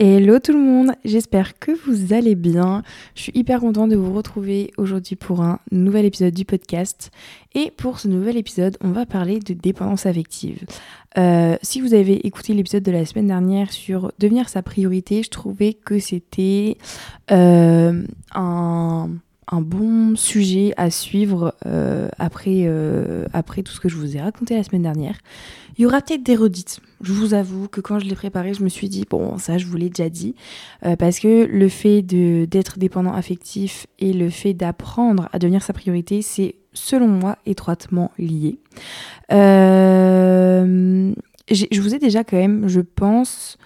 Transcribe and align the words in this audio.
Hello 0.00 0.38
tout 0.38 0.52
le 0.52 0.60
monde, 0.60 0.92
j'espère 1.04 1.58
que 1.58 1.72
vous 1.72 2.14
allez 2.14 2.36
bien. 2.36 2.84
Je 3.16 3.22
suis 3.22 3.32
hyper 3.34 3.58
contente 3.58 3.90
de 3.90 3.96
vous 3.96 4.12
retrouver 4.14 4.70
aujourd'hui 4.76 5.16
pour 5.16 5.40
un 5.40 5.58
nouvel 5.72 6.04
épisode 6.04 6.32
du 6.32 6.44
podcast. 6.44 7.10
Et 7.56 7.72
pour 7.72 7.98
ce 7.98 8.06
nouvel 8.06 8.36
épisode, 8.36 8.76
on 8.80 8.92
va 8.92 9.06
parler 9.06 9.40
de 9.40 9.54
dépendance 9.54 10.06
affective. 10.06 10.64
Euh, 11.16 11.56
si 11.62 11.80
vous 11.80 11.94
avez 11.94 12.24
écouté 12.24 12.54
l'épisode 12.54 12.84
de 12.84 12.92
la 12.92 13.04
semaine 13.06 13.26
dernière 13.26 13.72
sur 13.72 14.12
devenir 14.20 14.48
sa 14.48 14.62
priorité, 14.62 15.24
je 15.24 15.30
trouvais 15.30 15.74
que 15.74 15.98
c'était 15.98 16.76
euh, 17.32 18.04
un 18.36 19.10
un 19.50 19.60
bon 19.60 20.16
sujet 20.16 20.72
à 20.76 20.90
suivre 20.90 21.54
euh, 21.66 22.08
après, 22.18 22.64
euh, 22.66 23.24
après 23.32 23.62
tout 23.62 23.72
ce 23.72 23.80
que 23.80 23.88
je 23.88 23.96
vous 23.96 24.16
ai 24.16 24.20
raconté 24.20 24.56
la 24.56 24.62
semaine 24.62 24.82
dernière. 24.82 25.18
Il 25.76 25.82
y 25.82 25.86
aura 25.86 26.00
peut-être 26.00 26.22
des 26.22 26.36
redites. 26.36 26.80
Je 27.00 27.12
vous 27.12 27.34
avoue 27.34 27.68
que 27.68 27.80
quand 27.80 27.98
je 27.98 28.06
l'ai 28.06 28.14
préparé, 28.14 28.52
je 28.52 28.62
me 28.62 28.68
suis 28.68 28.88
dit, 28.88 29.04
bon, 29.08 29.38
ça 29.38 29.58
je 29.58 29.66
vous 29.66 29.76
l'ai 29.76 29.88
déjà 29.88 30.08
dit, 30.08 30.34
euh, 30.84 30.96
parce 30.96 31.20
que 31.20 31.44
le 31.44 31.68
fait 31.68 32.02
d'être 32.02 32.78
dépendant 32.78 33.12
affectif 33.12 33.86
et 33.98 34.12
le 34.12 34.30
fait 34.30 34.54
d'apprendre 34.54 35.28
à 35.32 35.38
devenir 35.38 35.62
sa 35.62 35.72
priorité, 35.72 36.22
c'est 36.22 36.56
selon 36.72 37.08
moi 37.08 37.38
étroitement 37.46 38.10
lié. 38.18 38.58
je 39.30 41.80
vous 41.80 41.94
ai 41.94 41.98
déjà 41.98 42.24
quand 42.24 42.36
même, 42.36 42.68
je 42.68 42.80
pense, 42.80 43.56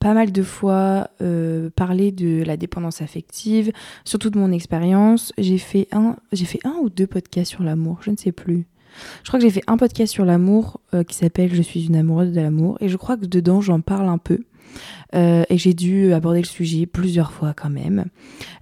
pas 0.00 0.14
mal 0.14 0.32
de 0.32 0.42
fois 0.42 1.10
euh, 1.20 1.68
parler 1.76 2.10
de 2.10 2.42
la 2.42 2.56
dépendance 2.56 3.02
affective, 3.02 3.70
surtout 4.04 4.30
de 4.30 4.38
mon 4.38 4.50
expérience. 4.50 5.32
J'ai 5.38 5.58
fait 5.58 5.88
un, 5.92 6.16
j'ai 6.32 6.46
fait 6.46 6.58
un 6.64 6.74
ou 6.80 6.88
deux 6.88 7.06
podcasts 7.06 7.50
sur 7.50 7.62
l'amour, 7.62 7.98
je 8.00 8.10
ne 8.10 8.16
sais 8.16 8.32
plus. 8.32 8.66
Je 9.22 9.28
crois 9.28 9.38
que 9.38 9.44
j'ai 9.44 9.52
fait 9.52 9.62
un 9.66 9.76
podcast 9.76 10.12
sur 10.12 10.24
l'amour 10.24 10.80
euh, 10.94 11.04
qui 11.04 11.14
s'appelle 11.14 11.54
Je 11.54 11.62
suis 11.62 11.86
une 11.86 11.94
amoureuse 11.94 12.32
de 12.32 12.40
l'amour 12.40 12.78
et 12.80 12.88
je 12.88 12.96
crois 12.96 13.16
que 13.16 13.26
dedans 13.26 13.60
j'en 13.60 13.80
parle 13.80 14.08
un 14.08 14.18
peu. 14.18 14.40
Euh, 15.14 15.42
et 15.50 15.58
j'ai 15.58 15.74
dû 15.74 16.12
aborder 16.12 16.40
le 16.40 16.46
sujet 16.46 16.86
plusieurs 16.86 17.32
fois 17.32 17.52
quand 17.54 17.70
même. 17.70 18.06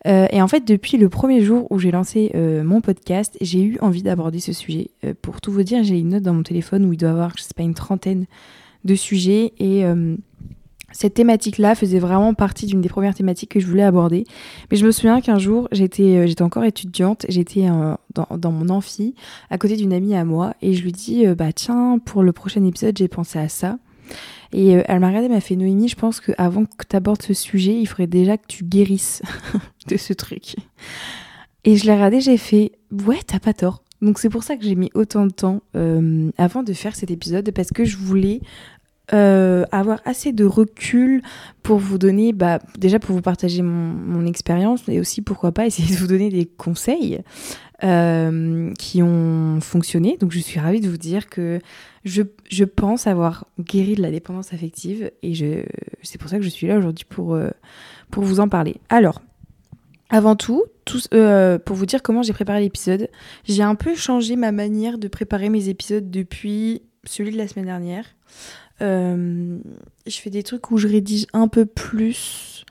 et 0.06 0.42
en 0.42 0.48
fait, 0.48 0.66
depuis 0.66 0.96
le 0.96 1.08
premier 1.08 1.42
jour 1.42 1.70
où 1.70 1.78
j'ai 1.78 1.90
lancé 1.90 2.32
mon 2.64 2.80
podcast, 2.80 3.36
j'ai 3.40 3.62
eu 3.62 3.78
envie 3.80 4.02
d'aborder 4.02 4.40
ce 4.40 4.52
sujet. 4.52 4.90
pour 5.22 5.40
tout 5.40 5.52
vous 5.52 5.62
dire, 5.62 5.84
j'ai 5.84 5.98
une 5.98 6.08
note 6.08 6.22
dans 6.22 6.34
mon 6.34 6.42
téléphone 6.42 6.84
où 6.86 6.94
il 6.94 6.96
doit 6.96 7.10
y 7.10 7.12
avoir, 7.12 7.36
je 7.36 7.42
sais 7.42 7.54
pas, 7.54 7.62
une 7.62 7.74
trentaine 7.74 8.26
de 8.84 8.94
sujets 8.94 9.52
et 9.58 9.84
cette 10.92 11.14
thématique-là 11.14 11.74
faisait 11.74 11.98
vraiment 11.98 12.34
partie 12.34 12.66
d'une 12.66 12.80
des 12.80 12.88
premières 12.88 13.14
thématiques 13.14 13.50
que 13.50 13.60
je 13.60 13.66
voulais 13.66 13.82
aborder. 13.82 14.24
Mais 14.70 14.76
je 14.76 14.86
me 14.86 14.90
souviens 14.90 15.20
qu'un 15.20 15.38
jour, 15.38 15.68
j'étais, 15.70 16.16
euh, 16.16 16.44
encore 16.44 16.64
étudiante, 16.64 17.26
j'étais 17.28 17.68
euh, 17.68 17.94
dans, 18.14 18.52
mon 18.52 18.68
amphi, 18.70 19.14
à 19.50 19.58
côté 19.58 19.76
d'une 19.76 19.92
amie 19.92 20.14
à 20.14 20.24
moi, 20.24 20.54
et 20.62 20.72
je 20.72 20.82
lui 20.82 20.92
dis, 20.92 21.26
euh, 21.26 21.34
bah 21.34 21.52
tiens, 21.52 21.98
pour 22.04 22.22
le 22.22 22.32
prochain 22.32 22.64
épisode, 22.64 22.96
j'ai 22.96 23.08
pensé 23.08 23.38
à 23.38 23.48
ça. 23.48 23.78
Et 24.54 24.70
elle 24.70 25.00
m'a 25.00 25.08
regardé, 25.08 25.26
elle 25.26 25.32
m'a 25.32 25.42
fait 25.42 25.56
Noémie, 25.56 25.88
je 25.88 25.96
pense 25.96 26.20
qu'avant 26.20 26.64
que 26.64 26.86
tu 26.88 26.96
abordes 26.96 27.20
ce 27.20 27.34
sujet, 27.34 27.78
il 27.78 27.84
faudrait 27.84 28.06
déjà 28.06 28.38
que 28.38 28.46
tu 28.48 28.64
guérisses 28.64 29.20
de 29.88 29.98
ce 29.98 30.14
truc. 30.14 30.56
Et 31.64 31.76
je 31.76 31.84
l'ai 31.84 31.92
regardé, 31.92 32.22
j'ai 32.22 32.38
fait, 32.38 32.72
ouais, 32.90 33.18
t'as 33.26 33.40
pas 33.40 33.52
tort. 33.52 33.82
Donc 34.00 34.18
c'est 34.18 34.30
pour 34.30 34.44
ça 34.44 34.56
que 34.56 34.64
j'ai 34.64 34.74
mis 34.74 34.90
autant 34.94 35.26
de 35.26 35.32
temps 35.32 35.60
avant 36.38 36.62
de 36.62 36.72
faire 36.72 36.96
cet 36.96 37.10
épisode, 37.10 37.50
parce 37.50 37.68
que 37.72 37.84
je 37.84 37.98
voulais 37.98 38.40
euh, 39.14 39.64
avoir 39.72 40.00
assez 40.04 40.32
de 40.32 40.44
recul 40.44 41.22
pour 41.62 41.78
vous 41.78 41.96
donner, 41.96 42.34
bah, 42.34 42.58
déjà 42.76 42.98
pour 42.98 43.14
vous 43.14 43.22
partager 43.22 43.62
mon, 43.62 44.26
expérience, 44.26 44.82
et 44.88 45.00
aussi 45.00 45.22
pourquoi 45.22 45.52
pas 45.52 45.66
essayer 45.66 45.94
de 45.94 45.98
vous 45.98 46.06
donner 46.06 46.28
des 46.28 46.44
conseils 46.44 47.20
euh, 47.84 48.72
qui 48.74 49.02
ont 49.02 49.60
fonctionné. 49.60 50.18
Donc 50.20 50.32
je 50.32 50.40
suis 50.40 50.60
ravie 50.60 50.80
de 50.80 50.90
vous 50.90 50.98
dire 50.98 51.28
que 51.30 51.58
je, 52.04 52.22
je 52.50 52.64
pense 52.64 53.06
avoir 53.06 53.46
guéri 53.58 53.94
de 53.94 54.02
la 54.02 54.10
dépendance 54.10 54.52
affective 54.52 55.10
et 55.22 55.34
c'est 56.02 56.18
pour 56.18 56.28
ça 56.28 56.36
que 56.36 56.44
je 56.44 56.50
suis 56.50 56.66
là 56.66 56.76
aujourd'hui 56.76 57.06
pour, 57.08 57.34
euh, 57.34 57.50
pour 58.10 58.24
vous 58.24 58.40
en 58.40 58.48
parler. 58.48 58.76
Alors, 58.90 59.22
avant 60.10 60.36
tout 60.36 60.64
pour 60.84 61.76
vous 61.76 61.86
dire 61.86 62.02
comment 62.02 62.22
j'ai 62.22 62.32
préparé 62.32 62.60
l'épisode, 62.60 63.08
j'ai 63.44 63.62
un 63.62 63.74
peu 63.74 63.94
changé 63.94 64.36
ma 64.36 64.52
manière 64.52 64.98
de 64.98 65.08
préparer 65.08 65.50
mes 65.50 65.68
épisodes 65.68 66.10
depuis 66.10 66.82
celui 67.04 67.30
de 67.30 67.36
la 67.36 67.48
semaine 67.48 67.66
dernière. 67.66 68.04
Euh, 68.80 69.58
je 70.06 70.16
fais 70.18 70.30
des 70.30 70.42
trucs 70.42 70.70
où 70.70 70.78
je 70.78 70.88
rédige 70.88 71.26
un 71.32 71.48
peu 71.48 71.66
plus. 71.66 72.64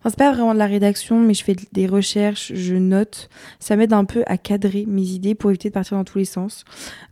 Enfin, 0.00 0.10
c'est 0.10 0.18
pas 0.18 0.32
vraiment 0.32 0.52
de 0.52 0.58
la 0.58 0.66
rédaction, 0.66 1.18
mais 1.18 1.32
je 1.32 1.42
fais 1.42 1.56
des 1.72 1.86
recherches, 1.86 2.52
je 2.54 2.74
note. 2.74 3.30
Ça 3.58 3.74
m'aide 3.74 3.94
un 3.94 4.04
peu 4.04 4.22
à 4.26 4.36
cadrer 4.36 4.84
mes 4.86 5.02
idées 5.02 5.34
pour 5.34 5.50
éviter 5.50 5.70
de 5.70 5.74
partir 5.74 5.96
dans 5.96 6.04
tous 6.04 6.18
les 6.18 6.26
sens. 6.26 6.64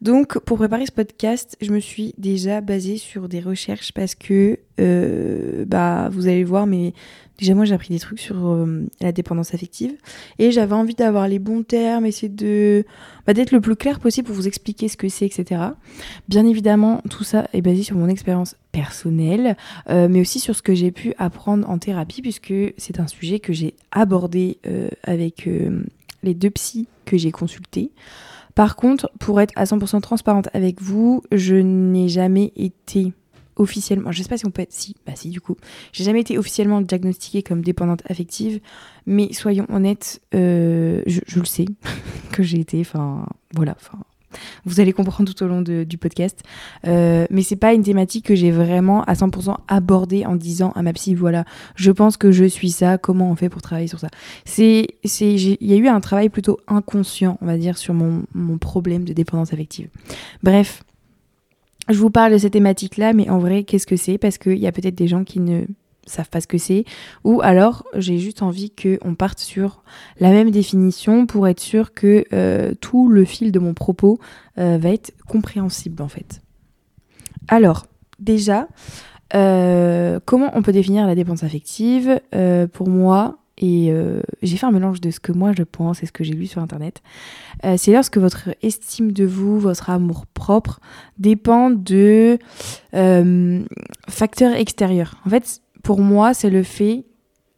Donc, 0.02 0.38
pour 0.40 0.58
préparer 0.58 0.84
ce 0.84 0.92
podcast, 0.92 1.56
je 1.62 1.70
me 1.70 1.80
suis 1.80 2.14
déjà 2.18 2.60
basée 2.60 2.98
sur 2.98 3.30
des 3.30 3.40
recherches 3.40 3.92
parce 3.92 4.14
que, 4.14 4.58
euh, 4.78 5.64
bah, 5.64 6.10
vous 6.12 6.26
allez 6.26 6.44
voir, 6.44 6.66
mais 6.66 6.92
Déjà, 7.42 7.56
moi, 7.56 7.64
j'ai 7.64 7.74
appris 7.74 7.88
des 7.88 7.98
trucs 7.98 8.20
sur 8.20 8.36
euh, 8.46 8.86
la 9.00 9.10
dépendance 9.10 9.52
affective 9.52 9.96
et 10.38 10.52
j'avais 10.52 10.76
envie 10.76 10.94
d'avoir 10.94 11.26
les 11.26 11.40
bons 11.40 11.64
termes, 11.64 12.06
essayer 12.06 12.28
de 12.28 12.84
bah, 13.26 13.34
d'être 13.34 13.50
le 13.50 13.60
plus 13.60 13.74
clair 13.74 13.98
possible 13.98 14.28
pour 14.28 14.36
vous 14.36 14.46
expliquer 14.46 14.86
ce 14.86 14.96
que 14.96 15.08
c'est, 15.08 15.26
etc. 15.26 15.60
Bien 16.28 16.46
évidemment, 16.46 17.02
tout 17.10 17.24
ça 17.24 17.48
est 17.52 17.60
basé 17.60 17.82
sur 17.82 17.96
mon 17.96 18.06
expérience 18.06 18.54
personnelle, 18.70 19.56
euh, 19.90 20.06
mais 20.08 20.20
aussi 20.20 20.38
sur 20.38 20.54
ce 20.54 20.62
que 20.62 20.72
j'ai 20.72 20.92
pu 20.92 21.14
apprendre 21.18 21.68
en 21.68 21.78
thérapie, 21.78 22.22
puisque 22.22 22.54
c'est 22.76 23.00
un 23.00 23.08
sujet 23.08 23.40
que 23.40 23.52
j'ai 23.52 23.74
abordé 23.90 24.58
euh, 24.68 24.86
avec 25.02 25.50
les 26.22 26.34
deux 26.34 26.50
psys 26.50 26.86
que 27.06 27.16
j'ai 27.16 27.32
consultés. 27.32 27.90
Par 28.54 28.76
contre, 28.76 29.10
pour 29.18 29.40
être 29.40 29.52
à 29.56 29.64
100% 29.64 30.00
transparente 30.00 30.48
avec 30.54 30.80
vous, 30.80 31.24
je 31.32 31.56
n'ai 31.56 32.08
jamais 32.08 32.52
été 32.54 33.12
officiellement, 33.56 34.12
je 34.12 34.22
sais 34.22 34.28
pas 34.28 34.38
si 34.38 34.46
on 34.46 34.50
peut 34.50 34.62
être, 34.62 34.72
si, 34.72 34.96
bah 35.06 35.12
si 35.14 35.28
du 35.30 35.40
coup, 35.40 35.56
j'ai 35.92 36.04
jamais 36.04 36.20
été 36.20 36.38
officiellement 36.38 36.80
diagnostiquée 36.80 37.42
comme 37.42 37.62
dépendante 37.62 38.02
affective, 38.08 38.60
mais 39.06 39.32
soyons 39.32 39.66
honnêtes, 39.70 40.20
euh, 40.34 41.02
je, 41.06 41.20
le 41.38 41.44
sais 41.44 41.66
que 42.32 42.42
j'ai 42.42 42.60
été, 42.60 42.80
enfin 42.80 43.26
voilà, 43.54 43.76
vous 44.64 44.80
allez 44.80 44.92
comprendre 44.92 45.32
tout 45.32 45.44
au 45.44 45.46
long 45.46 45.62
du 45.62 45.98
podcast, 45.98 46.40
euh, 46.86 47.26
mais 47.30 47.42
c'est 47.42 47.56
pas 47.56 47.74
une 47.74 47.82
thématique 47.82 48.26
que 48.26 48.34
j'ai 48.34 48.50
vraiment 48.50 49.02
à 49.04 49.14
100% 49.14 49.56
abordée 49.68 50.24
en 50.24 50.36
disant 50.36 50.72
à 50.72 50.82
ma 50.82 50.92
psy 50.92 51.14
voilà, 51.14 51.44
je 51.76 51.90
pense 51.90 52.16
que 52.16 52.32
je 52.32 52.44
suis 52.44 52.70
ça, 52.70 52.98
comment 52.98 53.30
on 53.30 53.36
fait 53.36 53.48
pour 53.48 53.62
travailler 53.62 53.88
sur 53.88 53.98
ça. 53.98 54.08
C'est, 54.44 54.86
c'est, 55.04 55.34
il 55.34 55.66
y 55.66 55.72
a 55.74 55.76
eu 55.76 55.88
un 55.88 56.00
travail 56.00 56.28
plutôt 56.28 56.58
inconscient, 56.68 57.38
on 57.40 57.46
va 57.46 57.56
dire, 57.56 57.78
sur 57.78 57.94
mon, 57.94 58.22
mon 58.34 58.58
problème 58.58 59.04
de 59.04 59.12
dépendance 59.12 59.52
affective. 59.52 59.88
Bref 60.42 60.82
je 61.88 61.98
vous 61.98 62.10
parle 62.10 62.32
de 62.32 62.38
cette 62.38 62.52
thématique-là, 62.52 63.12
mais 63.12 63.28
en 63.28 63.38
vrai, 63.38 63.64
qu'est-ce 63.64 63.86
que 63.86 63.96
c'est? 63.96 64.18
Parce 64.18 64.38
qu'il 64.38 64.58
y 64.58 64.66
a 64.66 64.72
peut-être 64.72 64.94
des 64.94 65.08
gens 65.08 65.24
qui 65.24 65.40
ne 65.40 65.64
savent 66.06 66.28
pas 66.28 66.40
ce 66.40 66.46
que 66.46 66.58
c'est, 66.58 66.84
ou 67.24 67.40
alors 67.42 67.84
j'ai 67.94 68.18
juste 68.18 68.42
envie 68.42 68.70
qu'on 68.70 69.14
parte 69.14 69.38
sur 69.38 69.82
la 70.18 70.30
même 70.30 70.50
définition 70.50 71.26
pour 71.26 71.46
être 71.46 71.60
sûr 71.60 71.94
que 71.94 72.24
euh, 72.32 72.72
tout 72.80 73.08
le 73.08 73.24
fil 73.24 73.52
de 73.52 73.58
mon 73.58 73.74
propos 73.74 74.18
euh, 74.58 74.78
va 74.78 74.90
être 74.90 75.12
compréhensible 75.28 76.02
en 76.02 76.08
fait. 76.08 76.42
Alors, 77.48 77.86
déjà, 78.18 78.68
euh, 79.34 80.18
comment 80.24 80.50
on 80.54 80.62
peut 80.62 80.72
définir 80.72 81.06
la 81.06 81.14
dépense 81.14 81.44
affective? 81.44 82.20
Pour 82.72 82.88
moi, 82.88 83.38
et 83.62 83.92
euh, 83.92 84.20
j'ai 84.42 84.56
fait 84.56 84.66
un 84.66 84.72
mélange 84.72 85.00
de 85.00 85.12
ce 85.12 85.20
que 85.20 85.30
moi 85.30 85.52
je 85.56 85.62
pense 85.62 86.02
et 86.02 86.06
ce 86.06 86.12
que 86.12 86.24
j'ai 86.24 86.34
lu 86.34 86.48
sur 86.48 86.60
internet. 86.60 87.00
Euh, 87.64 87.76
c'est 87.78 87.92
lorsque 87.92 88.18
votre 88.18 88.50
estime 88.60 89.12
de 89.12 89.24
vous, 89.24 89.60
votre 89.60 89.88
amour 89.88 90.26
propre 90.26 90.80
dépend 91.16 91.70
de 91.70 92.38
euh, 92.94 93.62
facteurs 94.08 94.54
extérieurs. 94.54 95.20
En 95.24 95.30
fait, 95.30 95.62
pour 95.84 96.00
moi, 96.00 96.34
c'est 96.34 96.50
le 96.50 96.64
fait 96.64 97.04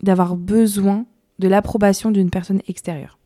d'avoir 0.03 0.37
besoin 0.37 1.07
de 1.39 1.49
l'approbation 1.49 2.11
d'une 2.11 2.29
personne 2.29 2.61
extérieure. 2.69 3.19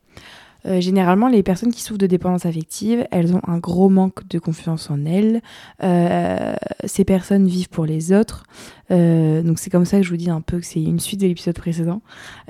Euh, 0.65 0.81
généralement, 0.81 1.27
les 1.27 1.43
personnes 1.43 1.71
qui 1.71 1.81
souffrent 1.81 1.99
de 1.99 2.07
dépendance 2.07 2.45
affective, 2.45 3.07
elles 3.11 3.35
ont 3.35 3.41
un 3.47 3.57
gros 3.57 3.89
manque 3.89 4.27
de 4.27 4.39
confiance 4.39 4.89
en 4.89 5.05
elles. 5.05 5.41
Euh, 5.83 6.53
ces 6.85 7.05
personnes 7.05 7.47
vivent 7.47 7.69
pour 7.69 7.85
les 7.85 8.11
autres. 8.11 8.43
Euh, 8.91 9.41
donc 9.43 9.59
c'est 9.59 9.69
comme 9.69 9.85
ça 9.85 9.97
que 9.97 10.03
je 10.03 10.09
vous 10.09 10.17
dis 10.17 10.29
un 10.29 10.41
peu 10.41 10.59
que 10.59 10.65
c'est 10.65 10.81
une 10.81 10.99
suite 10.99 11.21
de 11.21 11.27
l'épisode 11.27 11.55
précédent. 11.55 12.01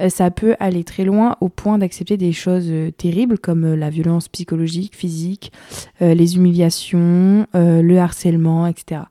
ça 0.07 0.31
peut 0.31 0.56
aller 0.59 0.83
très 0.83 1.03
loin 1.03 1.35
au 1.41 1.50
point 1.50 1.77
d'accepter 1.77 2.17
des 2.17 2.31
choses 2.31 2.71
terribles 2.97 3.38
comme 3.38 3.73
la 3.73 3.89
violence 3.89 4.29
psychologique, 4.29 4.95
physique, 4.95 5.51
les 6.00 6.35
humiliations, 6.35 7.45
le 7.53 7.97
harcèlement, 7.97 8.67
etc. 8.67 9.01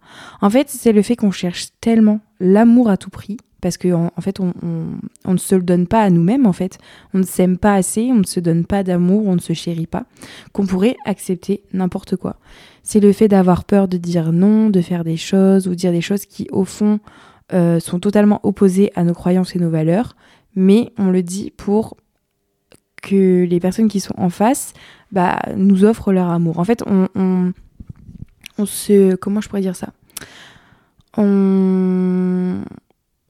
En 0.41 0.49
fait, 0.49 0.69
c'est 0.71 0.93
le 0.93 1.03
fait 1.03 1.17
qu'on 1.17 1.31
cherche 1.31 1.69
tellement 1.81 2.21
l'amour 2.41 2.89
à 2.89 2.97
tout 2.97 3.11
prix 3.11 3.37
parce 3.61 3.77
qu'en 3.77 4.13
en, 4.17 4.21
fait 4.21 4.41
on, 4.41 4.53
ne 5.27 5.37
se 5.37 5.55
le 5.55 5.63
donne 5.63 5.87
pas 5.87 6.03
à 6.03 6.11
nous-mêmes 6.11 6.47
en 6.47 6.53
fait. 6.53 6.79
On 7.15 7.19
ne 7.19 7.25
s'aime 7.25 7.59
pas 7.59 7.75
assez 7.75 8.09
on 8.13 8.19
ne 8.19 8.25
se 8.25 8.41
donne 8.41 8.65
pas 8.65 8.83
d'amour 8.83 9.27
on 9.27 9.35
ne 9.35 9.41
se 9.41 9.53
chérit 9.53 9.87
pas 9.87 10.05
qu'on 10.53 10.67
pourrait 10.67 10.97
accepter 11.05 11.63
n'importe 11.73 12.17
quoi. 12.17 12.37
C'est 12.83 13.01
le 13.01 13.13
fait 13.13 13.29
d'avoir 13.29 13.65
peur 13.65 13.89
de 13.89 13.97
dire 13.97 14.33
non 14.33 14.71
de 14.71 14.81
faire 14.81 15.05
des 15.05 15.17
choses 15.17 15.67
ou 15.67 15.75
dire 15.75 15.93
des 15.93 16.01
choses 16.01 16.25
qui 16.25 16.47
au 16.53 16.65
fond 16.65 17.01
euh, 17.53 17.81
sont 17.81 17.99
totalement 17.99 18.41
opposées 18.43 18.93
à 18.95 19.05
nos 19.05 19.15
croyances 19.15 19.57
et 19.57 19.59
nos 19.59 19.71
valeurs. 19.71 20.17
Mais 20.55 20.93
on 20.99 21.11
le 21.11 21.23
dit 21.23 21.53
pour 21.57 21.97
que 23.03 23.45
les 23.45 23.61
personnes 23.61 23.89
qui 23.89 24.01
sont 24.01 24.15
en 24.17 24.29
face 24.29 24.73
bah, 25.13 25.41
nous 25.57 25.85
offrent 25.85 26.13
leur 26.13 26.29
amour. 26.31 26.59
En 26.59 26.65
fait 26.65 26.83
on, 26.87 27.09
on, 27.15 27.53
on 28.59 28.67
se 28.67 29.17
comment 29.17 29.41
je 29.41 29.49
pourrais 29.49 29.63
dire 29.63 29.77
ça? 29.77 29.89
On 31.17 32.63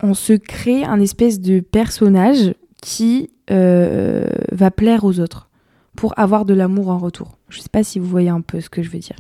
on 0.03 0.15
se 0.15 0.33
crée 0.33 0.85
un 0.85 1.01
espèce 1.01 1.41
de 1.41 1.61
personnage 1.61 2.55
qui 2.81 3.31
euh, 3.51 4.27
va 4.53 4.71
plaire 4.71 5.05
aux 5.05 5.21
autres 5.21 5.49
pour 5.97 6.17
avoir 6.19 6.45
de 6.45 6.55
l'amour 6.55 6.89
en 6.89 6.99
retour. 6.99 7.39
Je 7.49 7.59
ne 7.59 7.63
sais 7.63 7.69
pas 7.69 7.83
si 7.83 7.99
vous 7.99 8.07
voyez 8.07 8.29
un 8.29 8.41
peu 8.41 8.61
ce 8.61 8.71
que 8.71 8.83
je 8.83 8.91
veux 8.91 8.99
dire. 8.99 9.17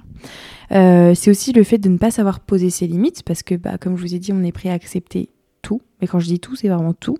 Euh, 0.71 1.15
c'est 1.15 1.31
aussi 1.31 1.53
le 1.53 1.65
fait 1.65 1.79
de 1.79 1.89
ne 1.89 1.99
pas 1.99 2.11
savoir 2.11 2.41
poser 2.41 2.71
ses 2.71 2.87
limites, 2.87 3.23
parce 3.25 3.43
que, 3.43 3.57
bah, 3.57 3.79
comme 3.79 3.97
je 3.97 4.03
vous 4.03 4.15
ai 4.15 4.19
dit, 4.19 4.33
on 4.33 4.43
est 4.45 4.53
prêt 4.53 4.69
à 4.69 4.75
accepter 4.75 5.31
tout. 5.63 5.81
Mais 6.01 6.07
quand 6.07 6.21
je 6.21 6.27
dis 6.27 6.39
tout, 6.39 6.55
c'est 6.55 6.69
vraiment 6.69 6.93
tout, 6.93 7.19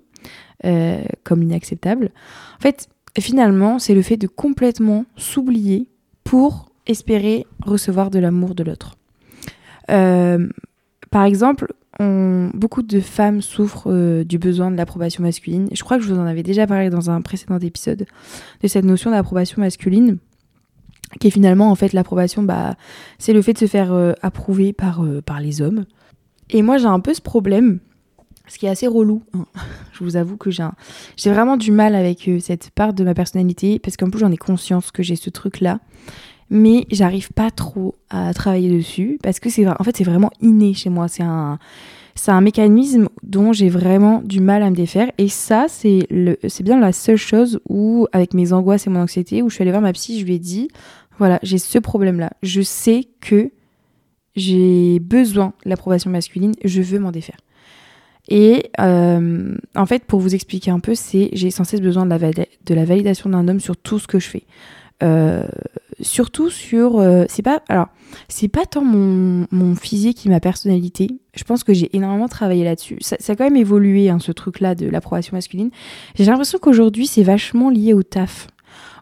euh, 0.65 1.03
comme 1.23 1.43
inacceptable. 1.43 2.11
En 2.57 2.61
fait, 2.61 2.87
finalement, 3.19 3.79
c'est 3.79 3.95
le 3.95 4.01
fait 4.01 4.17
de 4.17 4.27
complètement 4.27 5.05
s'oublier 5.17 5.89
pour 6.23 6.71
espérer 6.85 7.45
recevoir 7.65 8.11
de 8.11 8.19
l'amour 8.19 8.55
de 8.55 8.63
l'autre. 8.63 8.95
par 9.87 11.23
exemple, 11.25 11.73
beaucoup 11.99 12.81
de 12.81 12.99
femmes 12.99 13.41
souffrent 13.41 13.91
euh, 13.91 14.23
du 14.23 14.37
besoin 14.37 14.71
de 14.71 14.77
l'approbation 14.77 15.23
masculine. 15.23 15.67
Je 15.71 15.83
crois 15.83 15.97
que 15.97 16.03
je 16.03 16.13
vous 16.13 16.19
en 16.19 16.25
avais 16.25 16.43
déjà 16.43 16.65
parlé 16.65 16.89
dans 16.89 17.09
un 17.09 17.21
précédent 17.21 17.59
épisode 17.59 18.05
de 18.61 18.67
cette 18.67 18.85
notion 18.85 19.11
d'approbation 19.11 19.61
masculine, 19.61 20.17
qui 21.19 21.27
est 21.27 21.31
finalement 21.31 21.69
en 21.69 21.75
fait 21.75 21.93
l'approbation, 21.93 22.43
bah, 22.43 22.75
c'est 23.17 23.33
le 23.33 23.41
fait 23.41 23.53
de 23.53 23.59
se 23.59 23.65
faire 23.65 23.91
euh, 23.93 24.13
approuver 24.21 24.73
par, 24.73 25.03
euh, 25.03 25.21
par 25.21 25.39
les 25.39 25.61
hommes. 25.61 25.85
Et 26.49 26.61
moi 26.61 26.77
j'ai 26.77 26.85
un 26.85 26.99
peu 26.99 27.13
ce 27.13 27.21
problème, 27.21 27.79
ce 28.47 28.57
qui 28.57 28.65
est 28.65 28.69
assez 28.69 28.87
relou. 28.87 29.23
Hein. 29.33 29.45
Je 29.93 30.05
vous 30.05 30.15
avoue 30.15 30.37
que 30.37 30.49
j'ai 30.49 30.65
j'ai 31.17 31.29
vraiment 31.29 31.57
du 31.57 31.73
mal 31.73 31.93
avec 31.93 32.29
cette 32.39 32.69
part 32.69 32.93
de 32.93 33.03
ma 33.03 33.13
personnalité, 33.13 33.79
parce 33.79 33.97
qu'en 33.97 34.09
plus 34.09 34.19
j'en 34.19 34.31
ai 34.31 34.37
conscience 34.37 34.91
que 34.91 35.03
j'ai 35.03 35.17
ce 35.17 35.29
truc-là 35.29 35.81
mais 36.49 36.85
j'arrive 36.91 37.31
pas 37.31 37.51
trop 37.51 37.95
à 38.09 38.33
travailler 38.33 38.69
dessus 38.69 39.19
parce 39.21 39.39
que 39.39 39.49
c'est 39.49 39.67
en 39.67 39.83
fait 39.83 39.95
c'est 39.97 40.03
vraiment 40.03 40.31
inné 40.41 40.73
chez 40.73 40.89
moi. 40.89 41.07
C'est 41.07 41.23
un 41.23 41.59
c'est 42.15 42.31
un 42.31 42.41
mécanisme 42.41 43.07
dont 43.23 43.53
j'ai 43.53 43.69
vraiment 43.69 44.21
du 44.23 44.41
mal 44.41 44.63
à 44.63 44.69
me 44.69 44.75
défaire. 44.75 45.11
Et 45.17 45.27
ça 45.27 45.65
c'est 45.67 46.07
le 46.09 46.37
c'est 46.47 46.63
bien 46.63 46.79
la 46.79 46.91
seule 46.91 47.17
chose 47.17 47.59
où 47.69 48.07
avec 48.11 48.33
mes 48.33 48.53
angoisses 48.53 48.87
et 48.87 48.89
mon 48.89 49.01
anxiété 49.01 49.41
où 49.41 49.49
je 49.49 49.55
suis 49.55 49.61
allée 49.61 49.71
voir 49.71 49.81
ma 49.81 49.93
psy 49.93 50.19
je 50.19 50.25
lui 50.25 50.35
ai 50.35 50.39
dit 50.39 50.69
voilà 51.17 51.39
j'ai 51.43 51.57
ce 51.57 51.77
problème 51.79 52.19
là 52.19 52.31
je 52.41 52.61
sais 52.61 53.07
que 53.21 53.51
j'ai 54.35 54.99
besoin 54.99 55.53
de 55.65 55.69
l'approbation 55.69 56.09
masculine. 56.09 56.53
Je 56.63 56.81
veux 56.81 56.99
m'en 56.99 57.11
défaire. 57.11 57.37
Et 58.29 58.69
euh, 58.79 59.55
en 59.75 59.85
fait, 59.85 60.05
pour 60.05 60.19
vous 60.19 60.35
expliquer 60.35 60.71
un 60.71 60.79
peu, 60.79 60.95
c'est 60.95 61.29
j'ai 61.33 61.51
sans 61.51 61.63
cesse 61.63 61.81
besoin 61.81 62.05
de 62.05 62.11
la, 62.11 62.31
de 62.31 62.73
la 62.73 62.85
validation 62.85 63.29
d'un 63.29 63.47
homme 63.47 63.59
sur 63.59 63.75
tout 63.75 63.99
ce 63.99 64.07
que 64.07 64.19
je 64.19 64.27
fais. 64.27 64.43
Euh, 65.01 65.47
surtout 66.01 66.49
sur 66.49 66.99
euh, 66.99 67.25
c'est 67.29 67.41
pas 67.41 67.61
alors 67.69 67.87
c'est 68.27 68.47
pas 68.47 68.65
tant 68.65 68.83
mon, 68.83 69.45
mon 69.51 69.75
physique 69.75 70.25
et 70.25 70.29
ma 70.29 70.39
personnalité. 70.39 71.09
Je 71.35 71.43
pense 71.43 71.63
que 71.63 71.73
j'ai 71.73 71.95
énormément 71.95 72.27
travaillé 72.27 72.63
là-dessus. 72.63 72.97
Ça, 73.01 73.17
ça, 73.19 73.33
a 73.33 73.35
quand 73.35 73.43
même 73.43 73.55
évolué 73.55 74.09
hein, 74.09 74.17
ce 74.19 74.31
truc 74.31 74.59
là 74.59 74.75
de 74.75 74.87
l'approbation 74.87 75.35
masculine. 75.35 75.69
J'ai 76.15 76.25
l'impression 76.25 76.59
qu'aujourd'hui 76.59 77.07
c'est 77.07 77.23
vachement 77.23 77.69
lié 77.69 77.93
au 77.93 78.03
taf. 78.03 78.47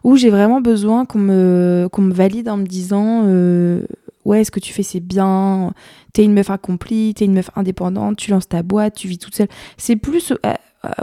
Où 0.04 0.16
j'ai 0.16 0.30
vraiment 0.30 0.60
besoin 0.60 1.04
qu'on 1.04 1.18
me 1.18 1.88
qu'on 1.90 2.02
me 2.02 2.12
valide 2.12 2.48
en 2.48 2.56
me 2.56 2.66
disant 2.66 3.22
euh, 3.24 3.82
ouais 4.24 4.44
ce 4.44 4.50
que 4.50 4.60
tu 4.60 4.72
fais 4.72 4.82
c'est 4.82 5.00
bien? 5.00 5.72
T'es 6.12 6.24
une 6.24 6.32
meuf 6.32 6.50
accomplie 6.50 7.14
t'es 7.14 7.24
une 7.24 7.34
meuf 7.34 7.50
indépendante 7.56 8.16
tu 8.16 8.30
lances 8.30 8.48
ta 8.48 8.62
boîte 8.62 8.94
tu 8.94 9.08
vis 9.08 9.18
toute 9.18 9.34
seule. 9.34 9.48
C'est 9.76 9.96
plus 9.96 10.32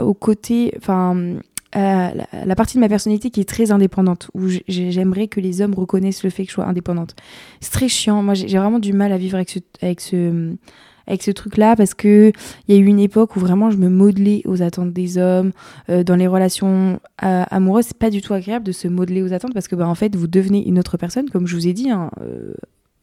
au 0.00 0.14
côté 0.14 0.72
enfin 0.78 1.36
euh, 1.76 2.08
la, 2.46 2.56
partie 2.56 2.76
de 2.76 2.80
ma 2.80 2.88
personnalité 2.88 3.30
qui 3.30 3.40
est 3.40 3.48
très 3.48 3.70
indépendante, 3.70 4.30
où 4.34 4.48
j'aimerais 4.66 5.28
que 5.28 5.40
les 5.40 5.60
hommes 5.60 5.74
reconnaissent 5.74 6.24
le 6.24 6.30
fait 6.30 6.44
que 6.44 6.48
je 6.48 6.54
sois 6.54 6.64
indépendante. 6.64 7.14
C'est 7.60 7.72
très 7.72 7.88
chiant. 7.88 8.22
Moi, 8.22 8.34
j'ai 8.34 8.58
vraiment 8.58 8.78
du 8.78 8.92
mal 8.92 9.12
à 9.12 9.18
vivre 9.18 9.36
avec 9.36 10.00
ce, 10.00 11.32
truc-là 11.32 11.76
parce 11.76 11.92
que 11.92 12.32
il 12.66 12.74
y 12.74 12.78
a 12.78 12.80
eu 12.80 12.86
une 12.86 12.98
époque 12.98 13.36
où 13.36 13.40
vraiment 13.40 13.70
je 13.70 13.76
me 13.76 13.90
modelais 13.90 14.42
aux 14.46 14.62
attentes 14.62 14.92
des 14.92 15.18
hommes. 15.18 15.52
Euh, 15.90 16.02
dans 16.02 16.16
les 16.16 16.26
relations 16.26 16.98
euh, 17.22 17.44
amoureuses, 17.50 17.86
c'est 17.88 17.98
pas 17.98 18.10
du 18.10 18.22
tout 18.22 18.32
agréable 18.32 18.64
de 18.64 18.72
se 18.72 18.88
modeler 18.88 19.22
aux 19.22 19.34
attentes 19.34 19.52
parce 19.52 19.68
que, 19.68 19.76
bah, 19.76 19.86
en 19.86 19.94
fait, 19.94 20.16
vous 20.16 20.28
devenez 20.28 20.66
une 20.66 20.78
autre 20.78 20.96
personne, 20.96 21.28
comme 21.28 21.46
je 21.46 21.56
vous 21.56 21.68
ai 21.68 21.74
dit 21.74 21.90
hein, 21.90 22.10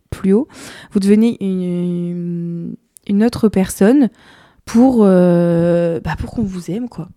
plus 0.10 0.34
haut. 0.34 0.48
Vous 0.92 1.00
devenez 1.00 1.38
une, 1.42 2.76
une 3.08 3.24
autre 3.24 3.50
personne 3.50 4.10
pour, 4.66 5.04
bah, 5.04 6.16
pour 6.18 6.32
qu'on 6.32 6.44
vous 6.44 6.72
aime, 6.72 6.90
quoi. 6.90 7.10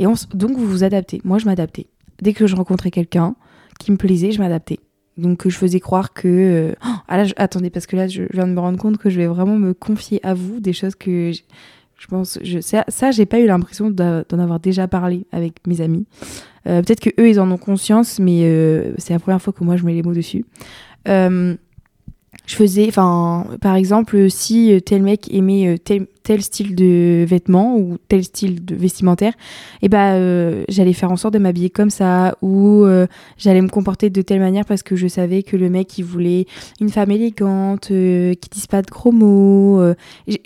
Et 0.00 0.06
donc 0.34 0.56
vous 0.56 0.66
vous 0.66 0.82
adaptez. 0.82 1.20
Moi 1.24 1.38
je 1.38 1.44
m'adaptais. 1.44 1.86
Dès 2.22 2.32
que 2.32 2.46
je 2.46 2.56
rencontrais 2.56 2.90
quelqu'un 2.90 3.36
qui 3.78 3.92
me 3.92 3.98
plaisait, 3.98 4.32
je 4.32 4.40
m'adaptais. 4.40 4.80
Donc 5.18 5.46
je 5.46 5.54
faisais 5.54 5.78
croire 5.78 6.14
que... 6.14 6.26
Euh, 6.26 6.74
oh, 6.84 6.94
ah 7.06 7.24
attendez, 7.36 7.68
parce 7.68 7.86
que 7.86 7.96
là 7.96 8.08
je 8.08 8.22
viens 8.32 8.46
de 8.46 8.52
me 8.52 8.60
rendre 8.60 8.78
compte 8.78 8.96
que 8.96 9.10
je 9.10 9.18
vais 9.18 9.26
vraiment 9.26 9.56
me 9.56 9.74
confier 9.74 10.18
à 10.24 10.32
vous 10.34 10.58
des 10.58 10.72
choses 10.72 10.94
que... 10.94 11.32
Je 11.32 12.06
pense, 12.06 12.38
ça, 12.62 12.84
ça 12.88 13.10
j'ai 13.10 13.26
pas 13.26 13.38
eu 13.40 13.46
l'impression 13.46 13.90
d'en 13.90 14.38
avoir 14.38 14.58
déjà 14.58 14.88
parlé 14.88 15.26
avec 15.32 15.66
mes 15.66 15.82
amis. 15.82 16.06
Euh, 16.66 16.80
peut-être 16.80 17.00
que 17.00 17.10
eux, 17.20 17.28
ils 17.28 17.38
en 17.38 17.50
ont 17.50 17.58
conscience, 17.58 18.18
mais 18.18 18.40
euh, 18.44 18.94
c'est 18.96 19.12
la 19.12 19.18
première 19.18 19.42
fois 19.42 19.52
que 19.52 19.62
moi 19.62 19.76
je 19.76 19.84
mets 19.84 19.92
les 19.92 20.02
mots 20.02 20.14
dessus. 20.14 20.46
je 21.04 21.56
faisais, 22.46 22.86
enfin, 22.88 23.48
par 23.60 23.74
exemple, 23.74 24.30
si 24.30 24.80
tel 24.86 25.02
mec 25.02 25.30
aimait 25.30 25.76
tel, 25.76 26.06
tel 26.22 26.42
style 26.42 26.74
de 26.74 27.24
vêtements 27.26 27.76
ou 27.76 27.96
tel 28.08 28.24
style 28.24 28.64
de 28.64 28.74
vestimentaire, 28.74 29.32
et 29.82 29.86
eh 29.86 29.88
bah 29.88 30.14
euh, 30.14 30.64
j'allais 30.68 30.92
faire 30.92 31.10
en 31.10 31.16
sorte 31.16 31.34
de 31.34 31.38
m'habiller 31.38 31.70
comme 31.70 31.90
ça 31.90 32.36
ou 32.42 32.84
euh, 32.84 33.06
j'allais 33.38 33.62
me 33.62 33.68
comporter 33.68 34.10
de 34.10 34.22
telle 34.22 34.40
manière 34.40 34.64
parce 34.64 34.82
que 34.82 34.96
je 34.96 35.08
savais 35.08 35.42
que 35.42 35.56
le 35.56 35.70
mec 35.70 35.98
il 35.98 36.04
voulait 36.04 36.46
une 36.80 36.90
femme 36.90 37.10
élégante, 37.10 37.90
euh, 37.90 38.34
qui 38.34 38.48
dise 38.50 38.66
pas 38.66 38.82
de 38.82 38.90
gros 38.90 39.12
mots. 39.12 39.82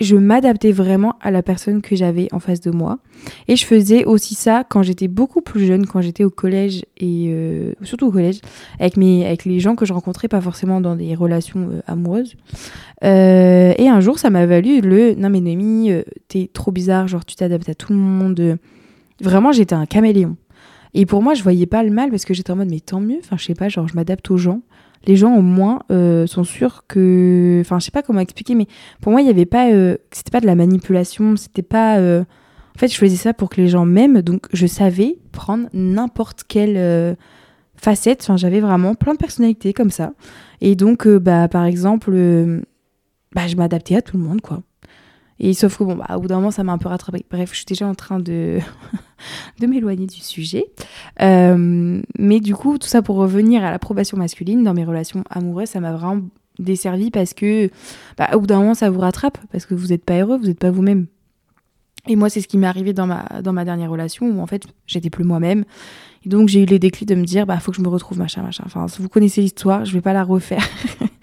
je 0.01 0.17
m'adaptais 0.17 0.73
vraiment 0.73 1.15
à 1.21 1.31
la 1.31 1.43
personne 1.43 1.83
que 1.83 1.97
j'avais 1.97 2.29
en 2.33 2.39
face 2.39 2.61
de 2.61 2.71
moi 2.71 2.99
et 3.49 3.57
je 3.57 3.65
faisais 3.65 4.05
aussi 4.05 4.35
ça 4.35 4.65
quand 4.69 4.83
j'étais 4.83 5.09
beaucoup 5.09 5.41
plus 5.41 5.67
jeune, 5.67 5.87
quand 5.87 6.01
j'étais 6.01 6.25
au 6.25 6.31
collège 6.31 6.85
et 6.99 7.35
surtout 7.83 8.07
au 8.07 8.13
collège 8.13 8.41
avec 8.79 8.97
mes 8.97 9.27
avec 9.27 9.45
les 9.45 9.61
gens 9.61 9.75
que 9.75 9.87
je 9.87 9.93
rencontrais, 9.93 10.29
pas 10.29 10.41
forcément 10.41 10.81
dans 10.81 10.95
des 10.97 11.15
relations 11.15 11.69
amoureuses. 11.87 12.37
et 13.03 13.89
un 13.89 14.01
jour 14.01 14.19
ça 14.19 14.31
m'a 14.31 14.47
valu 14.47 14.81
le 14.81 15.15
non 15.15 15.31
mais 15.31 15.41
Noémie 15.41 15.64
euh, 15.65 16.03
t'es 16.29 16.51
trop 16.53 16.73
bizarre, 16.73 17.09
genre 17.09 17.25
tu 17.25 17.35
t'adaptes 17.37 17.69
à 17.69 17.75
tout 17.75 17.93
le 17.93 17.99
monde. 17.99 18.59
Vraiment, 19.21 19.53
j'étais 19.53 19.75
un 19.75 19.87
caméléon. 19.87 20.37
Et 20.95 21.07
pour 21.07 21.23
moi, 21.23 21.35
je 21.35 21.43
voyais 21.43 21.67
pas 21.67 21.83
le 21.83 21.91
mal 21.91 22.11
parce 22.11 22.25
que 22.25 22.35
j'étais 22.35 22.51
en 22.51 22.57
mode, 22.57 22.71
mais 22.71 22.81
tant 22.81 23.01
mieux, 23.01 23.19
enfin, 23.19 23.37
je 23.37 23.45
sais 23.45 23.55
pas, 23.55 23.69
genre, 23.69 23.89
je 23.89 23.95
m'adapte 23.95 24.31
aux 24.31 24.37
gens. 24.37 24.63
Les 25.07 25.17
gens, 25.17 25.37
au 25.37 25.43
moins, 25.43 25.81
euh, 25.91 26.27
sont 26.27 26.45
sûrs 26.45 26.85
que. 26.89 27.59
Enfin, 27.61 27.79
je 27.79 27.85
sais 27.85 27.91
pas 27.91 28.03
comment 28.03 28.21
expliquer, 28.21 28.55
mais 28.55 28.67
pour 29.01 29.13
moi, 29.13 29.21
il 29.21 29.27
y 29.27 29.31
avait 29.31 29.45
pas. 29.45 29.71
Euh, 29.71 29.97
c'était 30.11 30.31
pas 30.31 30.41
de 30.41 30.47
la 30.47 30.55
manipulation, 30.55 31.37
c'était 31.37 31.63
pas. 31.63 31.99
En 31.99 32.79
fait, 32.79 32.89
je 32.89 32.97
faisais 32.97 33.17
ça 33.17 33.35
pour 33.35 33.51
que 33.51 33.61
les 33.61 33.69
gens 33.69 33.85
m'aiment, 33.85 34.23
donc 34.23 34.47
je 34.53 34.67
savais 34.67 35.19
prendre 35.31 35.69
n'importe 35.73 36.45
quelle 36.49 37.17
facette. 37.77 38.23
Enfin, 38.23 38.37
j'avais 38.37 38.61
vraiment 38.61 38.95
plein 38.95 39.13
de 39.13 39.19
personnalités 39.19 39.73
comme 39.73 39.91
ça. 39.91 40.15
Et 40.61 40.75
donc, 40.75 41.07
bah, 41.07 41.49
par 41.49 41.65
exemple, 41.65 42.13
bah, 43.35 43.47
je 43.49 43.57
m'adaptais 43.57 43.97
à 43.97 44.03
tout 44.03 44.17
le 44.17 44.23
monde, 44.23 44.41
quoi. 44.41 44.63
Et 45.41 45.53
sauf 45.53 45.79
que 45.79 45.85
bon, 45.85 45.97
bah, 45.97 46.17
au 46.17 46.21
bout 46.21 46.29
d'un 46.29 46.37
moment, 46.37 46.51
ça 46.51 46.63
m'a 46.63 46.73
un 46.73 46.79
peu 46.79 46.89
rattrapé. 46.89 47.25
Bref, 47.31 47.51
je 47.51 47.57
suis 47.57 47.65
déjà 47.65 47.87
en 47.87 47.95
train 47.95 48.21
de, 48.21 48.59
de 49.61 49.67
m'éloigner 49.67 50.07
du 50.07 50.21
sujet. 50.21 50.67
Euh, 51.23 52.01
mais 52.19 52.41
du 52.41 52.55
coup, 52.55 52.79
tout 52.79 52.89
ça 52.89 53.03
pour 53.03 53.17
revenir 53.17 53.65
à 53.65 53.71
l'approbation 53.71 54.17
masculine 54.17 54.63
dans 54.63 54.75
mes 54.75 54.85
relations 54.85 55.25
amoureuses, 55.31 55.71
ça 55.71 55.81
m'a 55.81 55.93
vraiment 55.93 56.23
desservi 56.59 57.11
parce 57.11 57.35
que 57.35 57.69
bah, 58.17 58.31
au 58.35 58.41
bout 58.41 58.47
d'un 58.47 58.59
moment, 58.59 58.75
ça 58.75 58.91
vous 58.91 59.01
rattrape 59.01 59.39
parce 59.51 59.67
que 59.67 59.75
vous 59.75 59.89
n'êtes 59.89 60.05
pas 60.05 60.21
heureux, 60.21 60.39
vous 60.39 60.47
n'êtes 60.47 60.59
pas 60.61 60.71
vous-même. 60.71 61.07
Et 62.07 62.17
moi, 62.17 62.29
c'est 62.29 62.41
ce 62.41 62.49
qui 62.49 62.59
m'est 62.59 62.67
arrivé 62.67 62.93
dans 62.93 63.07
ma, 63.07 63.25
dans 63.43 63.53
ma 63.53 63.65
dernière 63.65 63.91
relation 63.91 64.27
où 64.27 64.41
en 64.41 64.47
fait, 64.47 64.65
j'étais 64.87 65.11
plus 65.11 65.25
moi-même. 65.25 65.65
Et 66.25 66.29
donc, 66.29 66.49
j'ai 66.49 66.63
eu 66.63 66.67
les 66.67 66.79
déclics 66.79 67.09
de 67.09 67.15
me 67.15 67.25
dire, 67.25 67.47
bah, 67.47 67.59
faut 67.61 67.71
que 67.71 67.77
je 67.77 67.83
me 67.83 67.89
retrouve, 67.89 68.19
machin, 68.19 68.43
machin. 68.43 68.65
Enfin, 68.67 68.89
si 68.89 69.01
vous 69.01 69.09
connaissez 69.09 69.41
l'histoire, 69.41 69.85
je 69.85 69.93
vais 69.93 70.01
pas 70.01 70.13
la 70.13 70.23
refaire. 70.23 70.67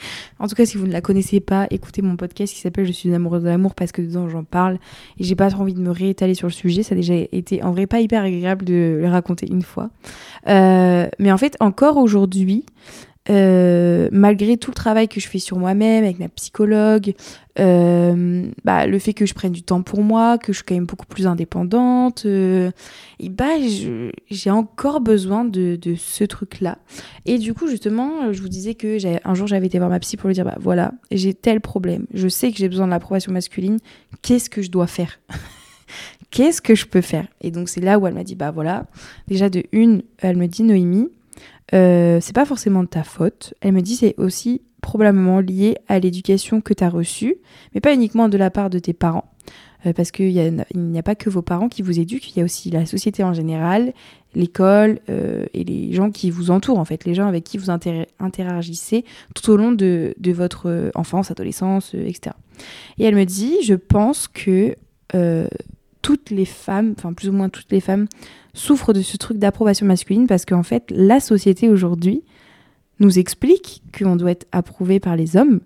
En 0.41 0.47
tout 0.47 0.55
cas, 0.55 0.65
si 0.65 0.75
vous 0.75 0.87
ne 0.87 0.91
la 0.91 1.01
connaissez 1.01 1.39
pas, 1.39 1.67
écoutez 1.69 2.01
mon 2.01 2.15
podcast 2.15 2.51
qui 2.51 2.59
s'appelle 2.59 2.85
Je 2.85 2.91
suis 2.91 3.09
une 3.09 3.13
amoureuse 3.13 3.43
de 3.43 3.47
l'amour 3.47 3.75
parce 3.75 3.91
que 3.91 4.01
dedans 4.01 4.27
j'en 4.27 4.43
parle 4.43 4.79
et 5.19 5.23
j'ai 5.23 5.35
pas 5.35 5.51
trop 5.51 5.61
envie 5.61 5.75
de 5.75 5.79
me 5.79 5.91
réétaler 5.91 6.33
sur 6.33 6.47
le 6.47 6.51
sujet. 6.51 6.81
Ça 6.81 6.93
a 6.93 6.95
déjà 6.95 7.13
été 7.13 7.61
en 7.61 7.69
vrai 7.69 7.85
pas 7.85 7.99
hyper 7.99 8.23
agréable 8.23 8.65
de 8.65 8.97
le 8.99 9.07
raconter 9.07 9.47
une 9.47 9.61
fois. 9.61 9.91
Euh, 10.47 11.07
mais 11.19 11.31
en 11.31 11.37
fait, 11.37 11.55
encore 11.59 11.97
aujourd'hui, 11.97 12.65
euh, 13.29 14.09
malgré 14.11 14.57
tout 14.57 14.71
le 14.71 14.75
travail 14.75 15.07
que 15.07 15.19
je 15.19 15.27
fais 15.27 15.37
sur 15.37 15.57
moi-même 15.57 16.03
avec 16.03 16.17
ma 16.17 16.27
psychologue, 16.29 17.13
euh, 17.59 18.47
bah, 18.63 18.87
le 18.87 18.97
fait 18.97 19.13
que 19.13 19.27
je 19.27 19.35
prenne 19.35 19.51
du 19.51 19.61
temps 19.61 19.83
pour 19.83 20.01
moi, 20.01 20.39
que 20.39 20.51
je 20.51 20.57
suis 20.57 20.65
quand 20.65 20.73
même 20.73 20.87
beaucoup 20.87 21.05
plus 21.05 21.27
indépendante, 21.27 22.23
euh, 22.25 22.71
bah, 23.29 23.57
j'ai 24.29 24.49
encore 24.49 25.01
besoin 25.01 25.45
de, 25.45 25.75
de 25.75 25.93
ce 25.95 26.23
truc-là. 26.23 26.79
Et 27.25 27.37
du 27.37 27.53
coup, 27.53 27.67
justement, 27.67 28.33
je 28.33 28.41
vous 28.41 28.49
disais 28.49 28.73
que 28.73 28.97
un 29.27 29.35
jour 29.35 29.45
j'avais 29.45 29.67
été 29.67 29.77
voir 29.77 29.91
ma 29.91 29.99
psy 29.99 30.17
pour 30.17 30.27
lui 30.27 30.33
dire 30.33 30.45
bah 30.45 30.57
voilà, 30.59 30.93
j'ai 31.11 31.35
tel 31.35 31.61
problème, 31.61 32.07
je 32.13 32.27
sais 32.27 32.51
que 32.51 32.57
j'ai 32.57 32.69
besoin 32.69 32.87
de 32.87 32.91
l'approbation 32.91 33.31
masculine, 33.31 33.77
qu'est-ce 34.23 34.49
que 34.49 34.63
je 34.63 34.71
dois 34.71 34.87
faire? 34.87 35.19
Qu'est-ce 36.31 36.61
que 36.61 36.75
je 36.75 36.85
peux 36.85 37.01
faire? 37.01 37.27
Et 37.41 37.51
donc 37.51 37.67
c'est 37.67 37.81
là 37.81 37.99
où 37.99 38.07
elle 38.07 38.13
m'a 38.13 38.23
dit 38.23 38.35
bah 38.35 38.51
voilà, 38.51 38.85
déjà 39.27 39.49
de 39.49 39.63
une, 39.73 40.01
elle 40.19 40.37
me 40.37 40.47
dit 40.47 40.63
Noémie, 40.63 41.09
euh, 41.73 42.19
c'est 42.21 42.35
pas 42.35 42.45
forcément 42.45 42.83
de 42.83 42.87
ta 42.87 43.03
faute. 43.03 43.53
Elle 43.61 43.73
me 43.73 43.81
dit 43.81 43.95
c'est 43.95 44.15
aussi 44.17 44.61
probablement 44.81 45.39
lié 45.39 45.77
à 45.87 45.99
l'éducation 45.99 46.61
que 46.61 46.73
tu 46.73 46.83
as 46.83 46.89
reçue, 46.89 47.35
mais 47.73 47.81
pas 47.81 47.93
uniquement 47.93 48.29
de 48.29 48.37
la 48.37 48.49
part 48.49 48.69
de 48.69 48.79
tes 48.79 48.93
parents. 48.93 49.31
parce 49.95 50.11
qu'il 50.11 50.31
n'y 50.75 50.99
a, 50.99 51.03
pas 51.03 51.15
que 51.15 51.29
vos 51.29 51.41
parents 51.43 51.69
qui 51.69 51.81
vous 51.81 51.99
éduquent, 51.99 52.35
il 52.35 52.39
y 52.39 52.41
a 52.41 52.45
aussi 52.45 52.71
la 52.71 52.85
société 52.85 53.23
en 53.23 53.33
général, 53.33 53.93
l'école 54.33 54.99
et 55.07 55.63
les 55.63 55.93
gens 55.93 56.09
qui 56.09 56.31
vous 56.31 56.49
entourent, 56.49 56.79
en 56.79 56.85
fait, 56.85 57.05
les 57.05 57.13
gens 57.13 57.27
avec 57.27 57.43
qui 57.43 57.59
vous 57.59 57.69
interagissez 57.69 59.05
tout 59.35 59.51
au 59.51 59.57
long 59.57 59.71
de, 59.71 60.15
de 60.17 60.31
votre 60.31 60.91
enfance, 60.95 61.29
adolescence, 61.29 61.93
etc. 61.93 62.35
Et 62.97 63.03
elle 63.05 63.15
me 63.15 63.25
dit, 63.25 63.57
je 63.63 63.75
pense 63.75 64.27
que 64.27 64.75
toutes 66.01 66.29
les 66.29 66.45
femmes, 66.45 66.93
enfin 66.97 67.13
plus 67.13 67.29
ou 67.29 67.33
moins 67.33 67.49
toutes 67.49 67.71
les 67.71 67.79
femmes, 67.79 68.07
souffrent 68.53 68.93
de 68.93 69.01
ce 69.01 69.17
truc 69.17 69.37
d'approbation 69.37 69.85
masculine 69.85 70.27
parce 70.27 70.45
qu'en 70.45 70.63
fait, 70.63 70.83
la 70.89 71.19
société 71.19 71.69
aujourd'hui 71.69 72.23
nous 72.99 73.19
explique 73.19 73.81
qu'on 73.97 74.15
doit 74.15 74.31
être 74.31 74.47
approuvé 74.51 74.99
par 74.99 75.15
les 75.15 75.35
hommes. 75.35 75.59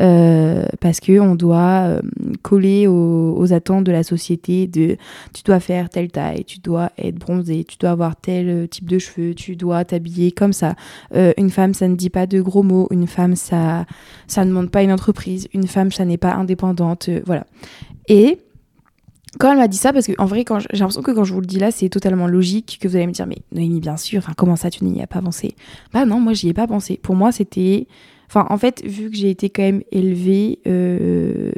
Euh, 0.00 0.64
parce 0.78 1.00
qu'on 1.00 1.34
doit 1.34 1.86
euh, 1.88 2.00
coller 2.42 2.86
aux, 2.86 3.52
attentes 3.52 3.82
de 3.82 3.90
la 3.90 4.04
société 4.04 4.68
de 4.68 4.96
tu 5.34 5.42
dois 5.44 5.58
faire 5.58 5.90
telle 5.90 6.12
taille, 6.12 6.44
tu 6.44 6.60
dois 6.60 6.92
être 6.96 7.16
bronzé, 7.16 7.64
tu 7.64 7.78
dois 7.78 7.90
avoir 7.90 8.14
tel 8.14 8.68
type 8.68 8.88
de 8.88 9.00
cheveux, 9.00 9.34
tu 9.34 9.56
dois 9.56 9.84
t'habiller 9.84 10.30
comme 10.30 10.52
ça. 10.52 10.76
Euh, 11.16 11.32
une 11.36 11.50
femme, 11.50 11.74
ça 11.74 11.88
ne 11.88 11.96
dit 11.96 12.10
pas 12.10 12.28
de 12.28 12.40
gros 12.40 12.62
mots, 12.62 12.86
une 12.92 13.08
femme, 13.08 13.34
ça, 13.34 13.86
ça 14.28 14.44
ne 14.44 14.52
monte 14.52 14.70
pas 14.70 14.84
une 14.84 14.92
entreprise, 14.92 15.48
une 15.52 15.66
femme, 15.66 15.90
ça 15.90 16.04
n'est 16.04 16.16
pas 16.16 16.34
indépendante, 16.34 17.10
voilà. 17.26 17.44
Et 18.06 18.38
quand 19.38 19.52
elle 19.52 19.58
m'a 19.58 19.68
dit 19.68 19.76
ça, 19.76 19.92
parce 19.92 20.06
qu'en 20.06 20.24
vrai, 20.24 20.44
j'ai 20.72 20.78
l'impression 20.78 21.02
que 21.02 21.10
quand 21.10 21.24
je 21.24 21.34
vous 21.34 21.40
le 21.40 21.46
dis 21.46 21.58
là, 21.58 21.70
c'est 21.70 21.88
totalement 21.88 22.26
logique, 22.26 22.78
que 22.80 22.88
vous 22.88 22.96
allez 22.96 23.06
me 23.06 23.12
dire, 23.12 23.26
mais 23.26 23.38
Noémie, 23.52 23.80
bien 23.80 23.96
sûr, 23.96 24.18
enfin, 24.18 24.32
comment 24.36 24.56
ça, 24.56 24.70
tu 24.70 24.84
n'y 24.84 25.02
as 25.02 25.06
pas 25.06 25.20
pensé? 25.20 25.54
Bah 25.92 26.04
non, 26.04 26.20
moi, 26.20 26.32
j'y 26.32 26.48
ai 26.48 26.54
pas 26.54 26.66
pensé. 26.66 26.98
Pour 27.02 27.14
moi, 27.14 27.32
c'était 27.32 27.86
Enfin, 28.30 28.46
en 28.50 28.58
fait, 28.58 28.84
vu 28.84 29.10
que 29.10 29.16
j'ai 29.16 29.30
été 29.30 29.48
quand 29.48 29.62
même 29.62 29.82
élevée 29.90 30.58
euh, 30.66 31.50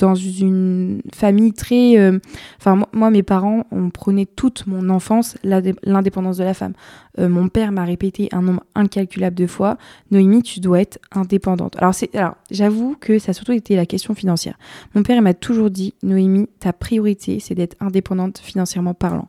dans 0.00 0.14
une 0.14 1.02
famille 1.14 1.52
très. 1.52 1.98
Euh, 1.98 2.18
enfin, 2.58 2.82
moi, 2.92 3.10
mes 3.10 3.22
parents, 3.22 3.66
on 3.70 3.90
prenait 3.90 4.26
toute 4.26 4.66
mon 4.66 4.88
enfance 4.88 5.36
l'indépendance 5.44 6.38
de 6.38 6.44
la 6.44 6.54
femme. 6.54 6.72
Euh, 7.18 7.28
mon 7.28 7.48
père 7.48 7.72
m'a 7.72 7.84
répété 7.84 8.28
un 8.32 8.42
nombre 8.42 8.62
incalculable 8.74 9.36
de 9.36 9.46
fois 9.46 9.76
Noémie, 10.10 10.42
tu 10.42 10.60
dois 10.60 10.80
être 10.80 10.98
indépendante. 11.12 11.76
Alors, 11.78 11.94
alors 12.14 12.36
j'avoue 12.50 12.96
que 12.98 13.18
ça 13.18 13.30
a 13.30 13.32
surtout 13.32 13.52
été 13.52 13.76
la 13.76 13.86
question 13.86 14.14
financière. 14.14 14.58
Mon 14.94 15.02
père, 15.02 15.20
m'a 15.20 15.34
toujours 15.34 15.70
dit 15.70 15.94
Noémie, 16.02 16.48
ta 16.60 16.72
priorité, 16.72 17.40
c'est 17.40 17.54
d'être 17.54 17.76
indépendante 17.80 18.38
financièrement 18.38 18.94
parlant. 18.94 19.28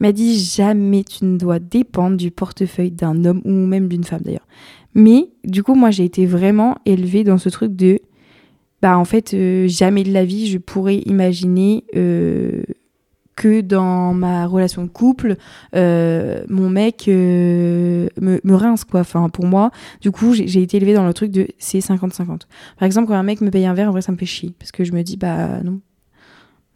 Il 0.00 0.06
m'a 0.06 0.12
dit 0.12 0.38
jamais 0.38 1.02
tu 1.02 1.24
ne 1.24 1.38
dois 1.38 1.58
dépendre 1.58 2.16
du 2.16 2.30
portefeuille 2.30 2.90
d'un 2.90 3.24
homme 3.24 3.42
ou 3.44 3.50
même 3.50 3.88
d'une 3.88 4.04
femme 4.04 4.22
d'ailleurs. 4.22 4.46
Mais 4.94 5.30
du 5.42 5.62
coup, 5.64 5.74
moi, 5.74 5.90
j'ai 5.90 6.04
été 6.04 6.24
vraiment 6.24 6.76
élevée 6.86 7.24
dans 7.24 7.38
ce 7.38 7.48
truc 7.48 7.74
de, 7.74 7.98
bah 8.84 8.98
en 8.98 9.06
fait, 9.06 9.32
euh, 9.32 9.66
jamais 9.66 10.04
de 10.04 10.12
la 10.12 10.26
vie, 10.26 10.46
je 10.46 10.58
pourrais 10.58 10.96
imaginer 10.96 11.84
euh, 11.96 12.64
que 13.34 13.62
dans 13.62 14.12
ma 14.12 14.44
relation 14.46 14.82
de 14.82 14.90
couple, 14.90 15.36
euh, 15.74 16.44
mon 16.50 16.68
mec 16.68 17.06
me, 17.06 18.10
rince, 18.52 18.84
quoi. 18.84 19.02
Pour 19.32 19.46
moi, 19.46 19.70
du 20.02 20.10
coup, 20.10 20.34
j'ai 20.34 20.60
été 20.60 20.76
élevée 20.76 20.92
dans 20.92 21.06
le 21.06 21.14
truc 21.14 21.30
de 21.30 21.48
c'est 21.56 21.78
50-50. 21.78 22.26
Par 22.26 22.84
exemple, 22.84 23.08
quand 23.08 23.14
un 23.14 23.22
mec 23.22 23.40
me 23.40 23.48
paye 23.48 23.64
un 23.64 23.72
verre, 23.72 23.88
en 23.88 23.92
vrai, 23.92 24.02
ça 24.02 24.12
me 24.12 24.18
fait 24.18 24.26
chier. 24.26 24.52
Parce 24.58 24.70
que 24.70 24.84
je 24.84 24.92
me 24.92 25.00
dis, 25.00 25.16
bah 25.16 25.62
non, 25.64 25.80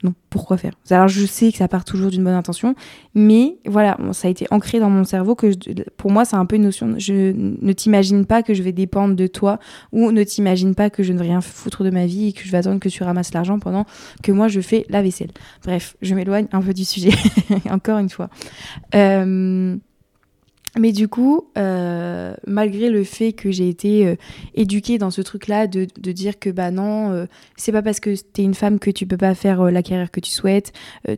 non, 0.04 0.14
pourquoi 0.30 0.56
faire? 0.56 0.72
Alors 0.90 1.08
je 1.08 1.26
sais 1.26 1.50
que 1.50 1.58
ça 1.58 1.66
part 1.66 1.84
toujours 1.84 2.10
d'une 2.10 2.22
bonne 2.22 2.34
intention, 2.34 2.76
mais 3.14 3.58
voilà, 3.66 3.96
ça 4.12 4.28
a 4.28 4.30
été 4.30 4.46
ancré 4.50 4.78
dans 4.78 4.90
mon 4.90 5.02
cerveau 5.02 5.34
que 5.34 5.50
pour 5.96 6.12
moi 6.12 6.24
c'est 6.24 6.36
un 6.36 6.46
peu 6.46 6.56
une 6.56 6.62
notion, 6.62 6.94
je 6.98 7.32
ne 7.34 7.72
t'imagine 7.72 8.24
pas 8.24 8.44
que 8.44 8.54
je 8.54 8.62
vais 8.62 8.70
dépendre 8.70 9.16
de 9.16 9.26
toi 9.26 9.58
ou 9.90 10.12
ne 10.12 10.22
t'imagine 10.22 10.76
pas 10.76 10.88
que 10.88 11.02
je 11.02 11.12
ne 11.12 11.18
vais 11.18 11.24
rien 11.24 11.40
foutre 11.40 11.82
de 11.82 11.90
ma 11.90 12.06
vie 12.06 12.28
et 12.28 12.32
que 12.32 12.44
je 12.44 12.50
vais 12.52 12.58
attendre 12.58 12.78
que 12.78 12.88
tu 12.88 13.02
ramasses 13.02 13.34
l'argent 13.34 13.58
pendant 13.58 13.86
que 14.22 14.30
moi 14.30 14.46
je 14.46 14.60
fais 14.60 14.86
la 14.88 15.02
vaisselle. 15.02 15.30
Bref, 15.64 15.96
je 16.00 16.14
m'éloigne 16.14 16.46
un 16.52 16.62
peu 16.62 16.72
du 16.72 16.84
sujet, 16.84 17.10
encore 17.70 17.98
une 17.98 18.08
fois. 18.08 18.28
Euh, 18.94 19.76
mais 20.76 20.92
du 20.92 21.08
coup, 21.08 21.48
euh, 21.56 22.34
malgré 22.46 22.90
le 22.90 23.04
fait 23.04 23.32
que 23.32 23.50
j'ai 23.50 23.68
été 23.68 24.06
euh, 24.06 24.16
éduquée 24.54 24.98
dans 24.98 25.10
ce 25.10 25.22
truc-là 25.22 25.66
de, 25.66 25.86
de, 25.98 26.12
dire 26.12 26.38
que 26.38 26.50
bah 26.50 26.70
non, 26.70 27.10
euh, 27.10 27.26
c'est 27.56 27.72
pas 27.72 27.82
parce 27.82 28.00
que 28.00 28.14
t'es 28.14 28.42
une 28.42 28.54
femme 28.54 28.78
que 28.78 28.90
tu 28.90 29.06
peux 29.06 29.16
pas 29.16 29.34
faire 29.34 29.62
la 29.70 29.82
carrière 29.82 30.10
que 30.10 30.20
tu 30.20 30.30
souhaites. 30.30 30.72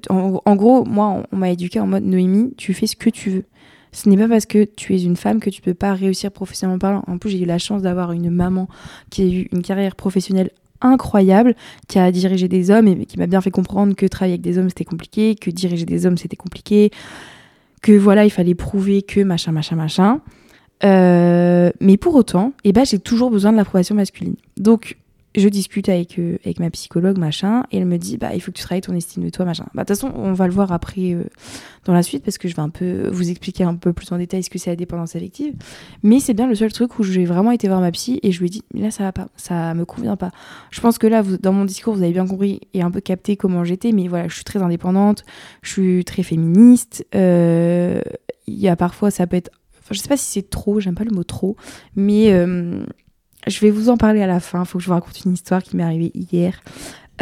En, 0.08 0.56
gros, 0.56 0.84
moi, 0.84 1.24
on, 1.32 1.36
m'a 1.36 1.50
éduquée 1.50 1.80
en 1.80 1.86
mode 1.86 2.04
Noémie, 2.04 2.54
tu 2.56 2.74
fais 2.74 2.86
ce 2.86 2.96
que 2.96 3.10
tu 3.10 3.30
veux. 3.30 3.44
Ce 3.92 4.08
n'est 4.08 4.16
pas 4.16 4.28
parce 4.28 4.46
que 4.46 4.64
tu 4.64 4.94
es 4.94 5.02
une 5.02 5.16
femme 5.16 5.40
que 5.40 5.50
tu 5.50 5.62
peux 5.62 5.74
pas 5.74 5.94
réussir 5.94 6.30
professionnellement 6.30 6.78
parlant. 6.78 7.02
En 7.08 7.18
plus, 7.18 7.30
j'ai 7.30 7.40
eu 7.40 7.46
la 7.46 7.58
chance 7.58 7.82
d'avoir 7.82 8.12
une 8.12 8.30
maman 8.30 8.68
qui 9.10 9.22
a 9.22 9.24
eu 9.24 9.48
une 9.52 9.62
carrière 9.62 9.96
professionnelle 9.96 10.50
incroyable, 10.80 11.56
qui 11.88 11.98
a 11.98 12.10
dirigé 12.12 12.46
des 12.46 12.70
hommes 12.70 12.88
et 12.88 13.04
qui 13.04 13.18
m'a 13.18 13.26
bien 13.26 13.40
fait 13.40 13.50
comprendre 13.50 13.94
que 13.94 14.06
travailler 14.06 14.34
avec 14.34 14.42
des 14.42 14.58
hommes 14.58 14.68
c'était 14.68 14.84
compliqué, 14.84 15.34
que 15.34 15.50
diriger 15.50 15.84
des 15.84 16.06
hommes 16.06 16.16
c'était 16.16 16.36
compliqué 16.36 16.90
que 17.82 17.92
voilà, 17.92 18.24
il 18.24 18.30
fallait 18.30 18.54
prouver 18.54 19.02
que 19.02 19.20
machin, 19.20 19.52
machin, 19.52 19.76
machin. 19.76 20.20
Euh, 20.82 21.70
mais 21.80 21.96
pour 21.96 22.14
autant, 22.14 22.52
eh 22.64 22.72
ben, 22.72 22.84
j'ai 22.84 22.98
toujours 22.98 23.30
besoin 23.30 23.52
de 23.52 23.56
l'approbation 23.56 23.94
masculine. 23.94 24.36
Donc, 24.56 24.96
je 25.36 25.48
discute 25.48 25.88
avec, 25.88 26.18
euh, 26.18 26.38
avec 26.44 26.58
ma 26.58 26.70
psychologue, 26.70 27.16
machin, 27.16 27.64
et 27.70 27.78
elle 27.78 27.86
me 27.86 27.98
dit, 27.98 28.16
bah, 28.16 28.34
il 28.34 28.40
faut 28.40 28.50
que 28.50 28.56
tu 28.56 28.64
travailles 28.64 28.80
ton 28.80 28.94
estime 28.94 29.24
de 29.24 29.30
toi, 29.30 29.44
machin. 29.44 29.66
Bah, 29.74 29.84
de 29.84 29.86
toute 29.86 29.96
façon, 29.96 30.12
on 30.16 30.32
va 30.32 30.46
le 30.46 30.52
voir 30.52 30.72
après 30.72 31.12
euh, 31.12 31.24
dans 31.84 31.92
la 31.92 32.02
suite, 32.02 32.24
parce 32.24 32.36
que 32.36 32.48
je 32.48 32.56
vais 32.56 32.62
un 32.62 32.68
peu 32.68 33.08
vous 33.10 33.30
expliquer 33.30 33.62
un 33.62 33.76
peu 33.76 33.92
plus 33.92 34.10
en 34.10 34.18
détail 34.18 34.42
ce 34.42 34.50
que 34.50 34.58
c'est 34.58 34.70
la 34.70 34.76
dépendance 34.76 35.14
affective. 35.14 35.54
Mais 36.02 36.18
c'est 36.18 36.34
bien 36.34 36.48
le 36.48 36.54
seul 36.56 36.72
truc 36.72 36.98
où 36.98 37.04
j'ai 37.04 37.24
vraiment 37.24 37.52
été 37.52 37.68
voir 37.68 37.80
ma 37.80 37.92
psy, 37.92 38.18
et 38.22 38.32
je 38.32 38.40
lui 38.40 38.46
ai 38.46 38.50
dit, 38.50 38.62
là, 38.74 38.90
ça 38.90 39.04
va 39.04 39.12
pas, 39.12 39.28
ça 39.36 39.72
me 39.74 39.84
convient 39.84 40.16
pas. 40.16 40.32
Je 40.70 40.80
pense 40.80 40.98
que 40.98 41.06
là, 41.06 41.22
dans 41.22 41.52
mon 41.52 41.64
discours, 41.64 41.94
vous 41.94 42.02
avez 42.02 42.12
bien 42.12 42.26
compris 42.26 42.60
et 42.74 42.82
un 42.82 42.90
peu 42.90 43.00
capté 43.00 43.36
comment 43.36 43.62
j'étais, 43.62 43.92
mais 43.92 44.08
voilà, 44.08 44.26
je 44.26 44.34
suis 44.34 44.44
très 44.44 44.62
indépendante, 44.62 45.24
je 45.62 45.70
suis 45.70 46.04
très 46.04 46.24
féministe, 46.24 47.06
euh, 47.14 48.00
il 48.48 48.58
y 48.58 48.68
a 48.68 48.74
parfois, 48.74 49.10
ça 49.10 49.26
peut 49.26 49.36
être 49.36 49.50
Enfin, 49.82 49.94
je 49.94 50.00
sais 50.00 50.08
pas 50.08 50.16
si 50.16 50.26
c'est 50.26 50.50
trop, 50.50 50.78
j'aime 50.78 50.94
pas 50.94 51.04
le 51.04 51.10
mot 51.10 51.24
trop, 51.24 51.56
mais 51.96 52.30
je 53.46 53.60
vais 53.60 53.70
vous 53.70 53.88
en 53.88 53.96
parler 53.96 54.22
à 54.22 54.26
la 54.26 54.40
fin. 54.40 54.60
Il 54.62 54.66
faut 54.66 54.78
que 54.78 54.84
je 54.84 54.88
vous 54.88 54.94
raconte 54.94 55.24
une 55.24 55.32
histoire 55.32 55.62
qui 55.62 55.76
m'est 55.76 55.82
arrivée 55.82 56.10
hier. 56.14 56.60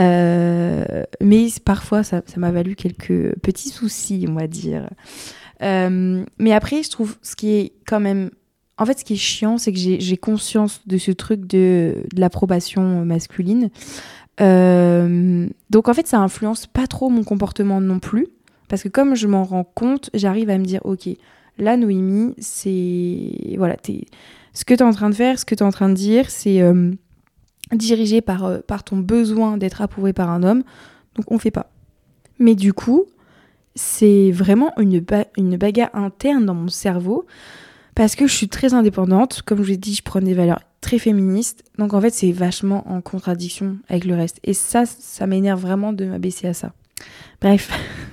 Euh, 0.00 1.02
mais 1.20 1.48
parfois, 1.64 2.02
ça 2.02 2.22
m'a 2.36 2.50
valu 2.50 2.76
quelques 2.76 3.36
petits 3.40 3.70
soucis, 3.70 4.26
on 4.28 4.34
va 4.34 4.46
dire. 4.46 4.88
Euh, 5.62 6.24
mais 6.38 6.52
après, 6.52 6.82
je 6.82 6.90
trouve 6.90 7.16
ce 7.22 7.36
qui 7.36 7.54
est 7.54 7.72
quand 7.86 8.00
même. 8.00 8.30
En 8.76 8.86
fait, 8.86 9.00
ce 9.00 9.04
qui 9.04 9.14
est 9.14 9.16
chiant, 9.16 9.58
c'est 9.58 9.72
que 9.72 9.78
j'ai 9.78 10.16
conscience 10.16 10.82
de 10.86 10.98
ce 10.98 11.10
truc 11.10 11.46
de, 11.46 12.04
l'approbation 12.16 13.04
masculine. 13.04 13.70
Euh, 14.40 15.48
donc, 15.70 15.88
en 15.88 15.94
fait, 15.94 16.06
ça 16.06 16.18
influence 16.18 16.66
pas 16.66 16.86
trop 16.86 17.08
mon 17.08 17.24
comportement 17.24 17.80
non 17.80 17.98
plus. 17.98 18.28
Parce 18.68 18.82
que 18.82 18.88
comme 18.88 19.16
je 19.16 19.26
m'en 19.26 19.44
rends 19.44 19.64
compte, 19.64 20.10
j'arrive 20.14 20.50
à 20.50 20.58
me 20.58 20.64
dire, 20.64 20.80
ok, 20.84 21.08
là, 21.58 21.76
Noémie, 21.76 22.34
c'est. 22.38 23.56
Voilà, 23.56 23.76
t'es 23.76 24.04
ce 24.52 24.64
que 24.64 24.74
tu 24.74 24.80
es 24.80 24.86
en 24.86 24.92
train 24.92 25.10
de 25.10 25.14
faire, 25.14 25.38
ce 25.38 25.44
que 25.44 25.54
tu 25.54 25.62
es 25.62 25.66
en 25.66 25.70
train 25.70 25.88
de 25.88 25.94
dire, 25.94 26.30
c'est 26.30 26.60
euh, 26.60 26.92
dirigé 27.72 28.20
par, 28.20 28.44
euh, 28.44 28.58
par 28.58 28.84
ton 28.84 28.96
besoin 28.96 29.56
d'être 29.56 29.82
approuvé 29.82 30.12
par 30.12 30.30
un 30.30 30.42
homme. 30.42 30.62
Donc 31.14 31.30
on 31.30 31.38
fait 31.38 31.50
pas. 31.50 31.70
Mais 32.38 32.54
du 32.54 32.72
coup, 32.72 33.06
c'est 33.74 34.30
vraiment 34.30 34.72
une, 34.78 35.04
une 35.36 35.56
bagarre 35.56 35.90
interne 35.94 36.46
dans 36.46 36.54
mon 36.54 36.68
cerveau 36.68 37.26
parce 37.94 38.14
que 38.14 38.26
je 38.26 38.32
suis 38.32 38.48
très 38.48 38.74
indépendante. 38.74 39.42
Comme 39.42 39.58
je 39.58 39.62
vous 39.62 39.68
l'ai 39.70 39.76
dit, 39.76 39.94
je 39.94 40.02
prends 40.02 40.20
des 40.20 40.34
valeurs 40.34 40.60
très 40.80 40.98
féministes. 40.98 41.64
Donc 41.78 41.94
en 41.94 42.00
fait, 42.00 42.10
c'est 42.10 42.32
vachement 42.32 42.88
en 42.90 43.00
contradiction 43.00 43.78
avec 43.88 44.04
le 44.04 44.14
reste. 44.14 44.38
Et 44.44 44.54
ça, 44.54 44.86
ça 44.86 45.26
m'énerve 45.26 45.60
vraiment 45.60 45.92
de 45.92 46.04
m'abaisser 46.04 46.46
à 46.46 46.54
ça. 46.54 46.72
Bref, 47.40 47.70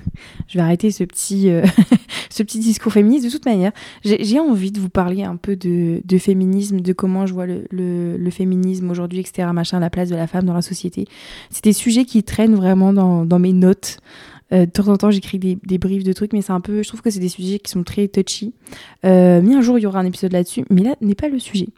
je 0.48 0.58
vais 0.58 0.64
arrêter 0.64 0.90
ce 0.90 1.04
petit, 1.04 1.50
euh, 1.50 1.64
ce 2.36 2.42
petit 2.42 2.58
discours 2.58 2.92
féministe. 2.92 3.24
De 3.24 3.30
toute 3.30 3.46
manière, 3.46 3.72
j'ai 4.04 4.38
envie 4.38 4.70
de 4.70 4.80
vous 4.80 4.88
parler 4.88 5.22
un 5.22 5.36
peu 5.36 5.56
de, 5.56 6.18
féminisme, 6.18 6.80
de 6.80 6.92
comment 6.92 7.26
je 7.26 7.34
vois 7.34 7.46
le, 7.46 8.30
féminisme 8.30 8.90
aujourd'hui, 8.90 9.20
etc., 9.20 9.48
machin, 9.52 9.80
la 9.80 9.90
place 9.90 10.08
de 10.08 10.16
la 10.16 10.26
femme 10.26 10.44
dans 10.44 10.54
la 10.54 10.62
société. 10.62 11.06
C'est 11.50 11.64
des 11.64 11.72
sujets 11.72 12.04
qui 12.04 12.22
traînent 12.22 12.54
vraiment 12.54 12.92
dans, 12.92 13.38
mes 13.38 13.52
notes. 13.52 13.98
Euh, 14.52 14.64
de 14.64 14.70
temps 14.70 14.86
en 14.88 14.96
temps, 14.96 15.10
j'écris 15.10 15.38
des, 15.38 15.78
briefs 15.78 16.04
de 16.04 16.12
trucs, 16.12 16.32
mais 16.32 16.42
c'est 16.42 16.52
un 16.52 16.60
peu, 16.60 16.82
je 16.82 16.88
trouve 16.88 17.02
que 17.02 17.10
c'est 17.10 17.20
des 17.20 17.28
sujets 17.28 17.58
qui 17.58 17.70
sont 17.70 17.82
très 17.82 18.06
touchy. 18.08 18.54
Euh, 19.04 19.40
mais 19.42 19.54
un 19.54 19.60
jour, 19.60 19.78
il 19.78 19.82
y 19.82 19.86
aura 19.86 19.98
un 19.98 20.06
épisode 20.06 20.32
là-dessus, 20.32 20.64
mais 20.70 20.82
là 20.82 20.94
n'est 21.00 21.14
pas 21.14 21.28
le 21.28 21.38
sujet. 21.38 21.68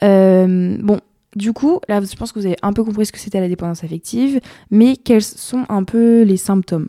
bon, 0.00 0.98
du 1.36 1.52
coup, 1.52 1.80
là, 1.88 2.00
je 2.00 2.16
pense 2.16 2.32
que 2.32 2.38
vous 2.38 2.46
avez 2.46 2.56
un 2.62 2.72
peu 2.72 2.82
compris 2.82 3.06
ce 3.06 3.12
que 3.12 3.18
c'était 3.18 3.40
la 3.40 3.48
dépendance 3.48 3.84
affective, 3.84 4.40
mais 4.70 4.96
quels 4.96 5.22
sont 5.22 5.64
un 5.68 5.84
peu 5.84 6.22
les 6.22 6.38
symptômes? 6.38 6.88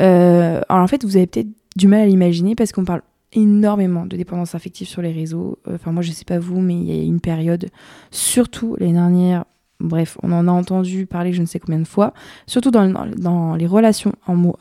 Euh, 0.00 0.60
Alors 0.68 0.84
en 0.84 0.86
fait, 0.86 1.04
vous 1.04 1.16
avez 1.16 1.26
peut-être 1.26 1.50
du 1.76 1.88
mal 1.88 2.00
à 2.00 2.06
l'imaginer 2.06 2.54
parce 2.54 2.72
qu'on 2.72 2.84
parle 2.84 3.02
énormément 3.32 4.04
de 4.06 4.16
dépendance 4.16 4.54
affective 4.54 4.86
sur 4.86 5.02
les 5.02 5.12
réseaux. 5.12 5.58
Enfin, 5.70 5.92
moi, 5.92 6.02
je 6.02 6.12
sais 6.12 6.24
pas 6.24 6.38
vous, 6.38 6.60
mais 6.60 6.74
il 6.74 6.84
y 6.84 7.00
a 7.00 7.02
une 7.02 7.20
période, 7.20 7.68
surtout 8.10 8.76
l'année 8.78 8.92
dernière, 8.92 9.44
Bref, 9.82 10.16
on 10.22 10.30
en 10.30 10.46
a 10.46 10.50
entendu 10.52 11.06
parler 11.06 11.32
je 11.32 11.40
ne 11.40 11.46
sais 11.46 11.58
combien 11.58 11.80
de 11.80 11.86
fois, 11.86 12.14
surtout 12.46 12.70
dans, 12.70 13.54
les 13.56 13.66
relations 13.66 14.12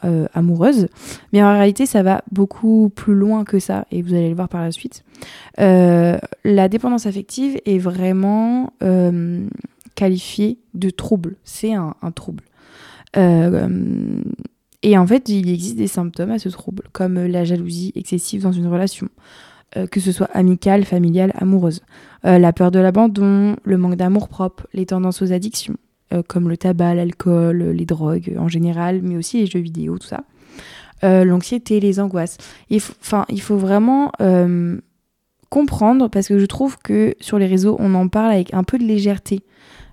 euh, 0.03 0.25
amoureuses. 0.33 0.87
Mais 1.31 1.43
en 1.43 1.53
réalité, 1.53 1.85
ça 1.85 2.01
va 2.01 2.23
beaucoup 2.31 2.89
plus 2.89 3.13
loin 3.13 3.43
que 3.43 3.59
ça, 3.59 3.85
et 3.91 4.01
vous 4.01 4.15
allez 4.15 4.29
le 4.29 4.35
voir 4.35 4.49
par 4.49 4.61
la 4.61 4.71
suite. 4.71 5.03
Euh, 5.59 6.17
la 6.43 6.67
dépendance 6.69 7.05
affective 7.05 7.59
est 7.65 7.77
vraiment 7.77 8.73
euh, 8.81 9.45
qualifiée 9.93 10.57
de 10.73 10.89
trouble. 10.89 11.35
C'est 11.43 11.73
un, 11.73 11.93
trouble. 12.15 12.43
Et 14.83 14.97
en 14.97 15.05
fait, 15.05 15.29
il 15.29 15.49
existe 15.49 15.77
des 15.77 15.87
symptômes 15.87 16.31
à 16.31 16.39
ce 16.39 16.49
trouble, 16.49 16.83
comme 16.91 17.25
la 17.25 17.43
jalousie 17.43 17.91
excessive 17.95 18.43
dans 18.43 18.51
une 18.51 18.67
relation, 18.67 19.09
que 19.91 19.99
ce 19.99 20.11
soit 20.11 20.29
amicale, 20.33 20.85
familiale, 20.85 21.31
amoureuse, 21.35 21.81
la 22.23 22.51
peur 22.51 22.71
de 22.71 22.79
l'abandon, 22.79 23.55
le 23.63 23.77
manque 23.77 23.95
d'amour 23.95 24.27
propre, 24.27 24.67
les 24.73 24.87
tendances 24.87 25.21
aux 25.21 25.31
addictions, 25.31 25.77
comme 26.27 26.49
le 26.49 26.57
tabac, 26.57 26.95
l'alcool, 26.95 27.61
les 27.61 27.85
drogues 27.85 28.35
en 28.39 28.47
général, 28.47 29.01
mais 29.03 29.17
aussi 29.17 29.39
les 29.39 29.45
jeux 29.45 29.59
vidéo, 29.59 29.99
tout 29.99 30.07
ça. 30.07 30.23
l'anxiété, 31.03 31.79
les 31.79 31.99
angoisses. 31.99 32.37
Enfin, 32.73 33.25
il, 33.29 33.41
faut 33.41 33.57
vraiment 33.57 34.11
comprendre 35.51 36.07
parce 36.07 36.27
que 36.27 36.39
je 36.39 36.45
trouve 36.47 36.77
que 36.79 37.13
sur 37.19 37.37
les 37.37 37.45
réseaux, 37.45 37.75
on 37.77 37.93
en 37.93 38.07
parle 38.07 38.31
avec 38.31 38.53
un 38.55 38.63
peu 38.63 38.79
de 38.79 38.83
légèreté. 38.83 39.41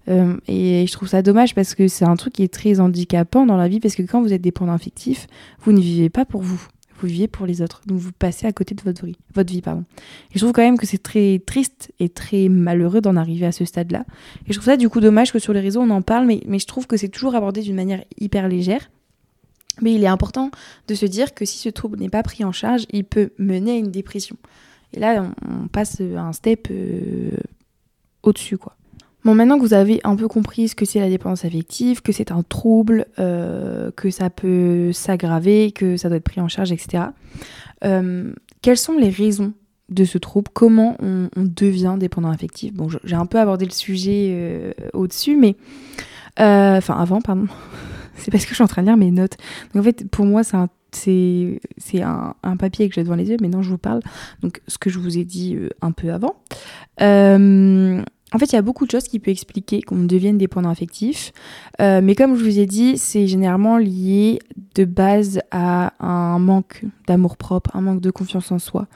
Euh, 0.09 0.37
et 0.47 0.87
je 0.87 0.93
trouve 0.93 1.09
ça 1.09 1.23
dommage 1.23 1.55
parce 1.55 1.75
que 1.75 1.89
c'est 1.89 2.05
un 2.05 2.17
truc 2.17 2.35
qui 2.35 2.43
est 2.43 2.53
très 2.53 2.81
handicapant 2.81 3.47
dans 3.47 3.57
la 3.57 3.69
vie 3.69 3.81
parce 3.81 3.95
que 3.95 4.03
quand 4.03 4.23
vous 4.23 4.33
êtes 4.33 4.41
dépendant 4.41 4.73
affectif, 4.73 5.27
vous 5.61 5.73
ne 5.73 5.81
vivez 5.81 6.09
pas 6.09 6.25
pour 6.25 6.43
vous. 6.43 6.67
Vous 7.01 7.07
vivez 7.07 7.29
pour 7.29 7.47
les 7.47 7.63
autres. 7.63 7.83
Donc 7.87 7.99
vous 7.99 8.11
passez 8.13 8.47
à 8.47 8.53
côté 8.53 8.75
de 8.75 8.83
votre 8.83 9.07
vie. 9.07 9.17
Votre 9.35 9.53
vie 9.53 9.63
pardon. 9.63 9.85
Et 10.33 10.35
je 10.35 10.39
trouve 10.41 10.53
quand 10.53 10.63
même 10.63 10.79
que 10.79 10.87
c'est 10.87 11.03
très 11.03 11.41
triste 11.45 11.93
et 12.01 12.09
très 12.09 12.49
malheureux 12.49 13.01
d'en 13.01 13.17
arriver 13.17 13.47
à 13.47 13.53
ce 13.53 13.65
stade-là. 13.65 14.05
Et 14.47 14.53
je 14.53 14.55
trouve 14.55 14.67
ça 14.67 14.77
du 14.77 14.89
coup 14.89 15.01
dommage 15.01 15.33
que 15.33 15.39
sur 15.39 15.53
les 15.53 15.61
réseaux 15.61 15.81
on 15.81 15.91
en 15.91 16.03
parle, 16.03 16.27
mais, 16.27 16.41
mais 16.47 16.59
je 16.59 16.67
trouve 16.67 16.87
que 16.87 16.97
c'est 16.97 17.09
toujours 17.09 17.35
abordé 17.35 17.61
d'une 17.61 17.77
manière 17.77 18.03
hyper 18.19 18.49
légère. 18.49 18.91
Mais 19.81 19.95
il 19.95 20.03
est 20.03 20.09
important 20.09 20.51
de 20.89 20.95
se 20.95 21.07
dire 21.07 21.35
que 21.35 21.45
si 21.45 21.59
ce 21.59 21.69
trouble 21.69 21.99
n'est 21.99 22.09
pas 22.09 22.23
pris 22.23 22.45
en 22.45 22.51
charge, 22.51 22.85
il 22.91 23.05
peut 23.05 23.31
mener 23.39 23.73
à 23.73 23.77
une 23.77 23.93
dépression. 23.93 24.37
Et 24.93 25.01
là, 25.01 25.31
on, 25.49 25.69
passe 25.69 26.01
un 26.01 26.33
step 26.33 26.69
euh, 26.71 27.31
au-dessus, 28.23 28.59
quoi. 28.59 28.78
Bon, 29.25 29.35
maintenant 29.35 29.57
que 29.57 29.63
vous 29.63 29.75
avez 29.75 30.01
un 30.05 30.17
peu 30.17 30.29
compris 30.29 30.69
ce 30.69 30.75
que 30.75 30.85
c'est 30.85 31.01
la 31.01 31.09
dépendance 31.09 31.45
affective, 31.45 32.03
que 32.03 32.13
c'est 32.13 32.31
un 32.31 32.43
trouble, 32.43 33.07
euh, 33.19 33.91
que 33.97 34.11
ça 34.11 34.31
peut 34.31 34.93
s'aggraver, 34.93 35.73
que 35.73 35.97
ça 35.97 36.09
doit 36.09 36.19
être 36.19 36.25
pris 36.25 36.41
en 36.41 36.49
charge, 36.49 36.73
etc. 36.73 37.05
Euh, 37.85 38.33
quelles 38.63 38.79
sont 38.79 38.97
les 38.97 39.11
raisons 39.11 39.53
de 39.89 40.05
ce 40.05 40.19
trouble? 40.19 40.49
Comment 40.53 40.97
on, 41.01 41.29
devient 41.37 41.97
dépendant 41.99 42.31
affectif? 42.31 42.73
Bon, 42.73 42.89
j'ai 43.05 43.17
un 43.17 43.27
peu 43.27 43.39
abordé 43.39 43.65
le 43.65 43.73
sujet 43.73 44.75
au-dessus, 44.93 45.37
mais... 45.37 45.57
Enfin, 46.39 46.95
avant, 46.95 47.21
pardon. 47.21 47.47
c'est 48.19 48.31
parce 48.31 48.45
que 48.45 48.51
je 48.51 48.55
suis 48.55 48.65
en 48.65 48.69
train 48.69 48.83
de 48.83 48.89
lire 48.89 48.97
mes 48.97 49.11
notes. 49.11 49.37
Donc 49.73 49.81
en 49.81 49.85
fait, 49.85 50.09
pour 50.09 50.27
moi, 50.27 50.43
c'est 50.45 52.03
un 52.03 52.57
papier 52.59 52.89
que 52.89 52.95
j'ai 52.95 53.03
devant 53.03 53.15
les 53.15 53.29
yeux, 53.29 53.37
mais 53.41 53.49
non, 53.49 53.63
je 53.63 53.71
vous 53.71 53.79
parle. 53.79 54.01
Donc, 54.43 54.61
ce 54.67 54.79
que 54.79 54.91
je 54.91 54.99
vous 54.99 55.19
ai 55.19 55.25
dit 55.25 55.57
euh, 55.57 55.71
un 55.81 55.93
peu 55.93 56.13
avant. 56.13 56.37
Euh, 57.01 58.03
en 58.33 58.39
fait, 58.39 58.47
il 58.47 58.55
y 58.55 58.59
a 58.59 58.63
beaucoup 58.63 58.85
de 58.85 58.91
choses 58.91 59.09
qui 59.09 59.19
peuvent 59.19 59.33
expliquer 59.33 59.83
qu'on 59.83 60.05
devienne 60.05 60.39
dépendant 60.39 60.71
affectif. 60.71 61.33
Euh, 61.81 62.01
mais 62.03 62.15
comme 62.15 62.37
je 62.37 62.45
vous 62.45 62.59
ai 62.59 62.67
dit, 62.67 62.99
c'est 62.99 63.27
généralement 63.27 63.79
lié 63.79 64.39
de 64.75 64.85
base 64.85 65.41
à 65.51 65.93
un 66.01 66.39
manque 66.39 66.85
d'amour 67.07 67.37
propre, 67.37 67.75
un 67.75 67.81
manque 67.81 68.01
de 68.01 68.11
confiance 68.11 68.53
en 68.53 68.59
soi, 68.59 68.87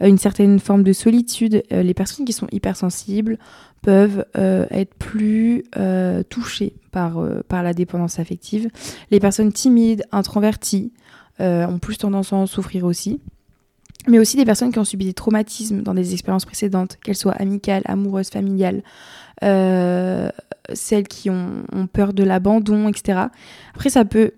une 0.00 0.18
certaine 0.18 0.58
forme 0.58 0.82
de 0.82 0.92
solitude. 0.92 1.62
les 1.70 1.94
personnes 1.94 2.24
qui 2.24 2.32
sont 2.32 2.48
hypersensibles 2.52 3.38
peuvent 3.80 4.24
être 4.34 4.94
plus 4.94 5.64
touchées 6.28 6.74
par, 6.92 7.18
par 7.48 7.62
la 7.62 7.74
dépendance 7.74 8.18
affective. 8.18 8.68
Les 9.10 9.18
personnes 9.18 9.52
timides, 9.52 10.04
introverties, 10.12 10.92
euh, 11.40 11.66
ont 11.66 11.78
plus 11.78 11.96
tendance 11.96 12.32
à 12.32 12.36
en 12.36 12.46
souffrir 12.46 12.84
aussi. 12.84 13.20
Mais 14.08 14.18
aussi 14.18 14.36
des 14.36 14.44
personnes 14.44 14.72
qui 14.72 14.78
ont 14.78 14.84
subi 14.84 15.04
des 15.04 15.12
traumatismes 15.12 15.82
dans 15.82 15.94
des 15.94 16.12
expériences 16.12 16.44
précédentes, 16.44 16.98
qu'elles 17.04 17.16
soient 17.16 17.32
amicales, 17.32 17.82
amoureuses, 17.84 18.30
familiales, 18.30 18.82
euh, 19.44 20.28
celles 20.72 21.06
qui 21.06 21.30
ont, 21.30 21.64
ont 21.72 21.86
peur 21.86 22.12
de 22.12 22.24
l'abandon, 22.24 22.88
etc. 22.88 23.26
Après, 23.74 23.90
ça 23.90 24.04
peut 24.04 24.32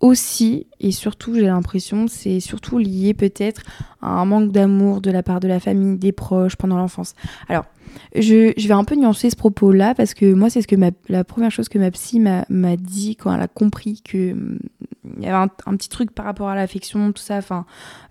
aussi, 0.00 0.66
et 0.80 0.92
surtout, 0.92 1.34
j'ai 1.34 1.46
l'impression, 1.46 2.06
c'est 2.08 2.40
surtout 2.40 2.78
lié 2.78 3.14
peut-être 3.14 3.62
à 4.00 4.10
un 4.10 4.24
manque 4.24 4.52
d'amour 4.52 5.00
de 5.00 5.10
la 5.10 5.22
part 5.22 5.40
de 5.40 5.48
la 5.48 5.58
famille, 5.58 5.96
des 5.96 6.12
proches 6.12 6.56
pendant 6.56 6.76
l'enfance. 6.76 7.14
Alors, 7.48 7.64
je, 8.14 8.68
vais 8.68 8.74
un 8.74 8.84
peu 8.84 8.94
nuancer 8.94 9.30
ce 9.30 9.36
propos-là 9.36 9.94
parce 9.94 10.14
que 10.14 10.32
moi, 10.32 10.50
c'est 10.50 10.62
ce 10.62 10.68
que 10.68 10.76
la 11.08 11.24
première 11.24 11.50
chose 11.50 11.68
que 11.68 11.78
ma 11.78 11.90
psy 11.90 12.20
m'a 12.20 12.76
dit 12.76 13.16
quand 13.16 13.34
elle 13.34 13.40
a 13.40 13.48
compris 13.48 14.02
que 14.02 14.32
hum, 14.32 14.58
il 15.16 15.24
y 15.24 15.28
avait 15.28 15.50
un, 15.66 15.76
petit 15.76 15.88
truc 15.88 16.12
par 16.12 16.26
rapport 16.26 16.48
à 16.48 16.54
l'affection, 16.54 17.12
tout 17.12 17.22
ça. 17.22 17.36
Enfin, 17.36 17.64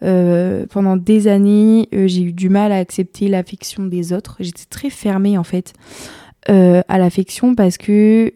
euh, 0.04 0.66
pendant 0.70 0.98
des 0.98 1.28
années, 1.28 1.88
euh, 1.94 2.08
j'ai 2.08 2.24
eu 2.24 2.34
du 2.34 2.50
mal 2.50 2.72
à 2.72 2.78
accepter 2.78 3.28
l'affection 3.28 3.86
des 3.86 4.14
autres. 4.14 4.38
J'étais 4.40 4.66
très 4.70 4.90
fermée 4.90 5.38
en 5.38 5.44
fait. 5.44 5.74
Euh, 6.50 6.82
à 6.88 6.98
l'affection 6.98 7.56
parce 7.56 7.78
que 7.78 8.32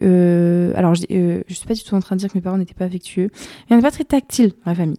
alors 0.76 0.94
je, 0.94 1.04
je 1.48 1.54
suis 1.54 1.66
pas 1.66 1.72
du 1.72 1.82
tout 1.82 1.94
en 1.94 2.00
train 2.00 2.14
de 2.14 2.20
dire 2.20 2.30
que 2.30 2.36
mes 2.36 2.42
parents 2.42 2.58
n'étaient 2.58 2.74
pas 2.74 2.84
affectueux 2.84 3.30
mais 3.70 3.74
on 3.74 3.76
n'est 3.76 3.82
pas 3.82 3.90
très 3.90 4.04
tactile 4.04 4.52
dans 4.66 4.74
famille 4.74 4.98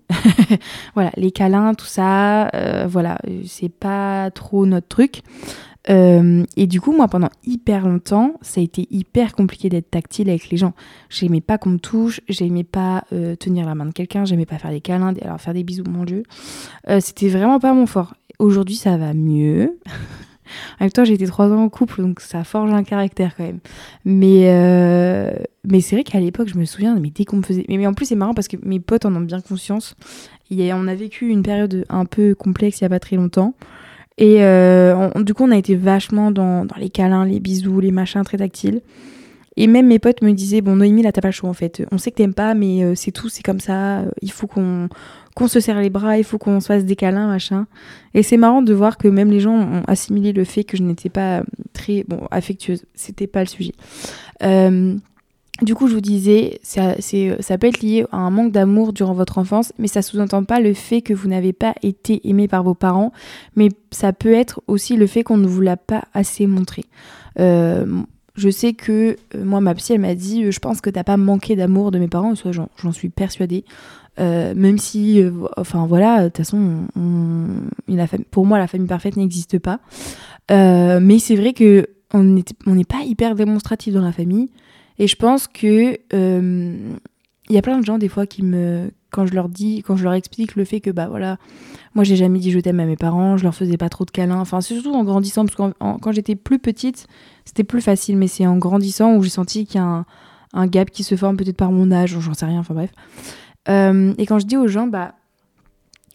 voilà 0.95 1.11
les 1.15 1.29
câlins 1.29 1.75
tout 1.75 1.85
ça 1.85 2.49
voilà 2.87 3.19
c'est 3.45 3.69
pas 3.69 4.31
trop 4.31 4.65
notre 4.65 4.87
truc 4.87 5.21
euh, 5.89 6.45
et 6.55 6.67
du 6.67 6.79
coup, 6.79 6.93
moi, 6.93 7.07
pendant 7.07 7.29
hyper 7.45 7.87
longtemps, 7.87 8.35
ça 8.41 8.61
a 8.61 8.63
été 8.63 8.87
hyper 8.89 9.33
compliqué 9.33 9.69
d'être 9.69 9.89
tactile 9.89 10.29
avec 10.29 10.49
les 10.49 10.57
gens. 10.57 10.73
J'aimais 11.09 11.41
pas 11.41 11.57
qu'on 11.57 11.71
me 11.71 11.79
touche, 11.79 12.21
j'aimais 12.29 12.63
pas 12.63 13.03
euh, 13.11 13.35
tenir 13.35 13.65
la 13.65 13.75
main 13.75 13.85
de 13.85 13.91
quelqu'un, 13.91 14.25
j'aimais 14.25 14.45
pas 14.45 14.57
faire 14.57 14.71
des 14.71 14.81
câlins, 14.81 15.13
alors 15.21 15.41
faire 15.41 15.53
des 15.53 15.63
bisous, 15.63 15.83
mon 15.87 16.05
dieu. 16.05 16.23
Euh, 16.89 16.99
c'était 16.99 17.29
vraiment 17.29 17.59
pas 17.59 17.73
mon 17.73 17.85
fort. 17.85 18.13
Aujourd'hui, 18.39 18.75
ça 18.75 18.97
va 18.97 19.13
mieux. 19.13 19.77
Avec 20.79 20.93
toi, 20.93 21.03
j'ai 21.03 21.13
été 21.13 21.25
trois 21.27 21.49
ans 21.51 21.63
en 21.63 21.69
couple, 21.69 22.01
donc 22.01 22.19
ça 22.19 22.43
forge 22.43 22.71
un 22.71 22.83
caractère 22.83 23.35
quand 23.35 23.43
même. 23.43 23.59
Mais, 24.05 24.43
mais 25.67 25.81
c'est 25.81 25.95
vrai 25.95 26.03
qu'à 26.03 26.19
l'époque, 26.19 26.49
je 26.49 26.57
me 26.57 26.65
souviens, 26.65 26.95
mais 26.99 27.09
dès 27.09 27.25
qu'on 27.25 27.37
me 27.37 27.43
faisait. 27.43 27.65
Mais, 27.69 27.77
mais 27.77 27.87
en 27.87 27.93
plus, 27.93 28.05
c'est 28.05 28.15
marrant 28.15 28.33
parce 28.33 28.47
que 28.47 28.57
mes 28.63 28.79
potes 28.79 29.05
en 29.05 29.15
ont 29.15 29.21
bien 29.21 29.41
conscience. 29.41 29.95
Et 30.49 30.73
on 30.73 30.87
a 30.87 30.95
vécu 30.95 31.29
une 31.29 31.43
période 31.43 31.85
un 31.89 32.05
peu 32.05 32.35
complexe 32.35 32.81
il 32.81 32.83
y 32.83 32.85
a 32.85 32.89
pas 32.89 32.99
très 32.99 33.15
longtemps. 33.15 33.53
Et 34.17 34.43
euh, 34.43 35.09
du 35.21 35.33
coup, 35.33 35.43
on 35.43 35.51
a 35.51 35.57
été 35.57 35.75
vachement 35.75 36.31
dans, 36.31 36.65
dans, 36.65 36.75
les 36.77 36.89
câlins, 36.89 37.25
les 37.25 37.39
bisous, 37.39 37.79
les 37.79 37.91
machins 37.91 38.23
très 38.23 38.37
tactiles. 38.37 38.81
Et 39.55 39.67
même 39.67 39.87
mes 39.87 39.99
potes 39.99 40.21
me 40.21 40.31
disaient 40.31 40.61
Bon, 40.61 40.75
Noémie, 40.75 41.03
là, 41.03 41.11
t'as 41.11 41.21
pas 41.21 41.29
le 41.29 41.33
choix 41.33 41.49
en 41.49 41.53
fait. 41.53 41.83
On 41.91 41.97
sait 41.97 42.11
que 42.11 42.17
t'aimes 42.17 42.33
pas, 42.33 42.53
mais 42.53 42.83
euh, 42.83 42.95
c'est 42.95 43.11
tout, 43.11 43.29
c'est 43.29 43.43
comme 43.43 43.59
ça. 43.59 44.03
Il 44.21 44.31
faut 44.31 44.47
qu'on 44.47 44.89
qu'on 45.35 45.47
se 45.47 45.59
serre 45.59 45.79
les 45.79 45.89
bras, 45.89 46.17
il 46.17 46.23
faut 46.23 46.37
qu'on 46.37 46.59
se 46.59 46.67
fasse 46.67 46.85
des 46.85 46.95
câlins, 46.95 47.27
machin. 47.27 47.65
Et 48.13 48.23
c'est 48.23 48.37
marrant 48.37 48.61
de 48.61 48.73
voir 48.73 48.97
que 48.97 49.07
même 49.07 49.31
les 49.31 49.39
gens 49.39 49.55
ont 49.55 49.83
assimilé 49.87 50.31
le 50.31 50.43
fait 50.43 50.63
que 50.63 50.77
je 50.77 50.83
n'étais 50.83 51.09
pas 51.09 51.43
très 51.73 52.05
bon 52.07 52.27
affectueuse. 52.31 52.85
C'était 52.93 53.27
pas 53.27 53.41
le 53.41 53.47
sujet. 53.47 53.73
Euh, 54.43 54.95
du 55.61 55.75
coup, 55.75 55.87
je 55.87 55.93
vous 55.93 56.01
disais, 56.01 56.59
ça, 56.63 56.95
ça 57.39 57.57
peut 57.57 57.67
être 57.67 57.81
lié 57.81 58.05
à 58.11 58.17
un 58.17 58.31
manque 58.31 58.51
d'amour 58.51 58.91
durant 58.91 59.13
votre 59.13 59.37
enfance, 59.37 59.71
mais 59.77 59.87
ça 59.87 60.01
sous-entend 60.01 60.43
pas 60.43 60.59
le 60.59 60.73
fait 60.73 61.01
que 61.01 61.13
vous 61.13 61.27
n'avez 61.27 61.53
pas 61.53 61.75
été 61.83 62.27
aimé 62.27 62.47
par 62.47 62.63
vos 62.63 62.73
parents, 62.73 63.11
mais 63.55 63.69
ça 63.91 64.13
peut 64.13 64.33
être 64.33 64.61
aussi 64.67 64.95
le 64.95 65.07
fait 65.07 65.23
qu'on 65.23 65.37
ne 65.37 65.47
vous 65.47 65.61
l'a 65.61 65.77
pas 65.77 66.03
assez 66.13 66.47
montré. 66.47 66.85
Euh, 67.39 67.85
je 68.35 68.49
sais 68.49 68.73
que 68.73 69.15
euh, 69.35 69.45
moi, 69.45 69.61
ma 69.61 69.75
psy, 69.75 69.93
elle 69.93 70.01
m'a 70.01 70.15
dit, 70.15 70.45
euh, 70.45 70.51
je 70.51 70.59
pense 70.59 70.81
que 70.81 70.89
t'as 70.89 71.03
pas 71.03 71.17
manqué 71.17 71.55
d'amour 71.55 71.91
de 71.91 71.99
mes 71.99 72.07
parents, 72.07 72.33
soit 72.35 72.51
j'en 72.51 72.91
suis 72.91 73.09
persuadée. 73.09 73.63
Même 74.17 74.77
si, 74.77 75.23
enfin 75.57 75.85
voilà, 75.87 76.23
de 76.23 76.27
toute 76.27 76.37
façon, 76.37 76.87
pour 78.31 78.45
moi, 78.45 78.57
la 78.59 78.67
famille 78.67 78.87
parfaite 78.87 79.17
n'existe 79.17 79.59
pas. 79.59 79.79
mais 80.49 81.19
c'est 81.19 81.35
vrai 81.35 81.53
que 81.53 81.87
on 82.13 82.23
n'est 82.23 82.83
pas 82.83 83.01
hyper 83.03 83.35
démonstratif 83.35 83.93
dans 83.93 84.01
la 84.01 84.11
famille. 84.11 84.49
Et 84.99 85.07
je 85.07 85.15
pense 85.15 85.47
que 85.47 85.97
euh, 86.13 86.93
il 87.49 87.55
y 87.55 87.57
a 87.57 87.61
plein 87.61 87.79
de 87.79 87.85
gens 87.85 87.97
des 87.97 88.09
fois 88.09 88.25
qui 88.25 88.43
me 88.43 88.91
quand 89.11 89.25
je 89.25 89.33
leur 89.33 89.49
dis 89.49 89.83
quand 89.85 89.95
je 89.95 90.03
leur 90.03 90.13
explique 90.13 90.55
le 90.55 90.65
fait 90.65 90.79
que 90.79 90.89
bah 90.89 91.07
voilà 91.07 91.37
moi 91.93 92.03
j'ai 92.03 92.15
jamais 92.15 92.39
dit 92.39 92.51
je 92.51 92.59
t'aime 92.59 92.79
à 92.79 92.85
mes 92.85 92.95
parents 92.95 93.37
je 93.37 93.43
leur 93.43 93.53
faisais 93.53 93.77
pas 93.77 93.89
trop 93.89 94.05
de 94.05 94.11
câlins 94.11 94.39
enfin 94.39 94.61
c'est 94.61 94.73
surtout 94.73 94.93
en 94.93 95.03
grandissant 95.03 95.45
parce 95.45 95.55
que 95.55 95.77
quand 95.79 96.11
j'étais 96.11 96.35
plus 96.35 96.57
petite 96.57 97.07
c'était 97.45 97.63
plus 97.63 97.81
facile 97.81 98.17
mais 98.17 98.27
c'est 98.27 98.47
en 98.47 98.57
grandissant 98.57 99.15
où 99.15 99.23
j'ai 99.23 99.29
senti 99.29 99.65
qu'il 99.65 99.75
y 99.75 99.83
a 99.83 99.85
un, 99.85 100.05
un, 100.53 100.67
gap 100.67 100.89
qui 100.89 101.03
se 101.03 101.15
forme 101.15 101.37
peut-être 101.37 101.57
par 101.57 101.71
mon 101.71 101.91
âge 101.91 102.17
j'en 102.19 102.33
sais 102.33 102.45
rien 102.45 102.59
enfin 102.59 102.73
bref 102.73 102.91
euh, 103.69 104.13
et 104.17 104.25
quand 104.25 104.39
je 104.39 104.45
dis 104.45 104.57
aux 104.57 104.67
gens 104.67 104.87
bah 104.87 105.15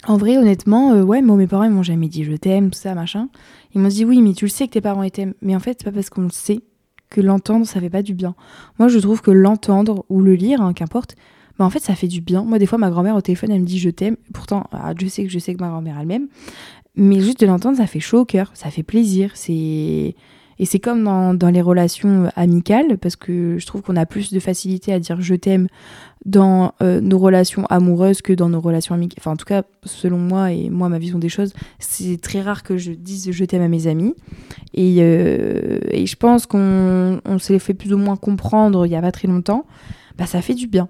en 0.07 0.17
vrai 0.17 0.37
honnêtement 0.37 0.93
euh, 0.93 1.03
ouais 1.03 1.23
moi 1.23 1.37
mes 1.37 1.47
parents 1.47 1.65
ils 1.65 1.71
m'ont 1.71 1.83
jamais 1.83 2.09
dit 2.09 2.25
je 2.25 2.33
t'aime 2.33 2.71
tout 2.71 2.79
ça 2.79 2.95
machin 2.95 3.29
ils 3.75 3.81
m'ont 3.81 3.89
dit 3.89 4.05
oui 4.05 4.21
mais 4.21 4.35
tu 4.35 4.45
le 4.45 4.51
sais 4.51 4.67
que 4.67 4.73
tes 4.73 4.81
parents 4.81 5.03
ils 5.03 5.11
t'aiment 5.11 5.35
mais 5.43 5.57
en 5.57 5.61
fait 5.61 5.79
c'est 5.79 5.85
pas 5.85 5.93
parce 5.93 6.11
qu'on 6.11 6.23
le 6.23 6.31
sait 6.31 6.63
que 7.11 7.21
l'entendre, 7.21 7.67
ça 7.67 7.81
fait 7.81 7.91
pas 7.91 8.03
du 8.03 8.15
bien. 8.15 8.35
Moi, 8.79 8.89
je 8.89 8.99
trouve 8.99 9.23
que 9.23 9.31
l'entendre 9.31 10.05
ou 10.09 10.21
le 10.21 10.35
lire, 10.35 10.61
hein, 10.61 10.73
qu'importe, 10.73 11.17
bah, 11.59 11.65
en 11.65 11.71
fait, 11.71 11.81
ça 11.81 11.95
fait 11.95 12.07
du 12.07 12.21
bien. 12.21 12.43
Moi, 12.45 12.59
des 12.59 12.67
fois, 12.67 12.79
ma 12.79 12.91
grand-mère 12.91 13.17
au 13.17 13.21
téléphone, 13.21 13.51
elle 13.51 13.61
me 13.61 13.67
dit 13.67 13.79
je 13.79 13.91
t'aime. 13.91 14.17
Pourtant, 14.33 14.67
ah, 14.73 14.93
je 14.99 15.07
sais 15.07 15.25
que 15.25 15.31
je 15.31 15.39
sais 15.39 15.55
que 15.55 15.61
ma 15.61 15.69
grand-mère 15.69 15.97
elle 15.99 16.07
m'aime. 16.07 16.29
Mais 16.95 17.21
juste 17.21 17.41
de 17.41 17.47
l'entendre, 17.47 17.77
ça 17.77 17.87
fait 17.87 18.01
chaud 18.01 18.21
au 18.21 18.25
cœur, 18.25 18.51
ça 18.55 18.71
fait 18.71 18.83
plaisir. 18.83 19.33
C'est 19.35 20.15
et 20.59 20.65
c'est 20.65 20.79
comme 20.79 21.05
dans, 21.05 21.35
dans, 21.35 21.51
les 21.51 21.61
relations 21.61 22.31
amicales, 22.37 22.99
parce 22.99 23.17
que 23.17 23.59
je 23.59 23.67
trouve 23.67 23.83
qu'on 23.83 23.97
a 23.97 24.07
plus 24.07 24.33
de 24.33 24.41
facilité 24.41 24.93
à 24.93 24.99
dire 24.99 25.21
je 25.21 25.35
t'aime 25.35 25.69
dans 26.25 26.75
euh, 26.83 27.01
nos 27.01 27.19
relations 27.19 27.65
amoureuses 27.67 28.23
que 28.23 28.33
dans 28.33 28.49
nos 28.49 28.61
relations 28.61 28.95
amicales. 28.95 29.19
Enfin, 29.21 29.33
en 29.33 29.37
tout 29.37 29.45
cas, 29.45 29.63
selon 29.85 30.19
moi 30.19 30.53
et 30.53 30.69
moi, 30.69 30.89
ma 30.89 30.99
vision 30.99 31.19
des 31.19 31.29
choses, 31.29 31.53
c'est 31.79 32.21
très 32.21 32.41
rare 32.41 32.63
que 32.63 32.77
je 32.77 32.93
dise 32.93 33.31
je 33.31 33.45
t'aime 33.45 33.63
à 33.63 33.69
mes 33.69 33.87
amis. 33.87 34.15
Et, 34.75 34.97
euh, 34.99 35.79
et 35.91 36.07
je 36.07 36.17
pense 36.17 36.47
qu'on 36.47 37.21
on 37.25 37.39
s'est 37.39 37.59
fait 37.59 37.75
plus 37.75 37.93
ou 37.93 37.99
moins 37.99 38.17
comprendre 38.17 38.87
il 38.87 38.93
y 38.93 38.97
a 38.97 39.01
pas 39.01 39.13
très 39.13 39.29
longtemps. 39.29 39.65
bah 40.17 40.27
ça 40.27 40.43
fait 40.43 40.55
du 40.55 40.67
bien. 40.67 40.89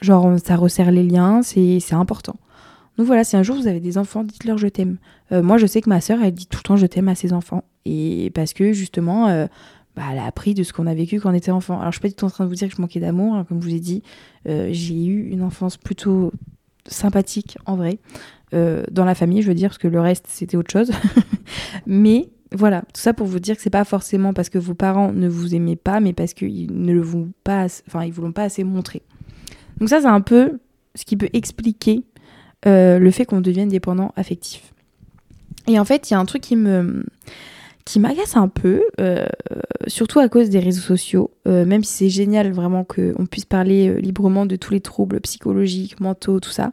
Genre, 0.00 0.36
ça 0.44 0.56
resserre 0.56 0.90
les 0.90 1.04
liens, 1.04 1.42
c'est 1.42 1.78
important. 1.92 2.36
Donc 2.98 3.06
voilà, 3.06 3.24
si 3.24 3.36
un 3.36 3.42
jour 3.42 3.56
vous 3.56 3.68
avez 3.68 3.80
des 3.80 3.98
enfants, 3.98 4.24
dites-leur 4.24 4.58
je 4.58 4.68
t'aime. 4.68 4.98
Euh, 5.30 5.42
moi, 5.42 5.58
je 5.58 5.66
sais 5.66 5.80
que 5.80 5.88
ma 5.88 6.00
sœur, 6.00 6.18
elle 6.22 6.34
dit 6.34 6.46
tout 6.46 6.58
le 6.58 6.62
temps 6.62 6.76
je 6.76 6.86
t'aime 6.86 7.08
à 7.08 7.14
ses 7.14 7.32
enfants. 7.32 7.64
Et 7.84 8.30
parce 8.34 8.52
que 8.52 8.72
justement, 8.72 9.28
euh, 9.28 9.46
bah, 9.96 10.02
elle 10.12 10.18
a 10.18 10.26
appris 10.26 10.54
de 10.54 10.62
ce 10.62 10.72
qu'on 10.72 10.86
a 10.86 10.94
vécu 10.94 11.20
quand 11.20 11.30
on 11.30 11.34
était 11.34 11.50
enfant. 11.50 11.80
Alors, 11.80 11.92
je 11.92 11.96
suis 11.96 12.02
pas 12.02 12.08
du 12.08 12.14
tout 12.14 12.24
en 12.24 12.30
train 12.30 12.44
de 12.44 12.48
vous 12.48 12.54
dire 12.54 12.68
que 12.68 12.76
je 12.76 12.80
manquais 12.80 13.00
d'amour. 13.00 13.34
Hein, 13.34 13.44
comme 13.48 13.60
je 13.60 13.68
vous 13.68 13.74
ai 13.74 13.80
dit, 13.80 14.02
euh, 14.48 14.68
j'ai 14.72 15.04
eu 15.04 15.28
une 15.30 15.42
enfance 15.42 15.76
plutôt 15.76 16.32
sympathique 16.86 17.58
en 17.66 17.76
vrai. 17.76 17.98
dans 18.52 19.04
la 19.04 19.14
famille, 19.14 19.40
je 19.40 19.48
veux 19.48 19.54
dire, 19.54 19.70
parce 19.70 19.78
que 19.78 19.88
le 19.88 20.00
reste, 20.00 20.26
c'était 20.28 20.56
autre 20.56 20.70
chose. 20.70 20.90
mais 21.86 22.28
voilà, 22.54 22.82
tout 22.82 23.00
ça 23.00 23.14
pour 23.14 23.26
vous 23.26 23.38
dire 23.38 23.56
que 23.56 23.62
c'est 23.62 23.70
pas 23.70 23.84
forcément 23.84 24.34
parce 24.34 24.48
que 24.48 24.58
vos 24.58 24.74
parents 24.74 25.12
ne 25.12 25.28
vous 25.28 25.54
aimaient 25.54 25.76
pas, 25.76 26.00
mais 26.00 26.12
parce 26.12 26.34
qu'ils 26.34 26.72
ne 26.72 26.92
le 26.92 27.00
vont 27.00 27.32
pas, 27.44 27.66
enfin, 27.86 28.04
ils 28.04 28.12
vous 28.12 28.22
l'ont 28.22 28.32
pas 28.32 28.44
assez 28.44 28.64
montré. 28.64 29.02
Donc 29.78 29.88
ça, 29.88 30.00
c'est 30.00 30.06
un 30.06 30.20
peu 30.20 30.58
ce 30.94 31.04
qui 31.04 31.16
peut 31.16 31.30
expliquer 31.32 32.04
euh, 32.66 32.98
le 32.98 33.10
fait 33.10 33.24
qu'on 33.24 33.40
devienne 33.40 33.68
dépendant 33.68 34.12
affectif. 34.16 34.72
Et 35.66 35.78
en 35.78 35.84
fait, 35.84 36.10
il 36.10 36.14
y 36.14 36.16
a 36.16 36.20
un 36.20 36.24
truc 36.24 36.42
qui 36.42 36.56
me 36.56 37.04
qui 37.84 38.00
m'agace 38.00 38.36
un 38.36 38.48
peu, 38.48 38.82
euh, 39.00 39.26
surtout 39.86 40.20
à 40.20 40.28
cause 40.28 40.50
des 40.50 40.60
réseaux 40.60 40.80
sociaux, 40.80 41.30
euh, 41.48 41.64
même 41.64 41.84
si 41.84 41.92
c'est 41.92 42.10
génial 42.10 42.52
vraiment 42.52 42.84
qu'on 42.84 43.26
puisse 43.26 43.44
parler 43.44 44.00
librement 44.00 44.46
de 44.46 44.56
tous 44.56 44.72
les 44.72 44.80
troubles 44.80 45.20
psychologiques, 45.20 46.00
mentaux, 46.00 46.40
tout 46.40 46.50
ça. 46.50 46.72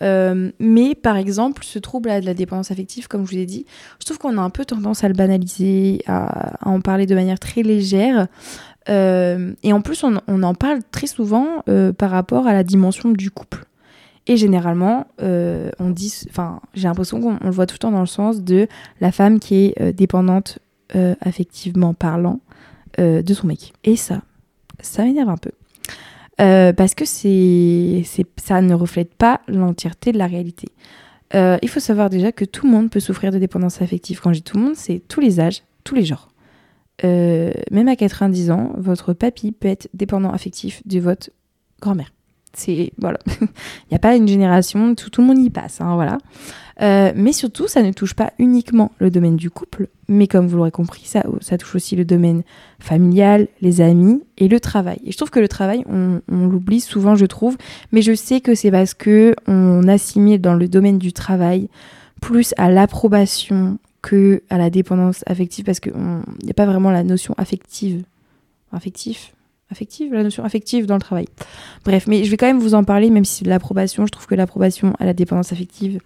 mais 0.00 0.94
par 0.94 1.16
exemple, 1.16 1.64
ce 1.64 1.78
trouble-là 1.78 2.20
de 2.20 2.26
la 2.26 2.34
dépendance 2.34 2.70
affective, 2.70 3.08
comme 3.08 3.26
je 3.26 3.32
vous 3.32 3.38
ai 3.38 3.46
dit, 3.46 3.66
je 4.00 4.04
trouve 4.04 4.18
qu'on 4.18 4.38
a 4.38 4.40
un 4.40 4.50
peu 4.50 4.64
tendance 4.64 5.02
à 5.02 5.08
le 5.08 5.14
banaliser, 5.14 6.02
à, 6.06 6.68
en 6.68 6.80
parler 6.80 7.06
de 7.06 7.14
manière 7.14 7.40
très 7.40 7.62
légère. 7.62 8.28
et 8.88 9.72
en 9.72 9.80
plus, 9.80 10.04
on, 10.04 10.42
en 10.42 10.54
parle 10.54 10.80
très 10.92 11.08
souvent 11.08 11.64
par 11.98 12.10
rapport 12.10 12.46
à 12.46 12.52
la 12.52 12.62
dimension 12.62 13.10
du 13.10 13.30
couple. 13.30 13.67
Et 14.28 14.36
généralement, 14.36 15.06
euh, 15.22 15.70
on 15.78 15.88
dit, 15.88 16.14
enfin, 16.28 16.60
j'ai 16.74 16.86
l'impression 16.86 17.18
qu'on 17.20 17.38
le 17.42 17.50
voit 17.50 17.64
tout 17.64 17.74
le 17.74 17.78
temps 17.78 17.90
dans 17.90 18.00
le 18.00 18.06
sens 18.06 18.42
de 18.42 18.68
la 19.00 19.10
femme 19.10 19.40
qui 19.40 19.54
est 19.64 19.80
euh, 19.80 19.90
dépendante 19.90 20.58
euh, 20.94 21.14
affectivement 21.20 21.94
parlant 21.94 22.40
de 22.98 23.32
son 23.32 23.46
mec. 23.46 23.74
Et 23.84 23.94
ça, 23.94 24.22
ça 24.80 25.04
m'énerve 25.04 25.28
un 25.28 25.36
peu. 25.36 25.52
parce 26.36 26.96
que 26.96 27.04
c'est, 27.04 28.02
ça 28.36 28.60
ne 28.60 28.74
reflète 28.74 29.14
pas 29.14 29.40
l'entièreté 29.46 30.10
de 30.10 30.18
la 30.18 30.26
réalité. 30.26 30.66
il 31.32 31.68
faut 31.68 31.78
savoir 31.78 32.10
déjà 32.10 32.32
que 32.32 32.44
tout 32.44 32.66
le 32.66 32.72
monde 32.72 32.90
peut 32.90 32.98
souffrir 32.98 33.30
de 33.30 33.38
dépendance 33.38 33.80
affective. 33.82 34.20
Quand 34.20 34.32
je 34.32 34.38
dis 34.38 34.42
tout 34.42 34.56
le 34.56 34.64
monde, 34.64 34.74
c'est 34.74 35.00
tous 35.06 35.20
les 35.20 35.38
âges, 35.38 35.62
tous 35.84 35.94
les 35.94 36.04
genres. 36.04 36.28
même 37.04 37.86
à 37.86 37.94
90 37.94 38.50
ans, 38.50 38.72
votre 38.78 39.12
papy 39.12 39.52
peut 39.52 39.68
être 39.68 39.88
dépendant 39.94 40.32
affectif 40.32 40.82
de 40.84 40.98
votre 40.98 41.30
grand-mère. 41.80 42.10
C'est 42.54 42.92
voilà, 42.98 43.18
il 43.40 43.48
n'y 43.90 43.96
a 43.96 43.98
pas 43.98 44.16
une 44.16 44.28
génération, 44.28 44.94
tout, 44.94 45.10
tout 45.10 45.20
le 45.20 45.26
monde 45.26 45.38
y 45.38 45.50
passe, 45.50 45.80
hein, 45.80 45.94
voilà. 45.94 46.18
Euh, 46.80 47.12
mais 47.16 47.32
surtout, 47.32 47.66
ça 47.66 47.82
ne 47.82 47.92
touche 47.92 48.14
pas 48.14 48.32
uniquement 48.38 48.92
le 48.98 49.10
domaine 49.10 49.36
du 49.36 49.50
couple, 49.50 49.88
mais 50.06 50.28
comme 50.28 50.46
vous 50.46 50.56
l'aurez 50.56 50.70
compris, 50.70 51.02
ça, 51.04 51.24
ça 51.40 51.58
touche 51.58 51.74
aussi 51.74 51.96
le 51.96 52.04
domaine 52.04 52.42
familial, 52.78 53.48
les 53.60 53.80
amis 53.80 54.22
et 54.36 54.46
le 54.46 54.60
travail. 54.60 54.98
Et 55.04 55.10
je 55.10 55.16
trouve 55.16 55.30
que 55.30 55.40
le 55.40 55.48
travail, 55.48 55.84
on, 55.88 56.20
l'oublie 56.28 56.80
souvent, 56.80 57.16
je 57.16 57.26
trouve, 57.26 57.56
mais 57.90 58.00
je 58.00 58.14
sais 58.14 58.40
que 58.40 58.54
c'est 58.54 58.70
parce 58.70 58.94
que 58.94 59.34
on 59.48 59.88
assimile 59.88 60.40
dans 60.40 60.54
le 60.54 60.68
domaine 60.68 60.98
du 60.98 61.12
travail 61.12 61.68
plus 62.20 62.54
à 62.58 62.70
l'approbation 62.70 63.78
que 64.00 64.42
à 64.48 64.58
la 64.58 64.70
dépendance 64.70 65.24
affective, 65.26 65.64
parce 65.64 65.80
qu'il 65.80 65.92
n'y 66.44 66.50
a 66.50 66.54
pas 66.54 66.66
vraiment 66.66 66.92
la 66.92 67.02
notion 67.02 67.34
affective, 67.38 68.04
affective, 69.70 70.12
la 70.12 70.22
notion 70.22 70.44
affective 70.44 70.86
dans 70.86 70.94
le 70.94 71.00
travail. 71.00 71.26
Bref, 71.84 72.06
mais 72.06 72.24
je 72.24 72.30
vais 72.30 72.36
quand 72.36 72.46
même 72.46 72.58
vous 72.58 72.74
en 72.74 72.84
parler, 72.84 73.10
même 73.10 73.24
si 73.24 73.44
l'approbation, 73.44 74.06
je 74.06 74.12
trouve 74.12 74.26
que 74.26 74.34
l'approbation 74.34 74.94
à 74.98 75.04
la 75.04 75.14
dépendance 75.14 75.52
affective 75.52 76.00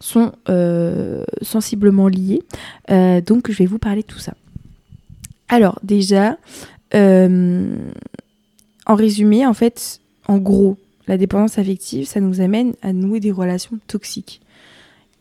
sont 0.00 0.32
euh, 0.48 1.24
sensiblement 1.42 2.08
liées. 2.08 2.42
Euh, 2.90 3.20
donc 3.20 3.50
je 3.50 3.56
vais 3.56 3.66
vous 3.66 3.78
parler 3.78 4.02
de 4.02 4.06
tout 4.06 4.18
ça. 4.18 4.34
Alors 5.48 5.78
déjà, 5.82 6.36
euh, 6.94 7.76
en 8.86 8.94
résumé, 8.94 9.46
en 9.46 9.54
fait, 9.54 10.00
en 10.28 10.38
gros, 10.38 10.76
la 11.06 11.16
dépendance 11.16 11.58
affective, 11.58 12.06
ça 12.06 12.20
nous 12.20 12.40
amène 12.40 12.74
à 12.82 12.92
nouer 12.92 13.20
des 13.20 13.32
relations 13.32 13.78
toxiques. 13.86 14.40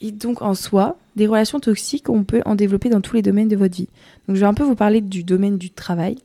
Et 0.01 0.11
donc 0.11 0.41
en 0.41 0.55
soi, 0.55 0.97
des 1.15 1.27
relations 1.27 1.59
toxiques, 1.59 2.09
on 2.09 2.23
peut 2.23 2.41
en 2.45 2.55
développer 2.55 2.89
dans 2.89 3.01
tous 3.01 3.15
les 3.15 3.21
domaines 3.21 3.47
de 3.47 3.55
votre 3.55 3.75
vie. 3.75 3.87
Donc 4.27 4.35
je 4.35 4.41
vais 4.41 4.47
un 4.47 4.53
peu 4.53 4.63
vous 4.63 4.75
parler 4.75 5.01
du 5.01 5.23
domaine 5.23 5.57
du 5.57 5.69
travail. 5.69 6.17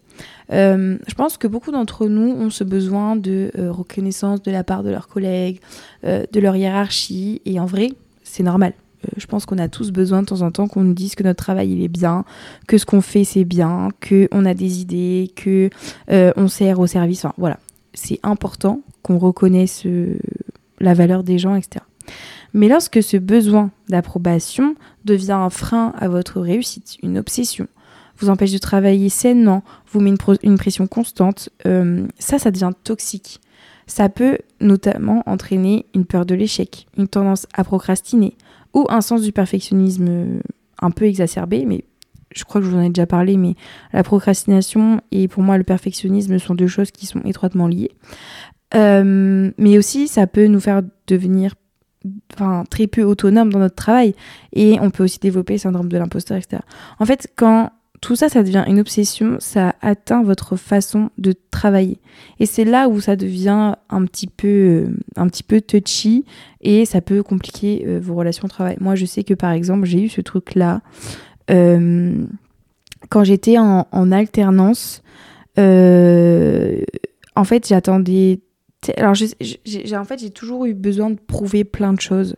Euh, 0.53 0.99
je 1.07 1.15
pense 1.15 1.37
que 1.37 1.47
beaucoup 1.47 1.71
d'entre 1.71 2.07
nous 2.07 2.31
ont 2.31 2.51
ce 2.51 2.65
besoin 2.65 3.17
de 3.17 3.51
euh, 3.59 3.71
reconnaissance 3.71 4.43
de 4.43 4.51
la 4.51 4.65
part 4.65 4.83
de 4.83 4.91
leurs 4.91 5.09
collègues, 5.09 5.61
euh, 6.05 6.25
de 6.33 6.41
leur 6.41 6.57
hiérarchie, 6.57 7.41
et 7.45 7.61
en 7.61 7.67
vrai, 7.67 7.91
c'est 8.25 8.43
normal. 8.43 8.73
je 9.17 9.27
pense 9.27 9.47
qu'on 9.47 9.59
a 9.59 9.69
tous 9.69 9.93
besoin 9.93 10.23
de 10.23 10.27
temps 10.27 10.43
en 10.43 10.51
temps 10.51 10.69
qu'on 10.69 10.83
nous 10.83 10.95
dise 10.95 11.15
que 11.15 11.23
notre 11.23 11.43
travail 11.43 11.73
il 11.73 11.83
est 11.83 11.89
bien, 11.89 12.25
que 12.67 12.77
ce 12.79 12.85
qu'on 12.85 13.01
fait 13.01 13.25
c'est 13.25 13.45
bien, 13.45 13.89
que 14.01 14.29
on 14.31 14.45
a 14.45 14.55
des 14.55 14.81
idées, 14.83 15.33
que 15.35 15.71
on 16.09 16.49
sert 16.49 16.79
au 16.81 16.87
service. 16.87 17.25
Enfin 17.25 17.35
voilà, 17.39 17.59
c'est 17.95 18.21
important 18.23 18.83
qu'on 19.03 19.19
reconnaisse 19.19 19.87
la 20.81 20.95
valeur 20.95 21.25
des 21.25 21.39
gens, 21.39 21.55
etc. 21.55 21.85
Mais 22.53 22.69
lorsque 22.69 23.03
ce 23.03 23.17
besoin 23.17 23.71
d'approbation 23.89 24.75
devient 25.05 25.33
un 25.33 25.51
frein 25.51 25.93
à 25.99 26.09
votre 26.09 26.41
réussite, 26.41 26.99
une 27.03 27.19
obsession, 27.19 27.69
vous 28.21 28.31
empêche 28.31 28.53
de 28.53 28.59
travailler 28.59 29.09
sainement, 29.09 29.63
vous 29.93 30.01
met 30.01 30.13
une, 30.43 30.59
pression 30.59 30.87
constante, 30.87 31.51
euh, 31.67 32.07
ça, 32.19 32.39
ça 32.39 32.51
devient 32.51 32.73
toxique. 32.85 33.41
Ça 33.87 34.09
peut 34.09 34.39
notamment 34.61 35.23
entraîner 35.27 35.87
une 35.95 36.05
peur 36.05 36.25
de 36.25 36.35
l'échec, 36.35 36.87
une 36.97 37.09
tendance 37.09 37.47
à 37.55 37.65
procrastiner 37.65 38.37
ou 38.73 38.87
un 38.89 39.01
sens 39.01 39.23
du 39.23 39.33
perfectionnisme 39.33 40.07
euh, 40.09 40.41
un 40.81 40.91
peu 40.91 41.07
exacerbé, 41.07 41.65
mais 41.67 41.85
je 42.33 42.45
crois 42.45 42.61
que 42.61 42.67
je 42.67 42.71
vous 42.71 42.77
en 42.77 42.83
ai 42.83 42.89
déjà 42.89 43.07
parlé, 43.07 43.37
mais 43.37 43.55
la 43.93 44.05
procrastination 44.05 45.01
et 45.11 45.27
pour 45.27 45.43
moi 45.43 45.59
le 45.59 45.65
perfectionnisme 45.65 46.39
sont 46.39 46.55
deux 46.55 46.69
choses 46.69 46.91
qui 46.93 47.07
sont 47.07 47.21
étroitement 47.25 47.67
liées. 47.67 47.91
Euh, 48.75 49.51
mais 49.59 49.79
aussi, 49.79 50.07
ça 50.07 50.27
peut 50.27 50.47
nous 50.47 50.61
faire 50.61 50.83
devenir 51.09 51.55
enfin, 52.35 52.65
très 52.71 52.87
peu 52.87 53.03
autonome 53.03 53.53
dans 53.53 53.59
notre 53.59 53.75
travail 53.75 54.15
et 54.53 54.79
on 54.81 54.91
peut 54.91 55.05
aussi 55.05 55.19
développer 55.19 55.55
le 55.55 55.59
syndrome 55.59 55.89
de 55.89 55.99
l'imposteur, 55.99 56.37
etc. 56.37 56.63
En 56.99 57.05
fait, 57.05 57.33
quand 57.37 57.71
tout 58.01 58.17
ça, 58.17 58.31
ça 58.31 58.43
devient 58.43 58.65
une 58.67 58.81
obsession, 58.81 59.37
ça 59.41 59.75
atteint 59.83 60.23
votre 60.23 60.57
façon 60.57 61.11
de 61.19 61.35
travailler. 61.51 61.99
Et 62.39 62.47
c'est 62.47 62.65
là 62.65 62.89
où 62.89 63.01
ça 63.01 63.15
devient 63.15 63.75
un 63.91 64.05
petit 64.07 64.27
peu, 64.27 64.87
euh, 65.19 65.61
touchy 65.61 66.25
et 66.63 66.87
ça 66.87 67.03
peut 67.03 67.23
compliquer 67.23 67.85
euh, 67.87 68.01
vos 68.03 68.15
relations 68.15 68.45
de 68.45 68.51
travail. 68.51 68.77
Moi, 68.81 68.95
je 68.95 69.05
sais 69.05 69.23
que 69.23 69.35
par 69.35 69.53
exemple, 69.53 69.85
j'ai 69.85 70.03
eu 70.03 70.09
ce 70.09 70.23
truc-là 70.23 70.81
euh, 71.51 72.25
quand 73.11 73.25
j'étais 73.25 73.59
en, 73.59 74.13
alternance. 74.13 75.03
en 75.59 75.63
fait, 77.45 77.69
j'attendais. 77.69 78.41
Alors, 78.97 79.13
en 79.13 80.05
fait, 80.05 80.21
j'ai 80.21 80.31
toujours 80.31 80.65
eu 80.65 80.73
besoin 80.73 81.11
de 81.11 81.19
prouver 81.19 81.65
plein 81.65 81.93
de 81.93 82.01
choses. 82.01 82.37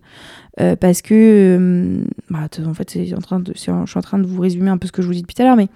Euh, 0.60 0.76
parce 0.76 1.00
que, 1.00 1.14
euh, 1.14 2.04
bah, 2.28 2.40
en 2.66 2.74
fait, 2.74 2.98
en 3.16 3.20
train 3.20 3.40
de, 3.40 3.52
je 3.54 3.58
suis 3.58 3.70
en 3.70 3.86
train 4.02 4.18
de 4.18 4.26
vous 4.26 4.40
résumer 4.40 4.68
un 4.68 4.76
peu 4.76 4.86
ce 4.86 4.92
que 4.92 5.00
je 5.00 5.06
vous 5.06 5.14
dis 5.14 5.22
depuis 5.22 5.34
tout 5.34 5.42
à 5.42 5.46
l'heure, 5.46 5.56
mais 5.56 5.68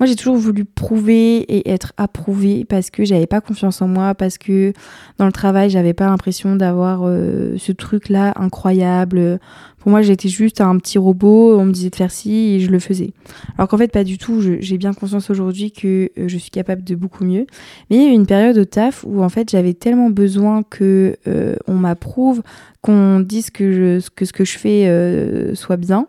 moi 0.00 0.06
j'ai 0.08 0.16
toujours 0.16 0.36
voulu 0.36 0.64
prouver 0.64 1.36
et 1.36 1.70
être 1.70 1.92
approuvée 1.98 2.64
parce 2.64 2.90
que 2.90 3.04
j'avais 3.04 3.28
pas 3.28 3.40
confiance 3.40 3.80
en 3.80 3.86
moi, 3.86 4.16
parce 4.16 4.36
que 4.36 4.72
dans 5.18 5.26
le 5.26 5.32
travail 5.32 5.70
j'avais 5.70 5.94
pas 5.94 6.06
l'impression 6.06 6.56
d'avoir 6.56 7.02
euh, 7.04 7.54
ce 7.58 7.70
truc-là 7.70 8.32
incroyable. 8.36 9.38
Pour 9.84 9.90
moi, 9.90 10.02
j'étais 10.02 10.30
juste 10.30 10.60
un 10.60 10.76
petit 10.78 10.98
robot, 10.98 11.58
on 11.60 11.66
me 11.66 11.72
disait 11.72 11.90
de 11.90 11.94
faire 11.94 12.10
ci 12.10 12.54
et 12.54 12.60
je 12.60 12.70
le 12.70 12.78
faisais. 12.78 13.12
Alors 13.56 13.68
qu'en 13.68 13.78
fait, 13.78 13.92
pas 13.92 14.02
du 14.02 14.18
tout. 14.18 14.40
J'ai 14.58 14.78
bien 14.78 14.94
conscience 14.94 15.30
aujourd'hui 15.30 15.70
que 15.72 16.10
je 16.16 16.38
suis 16.38 16.50
capable 16.50 16.82
de 16.82 16.94
beaucoup 16.94 17.22
mieux. 17.22 17.46
Mais 17.90 17.96
il 17.96 18.02
y 18.02 18.06
a 18.06 18.08
eu 18.08 18.14
une 18.14 18.26
période 18.26 18.56
au 18.58 18.64
taf 18.64 19.04
où 19.06 19.22
en 19.22 19.28
fait, 19.28 19.50
j'avais 19.50 19.74
tellement 19.74 20.08
besoin 20.10 20.62
que 20.62 21.16
on 21.66 21.74
m'approuve, 21.74 22.42
qu'on 22.84 23.20
dise 23.20 23.50
que, 23.50 23.98
que 24.14 24.24
ce 24.24 24.32
que 24.32 24.44
je 24.44 24.58
fais 24.58 24.86
euh, 24.86 25.54
soit 25.54 25.78
bien, 25.78 26.06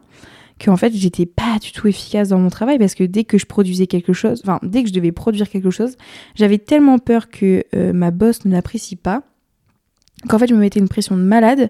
qu'en 0.64 0.76
fait 0.76 0.94
j'étais 0.94 1.26
pas 1.26 1.58
du 1.62 1.72
tout 1.72 1.88
efficace 1.88 2.30
dans 2.30 2.40
mon 2.40 2.50
travail 2.50 2.78
parce 2.78 2.96
que 2.96 3.06
dès 3.06 3.24
que 3.24 3.38
je 3.38 3.46
produisais 3.46 3.88
quelque 3.88 4.12
chose, 4.12 4.42
enfin 4.44 4.60
dès 4.62 4.84
que 4.84 4.90
je 4.90 4.94
devais 4.94 5.14
produire 5.14 5.50
quelque 5.50 5.70
chose, 5.70 5.96
j'avais 6.36 6.58
tellement 6.58 7.00
peur 7.00 7.30
que 7.30 7.64
euh, 7.76 7.94
ma 7.94 8.12
boss 8.12 8.44
ne 8.44 8.52
l'apprécie 8.52 8.98
pas 8.98 9.24
qu'en 10.28 10.38
fait 10.38 10.48
je 10.48 10.54
me 10.54 10.60
mettais 10.60 10.80
une 10.80 10.90
pression 10.90 11.16
de 11.16 11.22
malade 11.22 11.70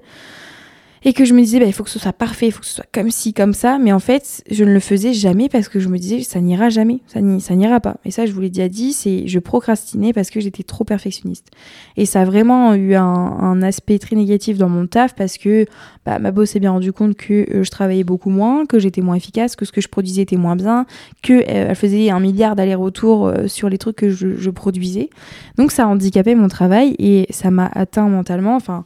et 1.06 1.14
que 1.14 1.24
je 1.24 1.34
me 1.34 1.42
disais 1.42 1.60
bah, 1.60 1.68
il 1.68 1.74
faut 1.74 1.84
que 1.84 1.90
ce 1.92 2.00
soit 2.00 2.14
parfait, 2.14 2.48
il 2.48 2.52
faut 2.52 2.62
que 2.62 2.66
ce 2.66 2.74
soit 2.74 2.88
comme 2.92 3.12
ci, 3.12 3.34
comme 3.34 3.54
ça, 3.54 3.78
mais 3.78 3.94
en 3.94 4.00
fait 4.00 4.44
je 4.50 4.64
ne 4.64 4.74
le 4.74 4.80
faisais 4.80 5.14
jamais 5.14 5.50
parce 5.50 5.70
que 5.70 5.80
je 5.80 5.88
me 5.88 6.00
disais 6.00 6.24
ça 6.24 6.42
n'ira 6.42 6.70
jamais, 6.70 7.00
ça 7.08 7.22
n'ira 7.22 7.80
pas. 7.80 7.98
Et 8.06 8.12
ça 8.12 8.26
je 8.26 8.34
vous 8.34 8.42
l'ai 8.42 8.50
déjà 8.50 8.68
dit, 8.68 8.92
c'est 8.92 9.28
je 9.28 9.40
procrastinais 9.40 10.12
parce 10.14 10.32
que 10.32 10.40
j'étais 10.40 10.64
trop 10.64 10.84
perfectionniste. 10.84 11.52
Et 11.96 12.06
ça 12.06 12.22
a 12.22 12.26
vraiment 12.26 12.74
eu 12.74 12.96
un, 12.96 13.62
aspect 13.62 14.00
très 14.00 14.16
négatif 14.16 14.58
dans 14.58 14.68
mon 14.68 14.86
taf 14.86 15.16
parce 15.16 15.38
que 15.38 15.66
bah, 16.06 16.20
ma 16.20 16.32
boss 16.32 16.50
s'est 16.50 16.60
bien 16.60 16.72
rendu 16.72 16.92
compte 16.92 17.16
que 17.16 17.34
euh, 17.34 17.64
je 17.64 17.72
travaillais 17.72 18.04
beaucoup 18.04 18.30
moins, 18.30 18.66
que 18.66 18.80
j'étais 18.80 19.02
moins 19.02 19.16
efficace, 19.16 19.56
que 19.56 19.64
ce 19.64 19.72
que 19.72 19.82
je 19.82 19.88
produisais 19.88 20.24
était 20.24 20.36
moins 20.36 20.56
bien, 20.56 20.86
que 21.24 21.34
euh, 21.34 21.44
elle 21.46 21.76
faisait 21.76 22.10
un 22.10 22.20
milliard 22.20 22.56
d'allers-retours 22.56 23.28
euh, 23.28 23.48
sur 23.48 23.70
les 23.70 23.78
trucs 23.78 23.96
que 23.96 24.10
je, 24.10 24.36
je 24.36 24.50
produisais. 24.50 25.10
Donc 25.58 25.72
ça 25.72 25.84
a 25.84 25.88
handicapé 25.88 26.36
mon 26.36 26.48
travail 26.48 26.96
et 27.00 27.28
ça 27.30 27.52
m'a 27.52 27.70
atteint 27.74 28.10
mentalement. 28.10 28.56
Enfin 28.56 28.84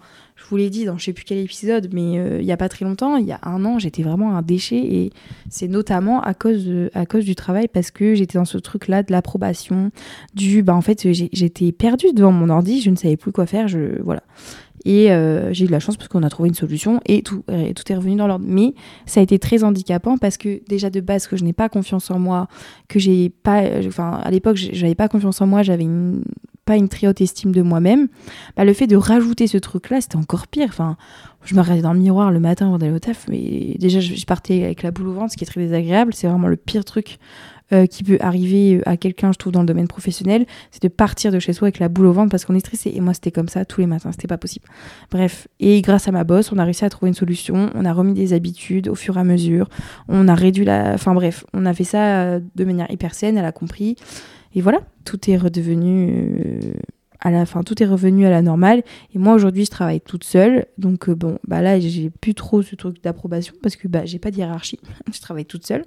vous 0.50 0.58
l'ai 0.58 0.70
dit 0.70 0.86
dans 0.86 0.98
je 0.98 1.06
sais 1.06 1.14
plus 1.14 1.24
quel 1.24 1.38
épisode, 1.38 1.90
mais 1.94 2.18
euh, 2.18 2.40
il 2.40 2.46
n'y 2.46 2.52
a 2.52 2.58
pas 2.58 2.70
très 2.70 2.86
longtemps, 2.86 3.18
il 3.18 3.26
y 3.26 3.32
a 3.32 3.40
un 3.44 3.64
an, 3.66 3.80
j'étais 3.80 4.04
vraiment 4.04 4.36
un 4.36 4.42
déchet 4.42 4.78
et 4.78 5.12
c'est 5.50 5.68
notamment 5.68 6.22
à 6.22 6.34
cause, 6.34 6.68
à 6.94 7.06
cause 7.06 7.26
du 7.26 7.36
travail 7.36 7.68
parce 7.68 7.92
que 7.92 8.16
j'étais 8.16 8.38
dans 8.38 8.46
ce 8.46 8.58
truc-là 8.58 9.04
de 9.04 9.12
l'approbation, 9.12 9.92
du 10.34 10.64
bah 10.64 10.76
en 10.76 10.82
fait 10.82 11.08
j'étais 11.12 11.72
perdue 11.72 12.14
devant 12.14 12.32
mon 12.32 12.50
ordi, 12.50 12.82
je 12.82 12.90
ne 12.90 12.96
savais 12.96 13.18
plus 13.18 13.32
quoi 13.32 13.46
faire, 13.46 13.68
je 13.68 14.02
voilà. 14.02 14.24
Et 14.86 15.12
euh, 15.12 15.52
j'ai 15.52 15.66
eu 15.66 15.68
de 15.68 15.74
la 15.74 15.82
chance 15.82 15.98
parce 15.98 16.08
qu'on 16.08 16.24
a 16.24 16.30
trouvé 16.30 16.48
une 16.48 16.56
solution 16.56 17.02
et 17.06 17.22
tout, 17.22 17.44
tout 17.48 17.92
est 17.92 17.96
revenu 17.96 18.16
dans 18.16 18.28
l'ordre. 18.28 18.46
Mais 18.48 18.74
ça 19.06 19.20
a 19.20 19.24
été 19.24 19.38
très 19.38 19.66
handicapant 19.66 20.18
parce 20.18 20.38
que 20.38 20.62
déjà 20.70 20.90
de 20.90 21.02
base 21.02 21.28
que 21.28 21.36
je 21.36 21.44
n'ai 21.44 21.52
pas 21.52 21.68
confiance 21.68 22.10
en 22.12 22.18
moi, 22.18 22.48
que 22.88 22.98
j'ai 22.98 23.30
pas, 23.30 23.62
enfin 23.86 24.22
à 24.24 24.32
l'époque 24.32 24.56
j'avais 24.56 24.96
pas 24.96 25.10
confiance 25.10 25.42
en 25.42 25.48
moi, 25.48 25.64
j'avais 25.64 25.84
une 25.84 26.24
pas 26.70 26.78
une 26.78 26.88
très 26.88 27.08
haute 27.08 27.20
estime 27.20 27.52
de 27.52 27.64
moi-même, 27.64 28.10
bah, 28.56 28.64
le 28.64 28.74
fait 28.74 28.86
de 28.86 28.96
rajouter 28.96 29.48
ce 29.48 29.58
truc-là, 29.58 30.02
c'était 30.02 30.18
encore 30.18 30.46
pire. 30.46 30.68
Enfin, 30.70 30.98
je 31.44 31.56
me 31.56 31.62
regardais 31.62 31.82
dans 31.82 31.94
le 31.94 32.00
miroir 32.00 32.32
le 32.32 32.40
matin 32.40 32.68
avant 32.68 32.78
d'aller 32.78 32.94
au 32.94 33.00
taf, 33.00 33.26
mais 33.28 33.76
déjà, 33.80 34.00
je, 34.00 34.24
partais 34.28 34.66
avec 34.66 34.84
la 34.84 34.92
boule 34.92 35.08
au 35.08 35.14
ventre, 35.14 35.32
ce 35.32 35.38
qui 35.38 35.44
est 35.44 35.48
très 35.48 35.62
désagréable. 35.62 36.14
C'est 36.14 36.28
vraiment 36.28 36.48
le 36.48 36.58
pire 36.58 36.86
truc 36.86 37.18
euh, 37.74 37.88
qui 37.88 38.04
peut 38.04 38.20
arriver 38.20 38.84
à 38.86 38.98
quelqu'un, 38.98 39.32
je 39.32 39.40
trouve, 39.40 39.52
dans 39.52 39.62
le 39.62 39.66
domaine 39.66 39.88
professionnel, 39.88 40.46
c'est 40.70 40.84
de 40.84 40.90
partir 40.90 41.32
de 41.32 41.40
chez 41.40 41.54
soi 41.54 41.70
avec 41.70 41.80
la 41.80 41.90
boule 41.90 42.06
au 42.06 42.14
ventre 42.14 42.30
parce 42.30 42.46
qu'on 42.46 42.54
est 42.54 42.60
stressé. 42.60 42.92
Et 42.94 43.02
moi, 43.02 43.16
c'était 43.16 43.32
comme 43.32 43.48
ça 43.48 43.66
tous 43.66 43.82
les 43.82 43.88
matins, 43.88 44.12
c'était 44.12 44.28
pas 44.28 44.38
possible. 44.38 44.68
Bref, 45.10 45.48
et 45.60 45.82
grâce 45.82 46.08
à 46.08 46.12
ma 46.12 46.24
boss, 46.24 46.52
on 46.52 46.60
a 46.60 46.66
réussi 46.66 46.86
à 46.86 46.92
trouver 46.92 47.08
une 47.08 47.16
solution, 47.16 47.72
on 47.74 47.84
a 47.84 47.94
remis 47.94 48.14
des 48.14 48.34
habitudes 48.34 48.90
au 48.90 48.96
fur 48.96 49.18
et 49.18 49.22
à 49.22 49.24
mesure, 49.24 49.70
on 50.08 50.28
a 50.28 50.36
réduit 50.36 50.66
la. 50.66 50.94
Enfin 50.94 51.16
bref, 51.16 51.46
on 51.52 51.66
a 51.66 51.74
fait 51.74 51.84
ça 51.84 52.22
euh, 52.22 52.40
de 52.54 52.64
manière 52.64 52.92
hyper 52.92 53.16
saine, 53.16 53.40
elle 53.40 53.46
a 53.46 53.52
compris. 53.52 53.96
Et 54.56 54.62
voilà, 54.62 54.80
tout 55.06 55.30
est 55.30 55.38
redevenu 55.38 56.10
euh, 56.12 56.74
à 57.22 57.32
la 57.32 57.46
fin, 57.46 57.64
tout 57.64 57.82
est 57.84 57.86
revenu 57.86 58.26
à 58.26 58.30
la 58.30 58.42
normale. 58.42 58.82
Et 59.14 59.20
moi 59.20 59.34
aujourd'hui, 59.34 59.66
je 59.66 59.70
travaille 59.70 60.02
toute 60.02 60.24
seule, 60.24 60.66
donc 60.78 61.10
euh, 61.10 61.16
bon, 61.16 61.38
bah 61.48 61.62
là, 61.62 61.80
j'ai 61.80 62.10
plus 62.10 62.34
trop 62.34 62.62
ce 62.62 62.76
truc 62.76 63.04
d'approbation 63.04 63.54
parce 63.62 63.76
que 63.76 63.88
bah 63.88 64.06
j'ai 64.06 64.20
pas 64.20 64.32
de 64.32 64.38
hiérarchie, 64.38 64.80
je 65.14 65.20
travaille 65.20 65.46
toute 65.46 65.66
seule. 65.66 65.86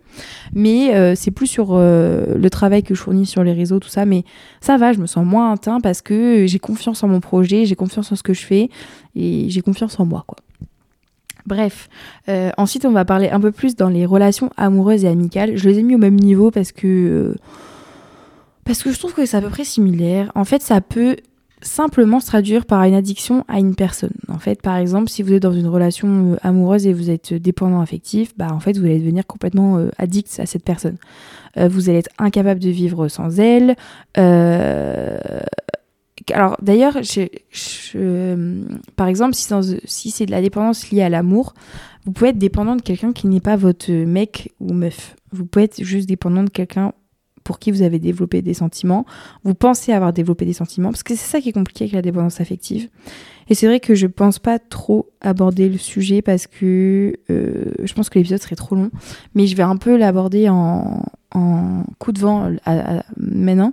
Mais 0.52 0.94
euh, 0.94 1.14
c'est 1.16 1.30
plus 1.30 1.46
sur 1.46 1.76
le 1.76 2.48
travail 2.50 2.82
que 2.82 2.94
je 2.94 3.00
fournis 3.00 3.26
sur 3.26 3.42
les 3.42 3.52
réseaux, 3.52 3.80
tout 3.80 3.88
ça. 3.88 4.06
Mais 4.06 4.24
ça 4.60 4.76
va, 4.76 4.92
je 4.92 5.00
me 5.00 5.06
sens 5.06 5.24
moins 5.24 5.52
atteint 5.52 5.80
parce 5.80 6.02
que 6.02 6.46
j'ai 6.46 6.58
confiance 6.58 7.02
en 7.02 7.08
mon 7.08 7.20
projet, 7.20 7.64
j'ai 7.64 7.76
confiance 7.76 8.12
en 8.12 8.16
ce 8.16 8.22
que 8.22 8.34
je 8.34 8.44
fais 8.44 8.68
et 9.16 9.46
j'ai 9.48 9.60
confiance 9.62 9.98
en 9.98 10.06
moi, 10.06 10.24
quoi. 10.26 10.38
Bref, 11.44 11.88
ensuite 12.56 12.84
on 12.84 12.92
va 12.92 13.04
parler 13.04 13.28
un 13.28 13.40
peu 13.40 13.50
plus 13.50 13.74
dans 13.74 13.88
les 13.88 14.06
relations 14.06 14.50
amoureuses 14.56 15.04
et 15.04 15.08
amicales. 15.08 15.56
Je 15.56 15.68
les 15.68 15.80
ai 15.80 15.82
mis 15.82 15.96
au 15.96 15.98
même 15.98 16.14
niveau 16.14 16.52
parce 16.52 16.70
que 16.70 17.34
parce 18.64 18.82
que 18.82 18.92
je 18.92 18.98
trouve 18.98 19.14
que 19.14 19.26
c'est 19.26 19.36
à 19.36 19.40
peu 19.40 19.48
près 19.48 19.64
similaire. 19.64 20.30
En 20.34 20.44
fait, 20.44 20.62
ça 20.62 20.80
peut 20.80 21.16
simplement 21.62 22.20
se 22.20 22.26
traduire 22.26 22.66
par 22.66 22.82
une 22.82 22.94
addiction 22.94 23.44
à 23.48 23.58
une 23.58 23.74
personne. 23.74 24.14
En 24.28 24.38
fait, 24.38 24.60
par 24.60 24.76
exemple, 24.76 25.08
si 25.08 25.22
vous 25.22 25.32
êtes 25.32 25.42
dans 25.42 25.52
une 25.52 25.68
relation 25.68 26.32
euh, 26.32 26.36
amoureuse 26.42 26.86
et 26.86 26.92
vous 26.92 27.10
êtes 27.10 27.32
dépendant 27.34 27.80
affectif, 27.80 28.36
bah 28.36 28.48
en 28.52 28.60
fait, 28.60 28.76
vous 28.76 28.84
allez 28.84 28.98
devenir 28.98 29.26
complètement 29.26 29.78
euh, 29.78 29.88
addict 29.98 30.38
à 30.38 30.46
cette 30.46 30.64
personne. 30.64 30.96
Euh, 31.56 31.68
vous 31.68 31.88
allez 31.88 31.98
être 31.98 32.10
incapable 32.18 32.60
de 32.60 32.70
vivre 32.70 33.08
sans 33.08 33.38
elle. 33.38 33.76
Alors 36.32 36.56
d'ailleurs, 36.62 36.98
par 38.96 39.08
exemple, 39.08 39.34
si 39.34 40.10
c'est 40.10 40.26
de 40.26 40.30
la 40.30 40.40
dépendance 40.40 40.90
liée 40.90 41.02
à 41.02 41.08
l'amour, 41.08 41.54
vous 42.04 42.12
pouvez 42.12 42.30
être 42.30 42.38
dépendant 42.38 42.76
de 42.76 42.82
quelqu'un 42.82 43.12
qui 43.12 43.26
n'est 43.26 43.40
pas 43.40 43.56
votre 43.56 43.90
mec 43.90 44.52
ou 44.60 44.72
meuf. 44.72 45.16
Vous 45.32 45.46
pouvez 45.46 45.64
être 45.64 45.82
juste 45.82 46.08
dépendant 46.08 46.44
de 46.44 46.50
quelqu'un 46.50 46.92
pour 47.44 47.58
qui 47.58 47.70
vous 47.70 47.82
avez 47.82 47.98
développé 47.98 48.42
des 48.42 48.54
sentiments, 48.54 49.04
vous 49.44 49.54
pensez 49.54 49.92
avoir 49.92 50.12
développé 50.12 50.44
des 50.44 50.52
sentiments, 50.52 50.90
parce 50.90 51.02
que 51.02 51.14
c'est 51.14 51.30
ça 51.30 51.40
qui 51.40 51.50
est 51.50 51.52
compliqué 51.52 51.84
avec 51.84 51.94
la 51.94 52.02
dépendance 52.02 52.40
affective. 52.40 52.88
Et 53.48 53.54
c'est 53.54 53.66
vrai 53.66 53.80
que 53.80 53.94
je 53.94 54.06
pense 54.06 54.38
pas 54.38 54.58
trop 54.58 55.10
aborder 55.20 55.68
le 55.68 55.78
sujet 55.78 56.22
parce 56.22 56.46
que 56.46 57.14
euh, 57.30 57.72
je 57.82 57.92
pense 57.92 58.08
que 58.08 58.18
l'épisode 58.18 58.40
serait 58.40 58.56
trop 58.56 58.76
long, 58.76 58.90
mais 59.34 59.46
je 59.46 59.56
vais 59.56 59.62
un 59.62 59.76
peu 59.76 59.96
l'aborder 59.96 60.48
en, 60.48 61.02
coup 61.98 62.12
de 62.12 62.20
vent 62.20 62.50
maintenant. 63.16 63.72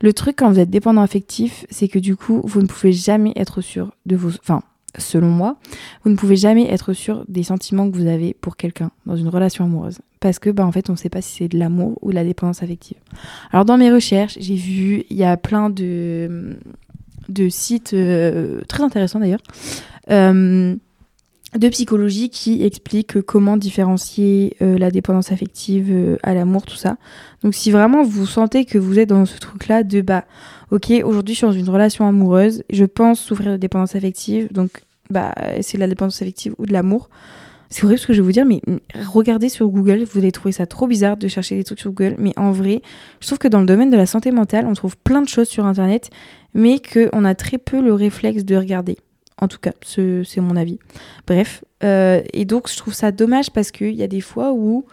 Le 0.00 0.12
truc 0.12 0.36
quand 0.36 0.50
vous 0.50 0.58
êtes 0.58 0.70
dépendant 0.70 1.02
affectif, 1.02 1.66
c'est 1.70 1.88
que 1.88 1.98
du 1.98 2.16
coup, 2.16 2.40
vous 2.44 2.62
ne 2.62 2.66
pouvez 2.66 2.92
jamais 2.92 3.32
être 3.36 3.60
sûr 3.60 3.94
de 4.06 4.16
vos... 4.16 4.30
Enfin, 4.30 4.62
selon 4.98 5.28
moi, 5.28 5.56
vous 6.04 6.10
ne 6.10 6.16
pouvez 6.16 6.36
jamais 6.36 6.70
être 6.70 6.92
sûr 6.92 7.24
des 7.28 7.42
sentiments 7.42 7.90
que 7.90 7.96
vous 7.96 8.06
avez 8.06 8.34
pour 8.34 8.56
quelqu'un 8.56 8.90
dans 9.06 9.16
une 9.16 9.28
relation 9.28 9.64
amoureuse. 9.64 9.98
Parce 10.20 10.38
que, 10.38 10.50
bah, 10.50 10.64
en 10.64 10.72
fait, 10.72 10.88
on 10.88 10.92
ne 10.92 10.98
sait 10.98 11.10
pas 11.10 11.20
si 11.20 11.36
c'est 11.36 11.48
de 11.48 11.58
l'amour 11.58 11.98
ou 12.00 12.10
de 12.10 12.14
la 12.14 12.24
dépendance 12.24 12.62
affective. 12.62 12.96
Alors, 13.52 13.64
dans 13.64 13.76
mes 13.76 13.92
recherches, 13.92 14.38
j'ai 14.40 14.54
vu, 14.54 15.04
il 15.10 15.16
y 15.16 15.24
a 15.24 15.36
plein 15.36 15.70
de, 15.70 16.56
sites 17.50 17.92
euh, 17.92 18.62
très 18.68 18.82
intéressants 18.82 19.20
d'ailleurs, 19.20 19.42
euh, 20.10 20.74
de 21.58 21.68
psychologie 21.68 22.30
qui 22.30 22.64
expliquent 22.64 23.20
comment 23.20 23.56
différencier 23.56 24.56
euh, 24.62 24.78
la 24.78 24.90
dépendance 24.90 25.30
affective 25.30 26.18
à 26.22 26.34
l'amour, 26.34 26.64
tout 26.64 26.76
ça. 26.76 26.96
Donc, 27.42 27.54
si 27.54 27.70
vraiment 27.70 28.02
vous 28.02 28.26
sentez 28.26 28.64
que 28.64 28.78
vous 28.78 28.98
êtes 28.98 29.10
dans 29.10 29.26
ce 29.26 29.38
truc-là 29.38 29.82
de, 29.82 30.00
bah, 30.00 30.24
ok, 30.74 30.92
aujourd'hui 31.04 31.34
je 31.34 31.38
suis 31.38 31.46
dans 31.46 31.52
une 31.52 31.68
relation 31.68 32.06
amoureuse, 32.06 32.64
je 32.68 32.84
pense 32.84 33.20
souffrir 33.20 33.52
de 33.52 33.56
dépendance 33.56 33.94
affective, 33.94 34.52
donc 34.52 34.82
bah 35.08 35.32
c'est 35.60 35.78
de 35.78 35.80
la 35.80 35.86
dépendance 35.86 36.20
affective 36.20 36.54
ou 36.58 36.66
de 36.66 36.72
l'amour. 36.72 37.08
C'est 37.70 37.84
horrible 37.84 38.00
ce 38.00 38.06
que 38.08 38.12
je 38.12 38.20
vais 38.20 38.26
vous 38.26 38.32
dire, 38.32 38.44
mais 38.44 38.60
regardez 39.06 39.48
sur 39.48 39.68
Google, 39.68 40.04
vous 40.04 40.18
allez 40.18 40.32
trouver 40.32 40.52
ça 40.52 40.66
trop 40.66 40.86
bizarre 40.88 41.16
de 41.16 41.28
chercher 41.28 41.56
des 41.56 41.64
trucs 41.64 41.78
sur 41.78 41.92
Google, 41.92 42.16
mais 42.18 42.32
en 42.36 42.50
vrai, 42.50 42.82
je 43.20 43.26
trouve 43.26 43.38
que 43.38 43.48
dans 43.48 43.60
le 43.60 43.66
domaine 43.66 43.90
de 43.90 43.96
la 43.96 44.06
santé 44.06 44.32
mentale, 44.32 44.66
on 44.66 44.74
trouve 44.74 44.96
plein 44.96 45.22
de 45.22 45.28
choses 45.28 45.48
sur 45.48 45.64
Internet, 45.64 46.10
mais 46.54 46.80
qu'on 46.80 47.24
a 47.24 47.34
très 47.36 47.58
peu 47.58 47.80
le 47.80 47.94
réflexe 47.94 48.44
de 48.44 48.56
regarder. 48.56 48.98
En 49.40 49.48
tout 49.48 49.58
cas, 49.58 49.72
c'est 49.82 50.40
mon 50.40 50.56
avis. 50.56 50.78
Bref, 51.26 51.64
euh, 51.84 52.20
et 52.32 52.44
donc 52.44 52.68
je 52.68 52.76
trouve 52.76 52.94
ça 52.94 53.12
dommage 53.12 53.50
parce 53.50 53.70
qu'il 53.70 53.94
y 53.94 54.02
a 54.02 54.08
des 54.08 54.20
fois 54.20 54.52
où 54.52 54.84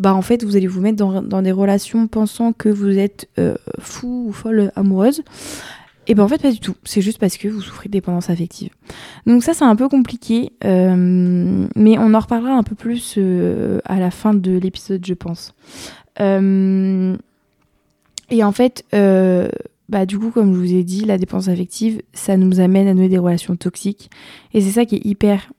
bah 0.00 0.14
en 0.14 0.22
fait 0.22 0.42
vous 0.42 0.56
allez 0.56 0.66
vous 0.66 0.80
mettre 0.80 0.96
dans, 0.96 1.42
des 1.42 1.52
relations 1.52 2.08
pensant 2.08 2.52
que 2.52 2.70
vous 2.70 2.98
êtes 2.98 3.28
euh, 3.38 3.54
fou 3.78 4.24
ou 4.28 4.32
folle 4.32 4.72
amoureuse. 4.74 5.22
Et 6.06 6.14
ben 6.14 6.24
en 6.24 6.28
fait 6.28 6.40
pas 6.42 6.50
du 6.50 6.58
tout, 6.58 6.74
c'est 6.82 7.02
juste 7.02 7.18
parce 7.18 7.36
que 7.36 7.46
vous 7.46 7.60
souffrez 7.60 7.88
de 7.88 7.92
dépendance 7.92 8.30
affective. 8.30 8.70
Donc 9.26 9.44
ça 9.44 9.52
c'est 9.54 9.66
un 9.66 9.76
peu 9.76 9.88
compliqué, 9.88 10.52
euh, 10.64 11.66
mais 11.76 11.98
on 11.98 12.14
en 12.14 12.18
reparlera 12.18 12.54
un 12.54 12.62
peu 12.62 12.74
plus 12.74 13.14
euh, 13.18 13.80
à 13.84 14.00
la 14.00 14.10
fin 14.10 14.34
de 14.34 14.58
l'épisode 14.58 15.04
je 15.06 15.14
pense. 15.14 15.54
et 16.18 16.24
en 18.42 18.52
fait, 18.52 18.84
bah 18.90 20.06
du 20.06 20.18
coup 20.18 20.30
comme 20.30 20.54
je 20.54 20.58
vous 20.58 20.74
ai 20.74 20.82
dit, 20.82 21.04
la 21.04 21.18
dépendance 21.18 21.48
affective, 21.48 22.00
ça 22.14 22.38
nous 22.38 22.58
amène 22.58 22.88
à 22.88 22.94
nouer 22.94 23.10
des 23.10 23.18
relations 23.18 23.54
toxiques. 23.54 24.10
Et 24.54 24.62
c'est 24.62 24.70
ça 24.70 24.86
qui 24.86 24.96
est 24.96 25.04
hyper 25.04 25.52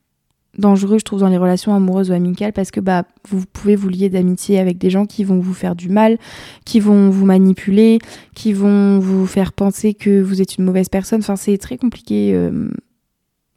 dangereux, 0.58 1.00
je 1.00 1.06
trouve, 1.06 1.22
dans 1.22 1.30
les 1.30 1.38
relations 1.38 1.74
amoureuses 1.74 2.10
ou 2.10 2.14
amicales 2.14 2.54
parce 2.54 2.72
que 2.72 2.80
bah, 2.80 3.04
vous 3.30 3.46
pouvez 3.52 3.76
vous 3.76 3.90
lier 3.90 4.10
d'amitié 4.10 4.60
avec 4.60 4.78
des 4.78 4.90
gens 4.90 5.06
qui 5.06 5.24
vont 5.24 5.40
vous 5.40 5.54
faire 5.54 5.76
du 5.76 5.90
mal, 5.90 6.18
qui 6.66 6.80
vont 6.80 7.10
vous 7.10 7.26
manipuler, 7.26 8.00
qui 8.36 8.54
vont 8.54 9.00
vous 9.00 9.26
faire 9.26 9.54
penser 9.54 9.94
que 9.94 10.22
vous 10.22 10.42
êtes 10.42 10.58
une 10.58 10.66
mauvaise 10.66 10.90
personne. 10.90 11.20
Enfin, 11.20 11.36
c'est 11.36 11.58
très 11.58 11.78
compliqué. 11.78 12.34
Euh, 12.34 12.70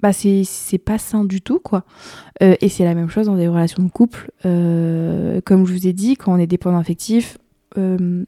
bah, 0.03 0.13
c'est 0.13 0.79
pas 0.85 0.99
sain 0.99 1.25
du 1.25 1.41
tout, 1.41 1.59
quoi. 1.59 1.85
Euh, 2.43 2.57
et 2.61 2.69
c'est 2.69 2.85
la 2.85 2.95
même 2.95 3.09
chose 3.09 3.27
dans 3.27 3.37
des 3.37 3.49
relations 3.49 3.83
de 3.83 3.91
couple. 3.91 4.31
Euh, 4.45 5.41
comme 5.45 5.67
je 5.67 5.73
vous 5.73 5.87
ai 5.87 5.93
dit, 5.93 6.17
quand 6.17 6.35
on 6.35 6.39
est 6.39 6.47
dépendant 6.47 6.79
affectif, 6.79 7.39
on 7.77 8.25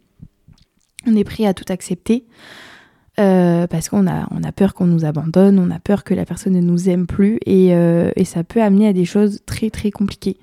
est 1.14 1.24
prêt 1.24 1.46
à 1.46 1.54
tout 1.54 1.66
accepter. 1.68 2.24
Euh, 3.18 3.66
parce 3.66 3.88
qu'on 3.88 4.06
a, 4.06 4.28
on 4.30 4.44
a 4.44 4.52
peur 4.52 4.74
qu'on 4.74 4.84
nous 4.84 5.06
abandonne, 5.06 5.58
on 5.58 5.70
a 5.70 5.78
peur 5.78 6.04
que 6.04 6.12
la 6.12 6.26
personne 6.26 6.52
ne 6.52 6.60
nous 6.60 6.90
aime 6.90 7.06
plus 7.06 7.38
et, 7.46 7.74
euh, 7.74 8.10
et 8.14 8.26
ça 8.26 8.44
peut 8.44 8.60
amener 8.60 8.88
à 8.88 8.92
des 8.92 9.06
choses 9.06 9.40
très 9.46 9.70
très 9.70 9.90
compliquées. 9.90 10.36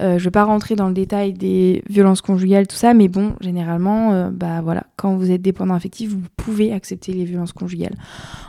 Euh, 0.00 0.18
je 0.18 0.22
ne 0.22 0.24
vais 0.24 0.30
pas 0.32 0.42
rentrer 0.42 0.74
dans 0.74 0.88
le 0.88 0.94
détail 0.94 1.32
des 1.32 1.84
violences 1.88 2.20
conjugales, 2.20 2.66
tout 2.66 2.74
ça, 2.74 2.92
mais 2.92 3.06
bon, 3.06 3.34
généralement, 3.40 4.30
bah 4.32 4.62
voilà, 4.62 4.84
quand 4.96 5.14
vous 5.14 5.30
êtes 5.30 5.42
dépendant 5.42 5.74
affectif, 5.74 6.10
vous 6.10 6.22
pouvez 6.36 6.72
accepter 6.72 7.12
les 7.12 7.24
violences 7.24 7.52
conjugales. 7.52 7.94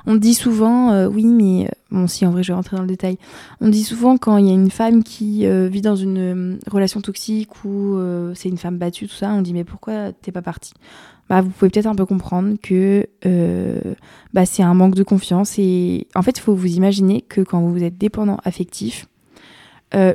On 0.07 0.15
dit 0.15 0.33
souvent, 0.33 1.05
oui, 1.05 1.25
mais 1.25 1.69
bon, 1.91 2.07
si 2.07 2.25
en 2.25 2.31
vrai 2.31 2.41
je 2.41 2.51
vais 2.51 2.55
rentrer 2.55 2.75
dans 2.75 2.83
le 2.83 2.87
détail, 2.87 3.19
on 3.61 3.69
dit 3.69 3.83
souvent 3.83 4.17
quand 4.17 4.37
il 4.37 4.47
y 4.47 4.49
a 4.49 4.53
une 4.53 4.71
femme 4.71 5.03
qui 5.03 5.45
vit 5.69 5.81
dans 5.81 5.95
une 5.95 6.57
relation 6.67 7.01
toxique 7.01 7.63
ou 7.65 7.99
c'est 8.33 8.49
une 8.49 8.57
femme 8.57 8.77
battue, 8.77 9.07
tout 9.07 9.15
ça, 9.15 9.31
on 9.31 9.43
dit 9.43 9.53
mais 9.53 9.63
pourquoi 9.63 10.11
t'es 10.11 10.31
pas 10.31 10.41
partie? 10.41 10.73
Bah, 11.29 11.41
vous 11.41 11.49
pouvez 11.49 11.69
peut-être 11.69 11.87
un 11.87 11.95
peu 11.95 12.05
comprendre 12.05 12.55
que 12.61 13.07
euh, 13.25 13.79
bah, 14.33 14.45
c'est 14.45 14.63
un 14.63 14.73
manque 14.73 14.95
de 14.95 15.03
confiance. 15.03 15.57
Et 15.57 16.07
en 16.15 16.21
fait, 16.21 16.37
il 16.37 16.41
faut 16.41 16.55
vous 16.55 16.73
imaginer 16.75 17.21
que 17.21 17.41
quand 17.41 17.61
vous 17.61 17.83
êtes 17.83 17.97
dépendant 17.97 18.37
affectif, 18.43 19.07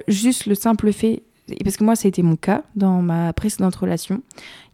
juste 0.08 0.46
le 0.46 0.54
simple 0.54 0.92
fait 0.92 1.22
parce 1.62 1.76
que 1.76 1.84
moi, 1.84 1.94
ça 1.94 2.06
a 2.06 2.08
été 2.08 2.22
mon 2.22 2.36
cas 2.36 2.62
dans 2.74 3.02
ma 3.02 3.32
précédente 3.32 3.74
relation. 3.76 4.22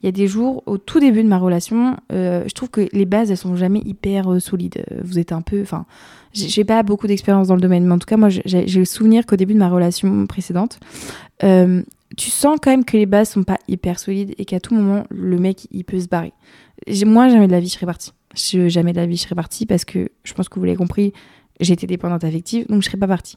Il 0.03 0.07
y 0.07 0.09
a 0.09 0.12
des 0.12 0.26
jours, 0.26 0.62
au 0.66 0.79
tout 0.79 1.00
début 1.00 1.22
de 1.22 1.29
ma 1.29 1.38
relation, 1.38 1.96
euh, 2.12 2.44
je 2.46 2.55
trouve 2.55 2.70
que 2.70 2.88
les 2.92 3.07
bases, 3.07 3.31
elles 3.31 3.37
sont 3.37 3.57
jamais 3.57 3.81
hyper 3.85 4.33
euh, 4.33 4.38
solides. 4.38 4.85
Vous 5.03 5.18
êtes 5.18 5.33
un 5.33 5.42
peu. 5.42 5.61
Enfin, 5.62 5.85
j'ai 6.33 6.64
pas 6.64 6.83
beaucoup 6.83 7.09
d'expérience 7.09 7.48
dans 7.48 7.57
le 7.57 7.61
domaine, 7.61 7.85
mais 7.87 7.92
en 7.92 7.98
tout 7.98 8.07
cas, 8.07 8.16
moi, 8.16 8.29
j'ai 8.29 8.64
le 8.66 8.85
souvenir 8.85 9.26
qu'au 9.26 9.37
début 9.37 9.55
de 9.55 9.59
ma 9.59 9.68
relation 9.68 10.26
précédente, 10.26 10.79
euh, 11.42 11.83
tu 12.16 12.31
sens 12.31 12.59
quand 12.62 12.70
même 12.70 12.85
que 12.85 12.96
les 12.96 13.07
bases 13.07 13.31
sont 13.31 13.44
pas 13.44 13.59
hyper 13.68 13.99
solides 13.99 14.35
et 14.38 14.44
qu'à 14.44 14.61
tout 14.61 14.75
moment, 14.75 15.05
le 15.11 15.38
mec, 15.38 15.66
il 15.70 15.85
peut 15.85 16.01
se 16.01 16.09
barrer. 16.09 16.33
Moi, 17.05 17.29
jamais 17.29 17.46
de 17.46 17.53
la 17.53 17.61
vie, 17.61 17.68
je 17.68 17.75
serais 17.75 17.87
partie. 17.87 18.12
jamais 18.35 18.92
de 18.92 18.99
la 18.99 19.07
vie, 19.07 19.16
je 19.16 19.23
serais 19.23 19.35
partie 19.35 19.66
parce 19.66 19.85
que 19.85 20.11
je 20.25 20.35
pense 20.35 20.49
que 20.49 20.59
vous 20.59 20.64
l'avez 20.64 20.77
compris, 20.77 21.12
j'étais 21.61 21.87
dépendante 21.87 22.25
affective, 22.25 22.66
donc 22.68 22.83
je 22.83 22.87
serais 22.87 22.99
pas 22.99 23.09
partie. 23.09 23.37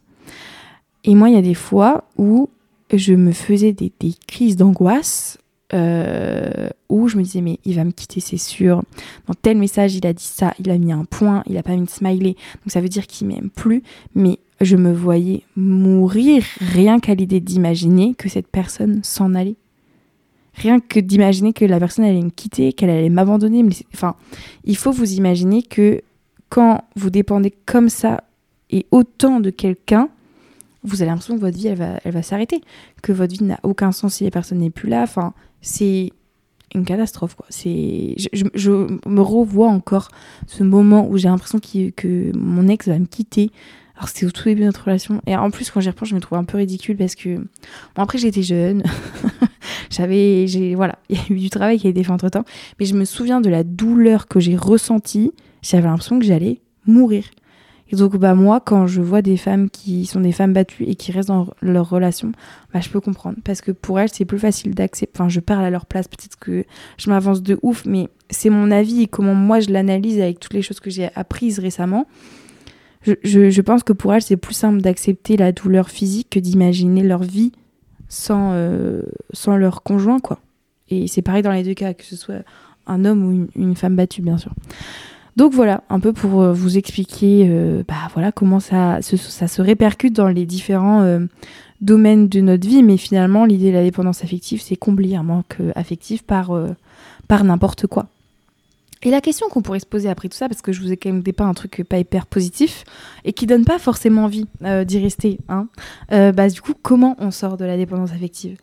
Et 1.03 1.15
moi, 1.15 1.29
il 1.29 1.35
y 1.35 1.37
a 1.37 1.41
des 1.41 1.53
fois 1.53 2.05
où 2.17 2.49
je 2.91 3.13
me 3.13 3.31
faisais 3.31 3.73
des, 3.73 3.91
crises 4.27 4.55
d'angoisse 4.55 5.37
euh, 5.73 6.69
où 6.89 7.07
je 7.07 7.17
me 7.17 7.23
disais 7.23 7.41
mais 7.41 7.59
il 7.65 7.75
va 7.75 7.83
me 7.83 7.91
quitter 7.91 8.19
c'est 8.19 8.37
sûr 8.37 8.83
dans 9.25 9.33
tel 9.33 9.57
message 9.57 9.95
il 9.95 10.05
a 10.05 10.13
dit 10.13 10.23
ça 10.23 10.53
il 10.59 10.69
a 10.69 10.77
mis 10.77 10.91
un 10.91 11.03
point 11.03 11.41
il 11.47 11.57
a 11.57 11.63
pas 11.63 11.75
mis 11.75 11.85
de 11.85 11.89
smiley 11.89 12.33
donc 12.33 12.67
ça 12.67 12.79
veut 12.79 12.89
dire 12.89 13.07
qu'il 13.07 13.27
m'aime 13.27 13.49
plus 13.49 13.81
mais 14.13 14.37
je 14.61 14.75
me 14.75 14.93
voyais 14.93 15.43
mourir 15.55 16.43
rien 16.59 16.99
qu'à 16.99 17.15
l'idée 17.15 17.39
d'imaginer 17.39 18.13
que 18.15 18.29
cette 18.29 18.47
personne 18.47 19.01
s'en 19.03 19.35
allait 19.35 19.55
rien 20.55 20.79
que 20.79 20.99
d'imaginer 20.99 21.53
que 21.53 21.65
la 21.65 21.79
personne 21.79 22.05
allait 22.05 22.21
me 22.21 22.29
quitter 22.29 22.73
qu'elle 22.73 22.89
allait 22.89 23.09
m'abandonner 23.09 23.65
enfin 23.93 24.15
il 24.63 24.77
faut 24.77 24.91
vous 24.91 25.13
imaginer 25.13 25.63
que 25.63 26.01
quand 26.49 26.83
vous 26.95 27.09
dépendez 27.09 27.53
comme 27.65 27.89
ça 27.89 28.23
et 28.69 28.85
autant 28.91 29.39
de 29.39 29.49
quelqu'un 29.49 30.09
vous 30.83 31.01
avez 31.01 31.09
l'impression 31.09 31.35
que 31.35 31.39
votre 31.39 31.57
vie, 31.57 31.67
elle 31.67 31.77
va, 31.77 31.99
elle 32.03 32.11
va 32.11 32.21
s'arrêter, 32.21 32.61
que 33.01 33.11
votre 33.11 33.33
vie 33.33 33.43
n'a 33.43 33.59
aucun 33.63 33.91
sens 33.91 34.15
si 34.15 34.23
les 34.23 34.31
personnes 34.31 34.59
n'est 34.59 34.69
plus 34.69 34.89
là. 34.89 35.03
Enfin, 35.03 35.33
c'est 35.61 36.11
une 36.75 36.85
catastrophe. 36.85 37.35
C'est, 37.49 38.15
je, 38.17 38.69
me 39.07 39.21
revois 39.21 39.69
encore 39.69 40.09
ce 40.47 40.63
moment 40.63 41.07
où 41.07 41.17
j'ai 41.17 41.29
l'impression 41.29 41.59
que 41.59 42.37
mon 42.37 42.67
ex 42.67 42.87
va 42.87 42.99
me 42.99 43.05
quitter. 43.05 43.51
Alors 44.03 44.09
c'était 44.09 44.25
au 44.25 44.31
tout 44.31 44.43
début 44.43 44.59
de 44.59 44.65
notre 44.65 44.83
relation. 44.83 45.21
Et 45.25 45.33
en 45.33 45.49
plus, 45.49 45.71
quand 45.71 45.79
j'y 45.79 45.87
repense, 45.87 46.09
je 46.09 46.15
me 46.15 46.19
trouve 46.19 46.37
un 46.37 46.43
peu 46.43 46.57
ridicule 46.57 46.97
parce 46.97 47.15
que... 47.15 47.37
Bon, 47.37 48.03
après, 48.03 48.17
j'étais 48.17 48.43
jeune. 48.43 48.83
J'avais... 49.89 50.45
Voilà, 50.75 50.99
il 51.07 51.15
y 51.15 51.19
a 51.19 51.23
eu 51.29 51.39
du 51.39 51.49
travail 51.49 51.79
qui 51.79 51.87
a 51.87 51.89
été 51.89 52.03
fait 52.03 52.11
entre-temps. 52.11 52.43
Mais 52.81 52.85
je 52.85 52.95
me 52.95 53.05
souviens 53.05 53.39
de 53.39 53.49
la 53.49 53.63
douleur 53.63 54.27
que 54.27 54.41
j'ai 54.41 54.57
ressentie. 54.57 55.31
J'avais 55.61 55.87
l'impression 55.87 56.19
que 56.19 56.25
j'allais 56.25 56.59
mourir. 56.85 57.23
Et 57.93 57.95
donc, 57.95 58.17
bah, 58.17 58.35
moi, 58.35 58.59
quand 58.59 58.87
je 58.87 58.99
vois 58.99 59.21
des 59.21 59.37
femmes 59.37 59.69
qui 59.69 60.05
sont 60.05 60.19
des 60.19 60.33
femmes 60.33 60.51
battues 60.51 60.83
et 60.83 60.95
qui 60.95 61.13
restent 61.13 61.29
dans 61.29 61.47
leur 61.61 61.89
relation, 61.89 62.33
bah, 62.73 62.81
je 62.81 62.89
peux 62.89 62.99
comprendre. 62.99 63.37
Parce 63.45 63.61
que 63.61 63.71
pour 63.71 64.01
elles, 64.01 64.09
c'est 64.11 64.25
plus 64.25 64.39
facile 64.39 64.75
d'accepter. 64.75 65.17
Enfin, 65.17 65.29
je 65.29 65.39
parle 65.39 65.63
à 65.63 65.69
leur 65.69 65.85
place, 65.85 66.09
peut-être 66.09 66.37
que 66.37 66.65
je 66.97 67.09
m'avance 67.09 67.41
de 67.41 67.57
ouf, 67.61 67.85
mais 67.85 68.09
c'est 68.29 68.49
mon 68.49 68.69
avis 68.69 69.03
et 69.03 69.07
comment 69.07 69.33
moi 69.33 69.61
je 69.61 69.69
l'analyse 69.69 70.19
avec 70.19 70.41
toutes 70.41 70.55
les 70.55 70.61
choses 70.61 70.81
que 70.81 70.89
j'ai 70.89 71.07
apprises 71.15 71.59
récemment. 71.59 72.05
Je, 73.05 73.61
pense 73.61 73.83
que 73.83 73.93
pour 73.93 74.13
elles, 74.13 74.21
c'est 74.21 74.37
plus 74.37 74.53
simple 74.53 74.81
d'accepter 74.81 75.35
la 75.35 75.51
douleur 75.51 75.89
physique 75.89 76.29
que 76.29 76.39
d'imaginer 76.39 77.03
leur 77.03 77.23
vie 77.23 77.51
sans, 78.07 78.51
euh, 78.53 79.01
sans 79.33 79.57
leur 79.57 79.83
conjoint, 79.83 80.19
quoi. 80.19 80.39
Et 80.89 81.07
c'est 81.07 81.21
pareil 81.21 81.41
dans 81.41 81.51
les 81.51 81.63
deux 81.63 81.73
cas, 81.73 81.93
que 81.93 82.03
ce 82.03 82.15
soit 82.15 82.43
un 82.87 83.05
homme 83.05 83.25
ou 83.25 83.47
une, 83.55 83.75
femme 83.75 83.95
battue, 83.95 84.21
bien 84.21 84.37
sûr. 84.37 84.53
Donc 85.35 85.53
voilà, 85.53 85.83
un 85.89 85.99
peu 85.99 86.13
pour 86.13 86.41
euh, 86.41 86.53
vous 86.53 86.77
expliquer 86.77 87.47
euh, 87.49 87.83
bah, 87.87 87.95
voilà, 88.13 88.31
comment 88.31 88.59
ça 88.59 89.01
se, 89.01 89.61
répercute 89.61 90.13
dans 90.13 90.27
les 90.27 90.45
différents 90.45 91.19
domaines 91.81 92.29
de 92.29 92.39
notre 92.39 92.67
vie, 92.67 92.83
mais 92.83 92.97
finalement 92.97 93.45
l'idée 93.45 93.69
de 93.71 93.75
la 93.75 93.83
dépendance 93.83 94.23
affective, 94.23 94.61
c'est 94.61 94.75
combler 94.75 95.15
un 95.15 95.23
manque 95.23 95.57
affectif 95.75 96.23
par 96.23 96.53
n'importe 97.43 97.87
quoi. 97.87 98.07
Et 99.03 99.11
la 99.11 99.21
question 99.21 99.47
qu'on 99.49 99.61
pourrait 99.61 99.79
se 99.79 99.85
poser 99.85 100.09
après 100.09 100.29
tout 100.29 100.37
ça, 100.37 100.47
parce 100.47 100.61
que 100.61 100.71
je 100.71 100.81
vous 100.81 100.91
ai 100.91 100.97
quand 100.97 101.09
même 101.09 101.21
dépeint 101.21 101.47
un 101.47 101.53
truc 101.53 101.83
pas 101.87 101.99
hyper 101.99 102.25
positif 102.25 102.85
et 103.25 103.33
qui 103.33 103.45
donne 103.45 103.65
pas 103.65 103.77
forcément 103.77 104.23
envie 104.23 104.47
d'y 104.61 104.99
rester, 104.99 105.39
hein, 105.49 105.67
bah, 106.09 106.47
du 106.49 106.61
coup, 106.61 106.73
comment 106.81 107.15
on 107.19 107.29
sort 107.29 107.57
de 107.57 107.65
la 107.65 107.75
dépendance 107.75 108.11
affective? 108.11 108.57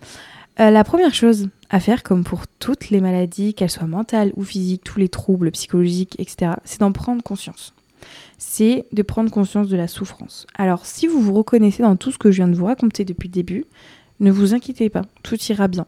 Euh, 0.60 0.70
la 0.70 0.84
première 0.84 1.14
chose 1.14 1.48
à 1.70 1.80
faire, 1.80 2.02
comme 2.02 2.22
pour 2.22 2.46
toutes 2.58 2.90
les 2.90 3.00
maladies, 3.00 3.54
qu'elles 3.54 3.70
soient 3.70 3.86
mentales 3.86 4.32
ou 4.36 4.44
physiques, 4.44 4.84
tous 4.84 4.98
les 4.98 5.08
troubles 5.08 5.50
psychologiques, 5.52 6.16
etc., 6.18 6.52
c'est 6.64 6.80
d'en 6.80 6.92
prendre 6.92 7.22
conscience. 7.22 7.72
C'est 8.36 8.84
de 8.92 9.02
prendre 9.02 9.30
conscience 9.30 9.68
de 9.68 9.76
la 9.76 9.88
souffrance. 9.88 10.46
Alors, 10.56 10.84
si 10.84 11.06
vous 11.06 11.20
vous 11.20 11.32
reconnaissez 11.32 11.82
dans 11.82 11.96
tout 11.96 12.10
ce 12.10 12.18
que 12.18 12.30
je 12.30 12.36
viens 12.36 12.48
de 12.48 12.56
vous 12.56 12.66
raconter 12.66 13.04
depuis 13.04 13.28
le 13.28 13.34
début, 13.34 13.64
ne 14.18 14.30
vous 14.30 14.52
inquiétez 14.52 14.90
pas, 14.90 15.02
tout 15.22 15.40
ira 15.48 15.66
bien. 15.66 15.86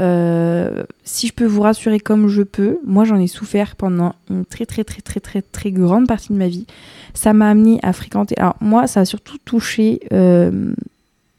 Euh, 0.00 0.84
si 1.04 1.28
je 1.28 1.32
peux 1.32 1.44
vous 1.44 1.62
rassurer 1.62 2.00
comme 2.00 2.28
je 2.28 2.42
peux, 2.42 2.78
moi 2.84 3.04
j'en 3.04 3.16
ai 3.16 3.28
souffert 3.28 3.76
pendant 3.76 4.14
une 4.28 4.44
très 4.44 4.66
très 4.66 4.82
très 4.82 5.00
très 5.00 5.20
très 5.20 5.42
très 5.42 5.70
grande 5.70 6.08
partie 6.08 6.32
de 6.32 6.38
ma 6.38 6.48
vie. 6.48 6.66
Ça 7.14 7.32
m'a 7.32 7.50
amené 7.50 7.78
à 7.82 7.92
fréquenter. 7.92 8.34
Alors 8.38 8.56
moi, 8.60 8.86
ça 8.86 9.00
a 9.00 9.04
surtout 9.04 9.38
touché 9.44 10.00
euh, 10.12 10.72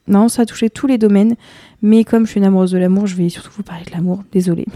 non, 0.08 0.30
ça 0.30 0.44
a 0.44 0.46
touché 0.46 0.70
tous 0.70 0.86
les 0.86 1.00
domaines, 1.00 1.36
mais 1.82 2.04
comme 2.04 2.26
je 2.26 2.32
suis 2.32 2.40
une 2.40 2.46
amoureuse 2.46 2.72
de 2.72 2.78
l'amour, 2.78 3.08
je 3.08 3.16
vais 3.16 3.28
surtout 3.30 3.50
vous 3.58 3.64
parler 3.64 3.84
de 3.86 3.92
l'amour, 3.92 4.24
désolée. 4.32 4.68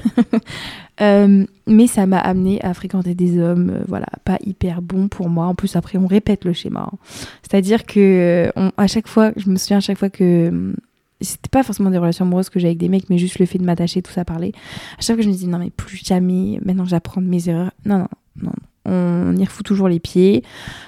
Euh, 1.02 1.46
mais 1.66 1.88
ça 1.88 2.06
m'a 2.06 2.20
amené 2.20 2.62
à 2.62 2.74
fréquenter 2.74 3.16
des 3.16 3.40
hommes, 3.40 3.86
voilà, 3.88 4.08
pas 4.26 4.38
hyper 4.46 4.82
bons 4.82 5.08
pour 5.08 5.30
moi. 5.30 5.46
En 5.46 5.56
plus, 5.56 5.78
après, 5.78 5.98
on 5.98 6.08
répète 6.08 6.44
le 6.44 6.52
schéma. 6.52 6.90
Hein. 6.92 6.98
C'est-à-dire 7.42 7.86
que 7.86 8.52
à 8.76 8.88
chaque 8.88 9.08
fois, 9.08 9.32
je 9.38 9.50
me 9.50 9.56
souviens 9.56 9.78
à 9.78 9.80
chaque 9.80 9.98
fois 9.98 10.10
que 10.10 10.74
c'était 11.22 11.50
pas 11.50 11.64
forcément 11.64 11.90
des 11.90 11.98
relations 11.98 12.26
amoureuses 12.26 12.50
que 12.50 12.60
j'ai 12.60 12.68
avec 12.68 12.78
des 12.78 12.90
mecs, 12.90 13.10
mais 13.10 13.18
juste 13.18 13.40
le 13.40 13.46
fait 13.46 13.58
de 13.58 13.66
m'attacher, 13.66 14.02
tout 14.02 14.12
ça, 14.12 14.26
parler. 14.26 14.54
À 14.98 15.02
chaque 15.02 15.16
fois 15.16 15.18
que 15.18 15.24
je 15.24 15.30
me 15.30 15.34
dis 15.34 15.48
non 15.48 15.60
mais 15.60 15.70
plus 15.70 16.02
jamais, 16.04 16.60
maintenant 16.64 16.86
j'apprends 16.86 17.22
de 17.22 17.28
mes 17.28 17.50
erreurs. 17.50 17.72
Non, 17.86 18.00
non, 18.00 18.08
non, 18.42 18.52
on 18.86 19.36
y 19.36 19.44
refout 19.44 19.66
toujours 19.66 19.88
les 19.88 20.00
pieds. 20.00 20.44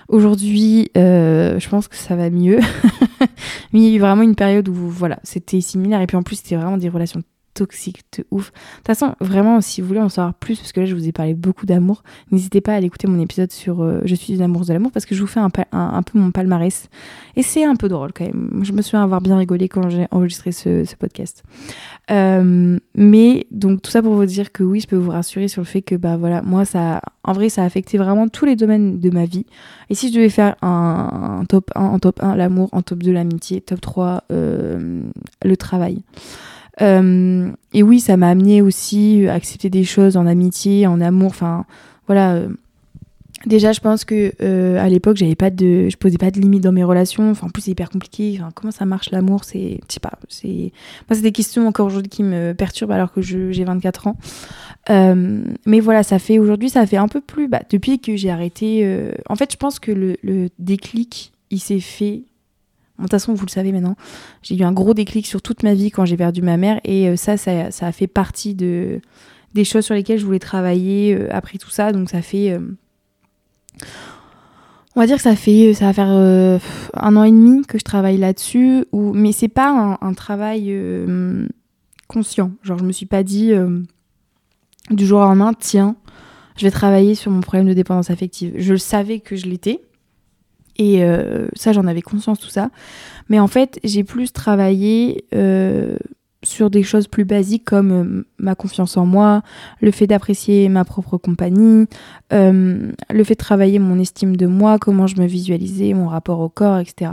Aujourd'hui, 0.08 0.89
euh, 0.98 1.60
je 1.60 1.70
pense 1.70 1.88
que 1.88 1.96
ça 1.96 2.15
va 2.15 2.30
mieux. 2.30 2.60
Mais 3.74 3.80
il 3.80 3.84
y 3.84 3.94
a 3.94 3.96
eu 3.96 4.00
vraiment 4.00 4.24
une 4.24 4.36
période 4.36 4.67
où 4.70 4.74
voilà, 4.74 5.20
c'était 5.24 5.62
similaire. 5.62 6.02
Et 6.02 6.08
puis 6.08 6.17
en 6.17 6.24
plus, 6.24 6.38
c'était 6.38 6.56
vraiment 6.56 6.78
des 6.78 6.89
relations 6.89 7.22
toxiques 7.54 8.04
de 8.18 8.26
ouf. 8.32 8.52
De 8.52 8.78
toute 8.78 8.88
façon, 8.88 9.16
vraiment, 9.20 9.62
si 9.62 9.82
vous 9.82 9.88
voulez 9.88 10.00
en 10.00 10.10
savoir 10.10 10.34
plus, 10.34 10.60
parce 10.60 10.72
que 10.72 10.80
là, 10.80 10.86
je 10.86 10.96
vous 10.96 11.08
ai 11.08 11.12
parlé 11.12 11.34
beaucoup 11.34 11.66
d'amour, 11.66 12.04
n'hésitez 12.32 12.62
pas 12.62 12.74
à 12.74 12.76
aller 12.76 12.88
écouter 12.88 13.08
mon 13.08 13.20
épisode 13.20 13.52
sur 13.52 13.82
euh, 13.82 14.02
Je 14.06 14.16
suis 14.16 14.34
une 14.34 14.42
amoureuse 14.42 14.68
de 14.68 14.74
l'amour, 14.74 14.92
parce 14.92 15.06
que 15.06 15.16
je 15.16 15.22
vous 15.22 15.28
fais 15.28 15.40
un, 15.40 15.50
peu 15.50 16.20
mon 16.20 16.32
palmarès. 16.32 16.90
Et 17.36 17.44
c'est 17.44 17.64
un 17.64 17.76
peu 17.76 17.88
drôle 17.88 18.12
quand 18.14 18.26
même. 18.26 18.62
Je 18.64 18.72
me 18.72 18.82
souviens 18.82 19.04
avoir 19.04 19.22
bien 19.22 19.38
rigolé 19.38 19.70
quand 19.70 19.90
j'ai 19.90 20.08
enregistré 20.12 20.52
ce, 20.52 20.84
ce 20.86 20.96
podcast. 20.96 21.44
Euh, 22.10 22.78
mais 22.96 23.48
donc 23.52 23.82
tout 23.82 23.92
ça 23.92 24.02
pour 24.02 24.14
vous 24.16 24.26
dire 24.26 24.52
que 24.52 24.64
oui, 24.64 24.82
je 24.82 24.88
peux 24.88 24.98
vous 24.98 25.12
rassurer 25.12 25.48
sur 25.48 25.62
le 25.62 25.66
fait 25.66 25.82
que 25.82 25.96
bah 25.96 26.18
voilà, 26.18 26.42
moi 26.42 26.66
ça, 26.66 27.02
en 27.24 27.34
vrai, 27.34 27.50
ça 27.50 27.64
a 27.64 27.66
affecté 27.66 27.98
vraiment 27.98 28.28
tous 28.28 28.46
les 28.46 28.56
domaines 28.56 29.00
de 29.00 29.10
ma 29.10 29.26
vie. 29.26 29.46
Et 29.90 29.96
si 29.96 30.10
je 30.10 30.16
devais 30.16 30.30
faire 30.30 30.56
un, 30.62 31.44
top 31.48 31.72
1, 31.76 31.82
en 31.82 32.00
top 32.00 32.22
1 32.22 32.36
l'amour, 32.36 32.70
en 32.72 32.82
top 32.82 33.04
2 33.04 33.12
l'amitié, 33.12 33.62
top 33.62 33.82
3 33.82 34.24
euh, 34.32 35.04
le 35.44 35.58
travail. 35.58 36.02
Euh, 36.81 37.51
et 37.73 37.84
oui, 37.84 37.99
ça 37.99 38.15
m'a 38.17 38.29
amené 38.29 38.62
aussi 38.62 39.25
à 39.27 39.34
accepter 39.34 39.69
des 39.69 39.84
choses 39.84 40.15
en 40.15 40.25
amitié, 40.25 40.88
en 40.88 41.01
amour. 41.01 41.31
Enfin, 41.31 41.65
voilà, 42.07 42.41
Déjà, 43.45 43.71
je 43.71 43.79
pense 43.79 44.05
que 44.05 44.34
euh, 44.41 44.77
à 44.79 44.88
l'époque, 44.88 45.17
j'avais 45.17 45.36
pas 45.36 45.49
de, 45.49 45.89
je 45.89 45.97
posais 45.97 46.17
pas 46.17 46.29
de 46.29 46.39
limites 46.39 46.63
dans 46.63 46.71
mes 46.71 46.84
relations. 46.84 47.31
Enfin, 47.31 47.47
en 47.47 47.49
plus, 47.49 47.63
c'est 47.63 47.71
hyper 47.71 47.89
compliqué. 47.89 48.38
Enfin, 48.39 48.49
comment 48.53 48.71
ça 48.71 48.86
marche 48.86 49.10
l'amour 49.12 49.43
C'est, 49.43 49.79
je 49.91 49.99
pas. 49.99 50.13
C'est, 50.29 50.71
moi, 51.10 51.15
c'est 51.15 51.21
des 51.21 51.31
questions 51.31 51.67
encore 51.67 51.88
aujourd'hui 51.88 52.10
qui 52.10 52.23
me 52.23 52.53
perturbent 52.53 52.91
alors 52.91 53.12
que 53.12 53.21
j'ai 53.21 53.63
24 53.63 54.07
ans. 54.07 54.17
Euh, 54.89 55.43
mais 55.65 55.79
voilà, 55.79 56.03
ça 56.03 56.19
fait 56.19 56.38
aujourd'hui, 56.38 56.69
ça 56.69 56.86
fait 56.86 56.97
un 56.97 57.07
peu 57.07 57.21
plus. 57.21 57.47
Bah, 57.47 57.62
depuis 57.69 57.99
que 57.99 58.15
j'ai 58.15 58.29
arrêté. 58.29 58.81
Euh, 58.84 59.13
en 59.27 59.36
fait, 59.36 59.51
je 59.51 59.57
pense 59.57 59.79
que 59.79 59.91
le 59.91 60.49
déclic, 60.60 61.34
il 61.49 61.60
s'est 61.60 61.79
fait. 61.79 62.23
De 63.02 63.06
toute 63.06 63.12
façon, 63.12 63.34
vous 63.34 63.46
le 63.46 63.52
savez 63.52 63.72
maintenant. 63.72 63.96
J'ai 64.42 64.56
eu 64.56 64.64
un 64.64 64.72
gros 64.72 64.94
déclic 64.94 65.26
sur 65.28 65.42
toute 65.42 65.64
ma 65.64 65.74
vie 65.74 65.92
quand 65.92 66.06
j'ai 66.06 66.18
perdu 66.18 66.42
ma 66.42 66.58
mère, 66.58 66.80
et 66.84 67.16
ça, 67.18 67.38
ça, 67.38 67.72
ça, 67.72 67.88
a 67.88 67.92
fait 67.92 68.08
partie 68.08 68.56
de 68.56 69.02
des 69.54 69.66
choses 69.66 69.84
sur 69.84 69.96
lesquelles 69.96 70.20
je 70.20 70.26
voulais 70.26 70.40
travailler 70.40 71.30
après 71.30 71.58
tout 71.58 71.70
ça. 71.70 71.92
Donc, 71.92 72.10
ça 72.10 72.22
fait 72.22 72.58
on 74.96 75.00
va 75.00 75.08
dire 75.08 75.18
que 75.18 75.22
ça 75.22 75.36
fait 75.36 75.74
ça 75.74 75.86
va 75.86 75.94
faire 75.94 76.10
euh, 76.10 76.60
un 76.94 77.16
an 77.16 77.24
et 77.24 77.32
demi 77.32 77.66
que 77.66 77.78
je 77.78 77.84
travaille 77.84 78.18
là-dessus 78.18 78.86
ou 78.92 79.14
mais 79.14 79.32
c'est 79.32 79.48
pas 79.48 79.98
un, 80.02 80.14
travail 80.14 80.66
euh, 80.70 81.48
conscient 82.08 82.52
genre 82.64 82.78
je 82.78 82.84
me 82.84 82.91
suis 82.91 83.06
pas 83.06 83.24
dit 83.24 83.54
euh, 83.54 83.82
du 84.89 85.06
jour 85.06 85.20
au 85.20 85.24
lendemain 85.24 85.54
tiens 85.58 85.95
je 86.58 86.66
vais 86.66 86.72
travailler 86.72 87.16
sur 87.16 87.32
mon 87.32 87.41
problème 87.41 87.68
de 87.68 87.74
dépendance 87.74 88.10
affective 88.10 88.54
je 88.58 88.76
savais 88.76 89.20
que 89.20 89.36
je 89.36 89.45
l'étais 89.45 89.82
et 90.82 91.05
ça 91.55 91.73
j'en 91.73 91.88
avais 91.88 92.01
conscience 92.01 92.39
tout 92.39 92.49
ça 92.49 92.69
mais 93.29 93.39
en 93.39 93.47
fait 93.47 93.79
j'ai 93.84 94.03
plus 94.03 94.32
travaillé 94.34 95.25
sur 96.43 96.69
des 96.69 96.84
choses 96.84 97.07
plus 97.07 97.25
basiques 97.25 97.65
comme 97.65 97.91
euh, 97.91 98.25
ma 98.39 98.55
confiance 98.55 98.97
en 98.97 99.05
moi, 99.05 99.43
le 99.79 99.91
fait 99.91 100.07
d'apprécier 100.07 100.69
ma 100.69 100.84
propre 100.86 101.17
compagnie, 101.17 101.86
euh, 102.34 102.91
le 103.09 103.23
fait 103.23 103.36
de 103.36 103.39
travailler 103.39 103.79
mon 103.79 103.99
estime 103.99 104.36
de 104.36 104.47
moi, 104.47 104.79
comment 104.79 105.07
je 105.07 105.17
me 105.17 105.27
visualisais, 105.27 105.93
mon 105.93 106.07
rapport 106.07 106.39
au 106.39 106.49
corps, 106.49 106.79
etc. 106.79 107.11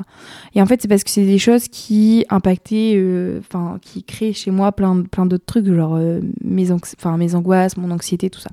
Et 0.55 0.63
en 0.63 0.67
fait, 0.67 0.81
c'est 0.81 0.89
parce 0.89 1.05
que 1.05 1.11
c'est 1.11 1.27
des 1.27 1.39
choses 1.39 1.69
qui 1.69 2.25
impactaient, 2.31 2.95
euh, 2.97 3.41
enfin, 3.41 3.79
qui 3.83 4.03
créent 4.03 4.33
chez 4.33 4.51
moi 4.51 4.73
plein, 4.73 5.03
plein 5.03 5.27
d'autres 5.27 5.47
trucs, 5.47 5.67
genre 5.67 5.99
mes, 6.43 6.69
mes 7.19 7.35
angoisses, 7.35 7.77
mon 7.77 7.91
anxiété, 7.91 8.31
tout 8.31 8.41
ça. 8.41 8.51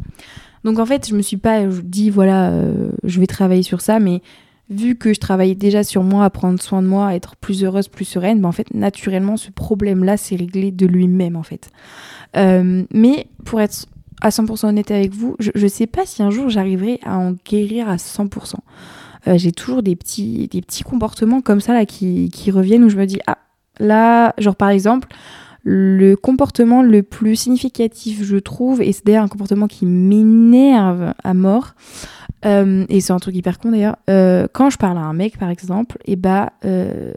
Donc 0.65 0.79
en 0.79 0.85
fait, 0.85 1.07
je 1.07 1.15
me 1.15 1.21
suis 1.21 1.37
pas 1.37 1.65
dit, 1.65 2.09
voilà, 2.09 2.51
je 3.03 3.19
vais 3.19 3.27
travailler 3.27 3.63
sur 3.63 3.81
ça, 3.81 3.99
mais 3.99 4.21
vu 4.69 4.95
que 4.95 5.13
je 5.13 5.19
travaillais 5.19 5.55
déjà 5.55 5.83
sur 5.83 6.03
moi, 6.03 6.25
à 6.25 6.29
prendre 6.29 6.61
soin 6.61 6.81
de 6.81 6.87
moi, 6.87 7.07
à 7.07 7.15
être 7.15 7.35
plus 7.35 7.63
heureuse, 7.63 7.87
plus 7.87 8.05
sereine, 8.05 8.41
ben 8.41 8.49
en 8.49 8.51
fait, 8.51 8.73
naturellement, 8.73 9.37
ce 9.37 9.51
problème-là 9.51 10.17
s'est 10.17 10.35
réglé 10.35 10.71
de 10.71 10.85
lui-même, 10.85 11.35
en 11.35 11.43
fait. 11.43 11.69
Euh, 12.35 12.83
mais 12.91 13.27
pour 13.45 13.61
être 13.61 13.85
à 14.21 14.29
100% 14.29 14.67
honnête 14.67 14.91
avec 14.91 15.13
vous, 15.13 15.35
je 15.39 15.51
ne 15.55 15.67
sais 15.67 15.87
pas 15.87 16.05
si 16.05 16.23
un 16.23 16.31
jour 16.31 16.49
j'arriverai 16.49 16.99
à 17.03 17.17
en 17.17 17.35
guérir 17.45 17.89
à 17.89 17.97
100%. 17.97 18.55
Euh, 19.27 19.37
j'ai 19.37 19.51
toujours 19.51 19.83
des 19.83 19.95
petits, 19.95 20.47
des 20.47 20.61
petits 20.61 20.83
comportements 20.83 21.41
comme 21.41 21.61
ça 21.61 21.73
là 21.73 21.85
qui, 21.85 22.29
qui 22.29 22.51
reviennent 22.51 22.83
où 22.83 22.89
je 22.89 22.97
me 22.97 23.05
dis, 23.05 23.19
ah, 23.27 23.37
là, 23.79 24.33
genre 24.37 24.55
par 24.55 24.69
exemple, 24.69 25.09
le 25.63 26.15
comportement 26.15 26.83
le 26.83 27.01
plus 27.01 27.35
significatif, 27.35 28.23
je 28.23 28.37
trouve, 28.37 28.81
et 28.83 28.91
c'est 28.93 29.05
d'ailleurs 29.05 29.23
un 29.23 29.27
comportement 29.27 29.67
qui 29.67 29.87
m'énerve 29.87 31.13
à 31.23 31.33
mort, 31.33 31.73
et 32.45 33.01
c'est 33.01 33.13
un 33.13 33.19
truc 33.19 33.35
hyper 33.35 33.59
con 33.59 33.71
d'ailleurs, 33.71 33.97
euh, 34.09 34.47
quand 34.51 34.69
je 34.69 34.77
parle 34.77 34.97
à 34.97 35.01
un 35.01 35.13
mec 35.13 35.37
par 35.37 35.49
exemple, 35.49 35.97
et 36.05 36.15
bah 36.15 36.53
euh, 36.63 37.13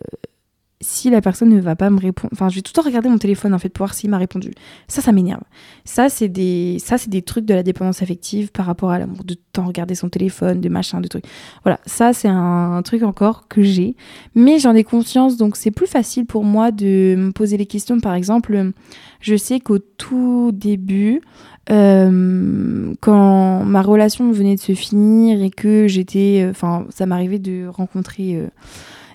si 0.80 1.10
la 1.10 1.20
personne 1.20 1.48
ne 1.48 1.60
va 1.60 1.74
pas 1.74 1.90
me 1.90 1.98
répondre, 1.98 2.32
enfin 2.32 2.48
je 2.48 2.56
vais 2.56 2.62
tout 2.62 2.72
le 2.74 2.82
temps 2.82 2.86
regarder 2.86 3.08
mon 3.08 3.18
téléphone 3.18 3.52
en 3.52 3.58
fait 3.58 3.68
pour 3.68 3.84
voir 3.86 3.94
s'il 3.94 4.10
m'a 4.10 4.18
répondu. 4.18 4.52
Ça, 4.86 5.02
ça 5.02 5.10
m'énerve. 5.10 5.42
Ça 5.84 6.08
c'est 6.08 6.28
des, 6.28 6.78
ça 6.78 6.98
c'est 6.98 7.10
des 7.10 7.22
trucs 7.22 7.44
de 7.44 7.54
la 7.54 7.62
dépendance 7.62 8.02
affective 8.02 8.52
par 8.52 8.66
rapport 8.66 8.90
à 8.90 8.98
l'amour, 8.98 9.24
de 9.24 9.34
temps 9.52 9.66
regarder 9.66 9.94
son 9.94 10.08
téléphone, 10.08 10.60
de 10.60 10.68
machin, 10.68 11.00
de 11.00 11.08
trucs. 11.08 11.24
Voilà, 11.64 11.80
ça 11.86 12.12
c'est 12.12 12.28
un, 12.28 12.80
truc 12.84 13.02
encore 13.02 13.48
que 13.48 13.62
j'ai, 13.62 13.96
mais 14.34 14.58
j'en 14.60 14.74
ai 14.74 14.84
conscience 14.84 15.36
donc 15.36 15.56
c'est 15.56 15.72
plus 15.72 15.88
facile 15.88 16.26
pour 16.26 16.44
moi 16.44 16.70
de 16.70 17.16
me 17.18 17.32
poser 17.32 17.56
les 17.56 17.66
questions. 17.66 17.98
Par 17.98 18.14
exemple, 18.14 18.72
je 19.20 19.36
sais 19.36 19.58
qu'au 19.58 19.78
tout 19.78 20.52
début, 20.52 21.22
euh, 21.70 22.94
quand 23.00 23.64
ma 23.64 23.82
relation 23.82 24.30
venait 24.32 24.54
de 24.54 24.60
se 24.60 24.74
finir 24.74 25.42
et 25.42 25.50
que 25.50 25.86
j'étais, 25.86 26.42
euh, 26.42 26.50
enfin, 26.50 26.86
ça 26.88 27.04
m'arrivait 27.04 27.38
de 27.38 27.66
rencontrer 27.66 28.36
euh, 28.36 28.46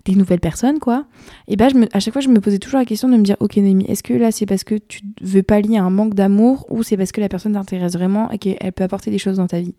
des 0.06 0.16
nouvelles 0.16 0.40
personnes, 0.40 0.80
quoi. 0.80 1.06
Et 1.48 1.56
ben, 1.56 1.70
je 1.70 1.76
me, 1.76 1.88
à 1.96 2.00
chaque 2.00 2.14
fois, 2.14 2.22
je 2.22 2.30
me 2.30 2.40
posais 2.42 2.60
toujours 2.60 2.80
la 2.80 2.86
question 2.86 3.08
de 3.08 3.16
me 3.16 3.24
dire, 3.24 3.38
ok, 3.40 3.58
Noémie, 3.58 3.86
est-ce 3.88 4.04
que 4.04 4.14
là, 4.14 4.32
c'est 4.32 4.46
parce 4.46 4.64
que 4.64 4.76
tu 4.76 5.02
veux 5.22 5.44
pallier 5.44 5.78
un 5.78 5.90
manque 5.90 6.14
d'amour 6.14 6.66
ou 6.70 6.84
c'est 6.84 6.98
parce 6.98 7.12
que 7.12 7.22
la 7.22 7.30
personne 7.30 7.54
t'intéresse 7.54 7.94
vraiment 7.94 8.30
et 8.32 8.38
qu'elle 8.38 8.72
peut 8.74 8.84
apporter 8.84 9.12
des 9.12 9.18
choses 9.18 9.38
dans 9.38 9.48
ta 9.48 9.62
vie? 9.62 9.76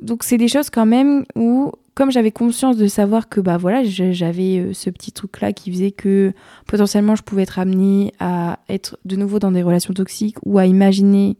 Donc, 0.00 0.22
c'est 0.22 0.38
des 0.38 0.48
choses 0.48 0.70
quand 0.70 0.86
même 0.86 1.24
où, 1.36 1.72
comme 1.94 2.10
j'avais 2.10 2.30
conscience 2.30 2.76
de 2.76 2.86
savoir 2.86 3.28
que, 3.28 3.40
bah 3.40 3.56
voilà, 3.56 3.82
j'avais 3.84 4.70
ce 4.72 4.90
petit 4.90 5.12
truc-là 5.12 5.52
qui 5.52 5.72
faisait 5.72 5.92
que 5.92 6.32
potentiellement 6.66 7.14
je 7.14 7.22
pouvais 7.22 7.42
être 7.42 7.58
amenée 7.58 8.12
à 8.18 8.58
être 8.68 8.98
de 9.04 9.16
nouveau 9.16 9.38
dans 9.38 9.52
des 9.52 9.62
relations 9.62 9.94
toxiques 9.94 10.36
ou 10.44 10.58
à 10.58 10.66
imaginer 10.66 11.36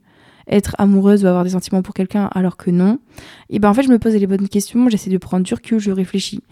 être 0.48 0.74
amoureuse 0.78 1.24
ou 1.24 1.26
avoir 1.26 1.44
des 1.44 1.50
sentiments 1.50 1.82
pour 1.82 1.94
quelqu'un 1.94 2.28
alors 2.32 2.56
que 2.56 2.70
non, 2.70 2.98
et 3.50 3.58
ben 3.58 3.70
en 3.70 3.74
fait 3.74 3.82
je 3.82 3.88
me 3.88 3.98
pose 3.98 4.14
les 4.14 4.26
bonnes 4.26 4.48
questions, 4.48 4.88
j'essaie 4.88 5.10
de 5.10 5.18
prendre 5.18 5.44
du 5.44 5.54
recul, 5.54 5.78
je 5.78 5.90
réfléchis. 5.90 6.42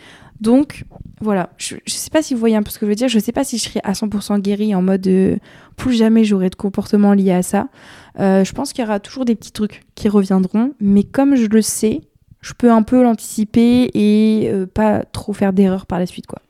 Donc 0.40 0.84
voilà, 1.20 1.50
je, 1.58 1.76
je, 1.86 1.92
sais 1.92 2.08
pas 2.08 2.22
si 2.22 2.32
vous 2.32 2.40
voyez 2.40 2.56
un 2.56 2.62
peu 2.62 2.70
ce 2.70 2.78
que 2.78 2.86
je 2.86 2.90
veux 2.90 2.96
dire, 2.96 3.08
je 3.08 3.18
sais 3.18 3.32
pas 3.32 3.44
si 3.44 3.58
je 3.58 3.64
serai 3.64 3.80
à 3.84 3.92
100% 3.92 4.40
guérie 4.40 4.74
en 4.74 4.80
mode 4.80 5.06
euh, 5.06 5.36
plus 5.76 5.92
jamais 5.92 6.24
j'aurai 6.24 6.48
de 6.48 6.54
comportement 6.54 7.12
lié 7.12 7.32
à 7.32 7.42
ça. 7.42 7.68
Euh, 8.18 8.42
je 8.42 8.52
pense 8.52 8.72
qu'il 8.72 8.82
y 8.82 8.86
aura 8.86 9.00
toujours 9.00 9.26
des 9.26 9.34
petits 9.34 9.52
trucs 9.52 9.82
qui 9.94 10.08
reviendront, 10.08 10.72
mais 10.80 11.04
comme 11.04 11.36
je 11.36 11.46
le 11.46 11.60
sais, 11.60 12.00
je 12.40 12.54
peux 12.54 12.72
un 12.72 12.82
peu 12.82 13.02
l'anticiper 13.02 13.90
et 13.92 14.50
euh, 14.50 14.66
pas 14.66 15.04
trop 15.04 15.34
faire 15.34 15.52
d'erreurs 15.52 15.84
par 15.86 15.98
la 15.98 16.06
suite 16.06 16.26
quoi. 16.26 16.40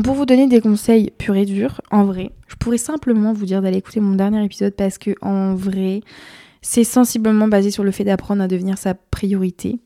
Pour 0.00 0.14
vous 0.14 0.24
donner 0.24 0.46
des 0.46 0.60
conseils 0.62 1.12
purs 1.18 1.36
et 1.36 1.44
durs, 1.44 1.82
en 1.90 2.04
vrai, 2.04 2.30
je 2.48 2.56
pourrais 2.56 2.78
simplement 2.78 3.34
vous 3.34 3.44
dire 3.44 3.60
d'aller 3.60 3.76
écouter 3.76 4.00
mon 4.00 4.14
dernier 4.14 4.42
épisode 4.42 4.72
parce 4.74 4.96
que 4.96 5.10
en 5.20 5.54
vrai, 5.54 6.00
c'est 6.62 6.84
sensiblement 6.84 7.46
basé 7.46 7.70
sur 7.70 7.84
le 7.84 7.90
fait 7.90 8.04
d'apprendre 8.04 8.42
à 8.42 8.48
devenir 8.48 8.78
sa 8.78 8.94
priorité. 8.94 9.78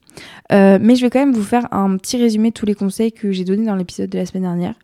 Euh, 0.53 0.79
mais 0.81 0.95
je 0.95 1.03
vais 1.03 1.11
quand 1.11 1.19
même 1.19 1.35
vous 1.35 1.43
faire 1.43 1.67
un 1.73 1.97
petit 1.97 2.19
résumé 2.19 2.51
de 2.51 2.55
tous 2.55 2.67
les 2.67 2.77
conseils 2.77 3.11
que 3.11 3.33
j'ai 3.33 3.45
donnés 3.45 3.67
dans 3.67 3.75
l'épisode 3.75 4.09
de 4.09 4.19
la 4.19 4.27
semaine 4.27 4.45
dernière. 4.45 4.75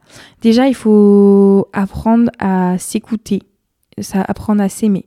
Déjà, 0.40 0.66
il 0.66 0.74
faut 0.74 1.68
apprendre 1.72 2.30
à 2.40 2.76
s'écouter, 2.78 3.42
apprendre 4.12 4.62
à 4.62 4.68
s'aimer. 4.68 5.06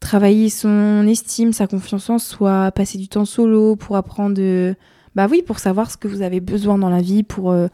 Travailler 0.00 0.50
son 0.50 1.06
estime, 1.08 1.52
sa 1.52 1.66
confiance 1.66 2.10
en 2.10 2.18
soi, 2.18 2.70
passer 2.70 2.98
du 2.98 3.08
temps 3.08 3.24
solo 3.24 3.76
pour 3.76 3.96
apprendre, 3.96 4.40
bah 5.14 5.26
oui, 5.28 5.42
pour 5.42 5.58
savoir 5.58 5.90
ce 5.90 5.96
que 5.96 6.06
vous 6.06 6.22
avez 6.22 6.40
besoin 6.40 6.78
dans 6.78 6.90
la 6.90 7.00
vie, 7.00 7.22
pour 7.22 7.50
euh, 7.50 7.66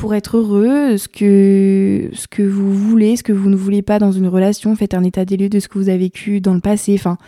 pour 0.00 0.14
être 0.14 0.38
heureux, 0.38 0.96
ce 0.96 1.08
que, 1.08 2.08
ce 2.14 2.26
que 2.26 2.42
vous 2.42 2.72
voulez, 2.72 3.16
ce 3.16 3.22
que 3.22 3.34
vous 3.34 3.50
ne 3.50 3.54
voulez 3.54 3.82
pas 3.82 3.98
dans 3.98 4.12
une 4.12 4.28
relation, 4.28 4.74
faites 4.74 4.94
un 4.94 5.04
état 5.04 5.26
des 5.26 5.36
lieux 5.36 5.50
de 5.50 5.60
ce 5.60 5.68
que 5.68 5.78
vous 5.78 5.90
avez 5.90 5.98
vécu 5.98 6.40
dans 6.40 6.54
le 6.54 6.60
passé. 6.60 6.94
Enfin, 6.94 7.18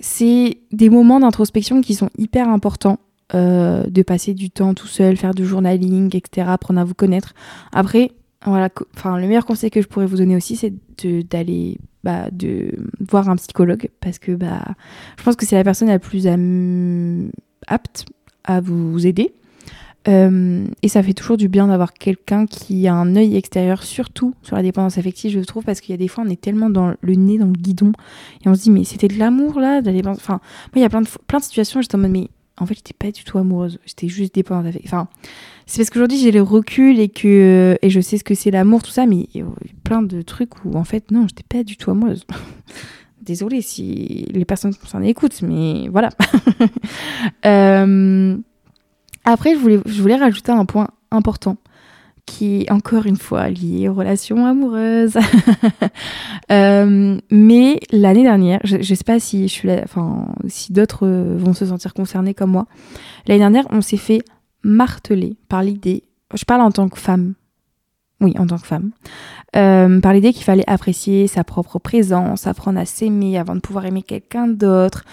c'est 0.00 0.58
des 0.72 0.90
moments 0.90 1.20
d'introspection 1.20 1.82
qui 1.82 1.94
sont 1.94 2.10
hyper 2.18 2.48
importants. 2.48 2.98
Euh, 3.34 3.84
de 3.84 4.02
passer 4.02 4.34
du 4.34 4.50
temps 4.50 4.74
tout 4.74 4.86
seul, 4.86 5.16
faire 5.16 5.34
du 5.34 5.46
journaling, 5.46 6.14
etc., 6.14 6.46
apprendre 6.50 6.78
à 6.78 6.84
vous 6.84 6.94
connaître. 6.94 7.32
Après, 7.72 8.10
voilà, 8.44 8.68
enfin, 8.94 9.16
le 9.16 9.26
meilleur 9.26 9.46
conseil 9.46 9.70
que 9.70 9.80
je 9.80 9.88
pourrais 9.88 10.04
vous 10.04 10.18
donner 10.18 10.36
aussi, 10.36 10.56
c'est 10.56 10.74
d'aller 11.30 11.78
bah, 12.04 12.28
de 12.30 12.72
voir 13.00 13.30
un 13.30 13.36
psychologue 13.36 13.88
parce 14.00 14.18
que 14.18 14.32
bah, 14.32 14.62
je 15.16 15.22
pense 15.22 15.36
que 15.36 15.46
c'est 15.46 15.56
la 15.56 15.64
personne 15.64 15.88
la 15.88 15.98
plus 15.98 16.26
apte 17.66 18.04
à 18.44 18.60
vous 18.60 19.06
aider. 19.06 19.32
Euh, 20.06 20.66
et 20.82 20.88
ça 20.88 21.02
fait 21.02 21.14
toujours 21.14 21.36
du 21.36 21.48
bien 21.48 21.68
d'avoir 21.68 21.94
quelqu'un 21.94 22.46
qui 22.46 22.86
a 22.86 22.94
un 22.94 23.16
œil 23.16 23.36
extérieur, 23.36 23.82
surtout 23.82 24.34
sur 24.42 24.56
la 24.56 24.62
dépendance 24.62 24.98
affective, 24.98 25.32
je 25.32 25.40
trouve, 25.40 25.64
parce 25.64 25.80
qu'il 25.80 25.92
y 25.92 25.94
a 25.94 25.98
des 25.98 26.08
fois, 26.08 26.24
on 26.26 26.30
est 26.30 26.40
tellement 26.40 26.70
dans 26.70 26.94
le 27.00 27.14
nez 27.14 27.38
dans 27.38 27.46
le 27.46 27.52
guidon 27.52 27.92
et 28.44 28.48
on 28.48 28.54
se 28.54 28.62
dit, 28.62 28.70
mais 28.70 28.84
c'était 28.84 29.08
de 29.08 29.18
l'amour 29.18 29.60
là, 29.60 29.80
de 29.80 29.90
la 29.90 30.10
Enfin, 30.10 30.34
moi, 30.34 30.40
il 30.76 30.80
y 30.80 30.84
a 30.84 30.88
plein 30.88 31.00
de, 31.02 31.08
plein 31.26 31.38
de 31.38 31.44
situations, 31.44 31.80
j'étais 31.80 31.94
en 31.94 31.98
mode, 31.98 32.10
mais 32.10 32.28
en 32.58 32.66
fait, 32.66 32.74
j'étais 32.74 32.94
pas 32.94 33.10
du 33.10 33.24
tout 33.24 33.38
amoureuse, 33.38 33.78
j'étais 33.86 34.08
juste 34.08 34.34
dépendante. 34.34 34.74
Enfin, 34.84 35.08
c'est 35.66 35.78
parce 35.78 35.90
qu'aujourd'hui, 35.90 36.18
j'ai 36.18 36.30
le 36.30 36.42
recul 36.42 37.00
et 37.00 37.08
que 37.08 37.78
et 37.80 37.90
je 37.90 38.00
sais 38.00 38.18
ce 38.18 38.24
que 38.24 38.34
c'est 38.34 38.50
l'amour, 38.50 38.82
tout 38.82 38.90
ça, 38.90 39.06
mais 39.06 39.28
il 39.32 39.40
y 39.40 39.42
a 39.42 39.46
plein 39.82 40.02
de 40.02 40.22
trucs 40.22 40.64
où, 40.64 40.76
en 40.76 40.84
fait, 40.84 41.10
non, 41.10 41.26
j'étais 41.26 41.44
pas 41.48 41.64
du 41.64 41.76
tout 41.76 41.90
amoureuse. 41.90 42.26
Désolée 43.22 43.62
si 43.62 44.26
les 44.30 44.44
personnes 44.44 44.74
concernées 44.74 45.08
écoutent, 45.08 45.40
mais 45.40 45.88
voilà. 45.88 46.10
euh, 47.46 48.36
après, 49.24 49.54
je 49.54 50.00
voulais, 50.02 50.16
rajouter 50.16 50.52
un 50.52 50.64
point 50.64 50.88
important 51.10 51.56
qui 52.26 52.62
est 52.62 52.72
encore 52.72 53.04
une 53.04 53.16
fois 53.16 53.50
lié 53.50 53.88
aux 53.88 53.94
relations 53.94 54.46
amoureuses. 54.46 55.18
Euh, 56.52 57.18
mais 57.30 57.80
l'année 57.90 58.22
dernière, 58.22 58.60
je, 58.64 58.76
ne 58.76 58.82
sais 58.82 59.02
pas 59.02 59.18
si 59.18 59.50
enfin 59.82 60.26
si 60.46 60.74
d'autres 60.74 61.08
vont 61.08 61.54
se 61.54 61.64
sentir 61.64 61.94
concernés 61.94 62.34
comme 62.34 62.50
moi. 62.50 62.66
L'année 63.26 63.40
dernière, 63.40 63.66
on 63.70 63.80
s'est 63.80 63.96
fait 63.96 64.20
marteler 64.62 65.38
par 65.48 65.62
l'idée. 65.62 66.02
Je 66.34 66.44
parle 66.44 66.60
en 66.60 66.70
tant 66.70 66.90
que 66.90 66.98
femme. 66.98 67.32
Oui, 68.24 68.32
en 68.38 68.46
tant 68.46 68.56
que 68.56 68.66
femme. 68.66 68.90
Euh, 69.54 70.00
par 70.00 70.14
l'idée 70.14 70.32
qu'il 70.32 70.44
fallait 70.44 70.64
apprécier 70.66 71.26
sa 71.26 71.44
propre 71.44 71.78
présence, 71.78 72.46
apprendre 72.46 72.80
à 72.80 72.86
s'aimer 72.86 73.38
avant 73.38 73.54
de 73.54 73.60
pouvoir 73.60 73.84
aimer 73.84 74.02
quelqu'un 74.02 74.48
d'autre, 74.48 75.04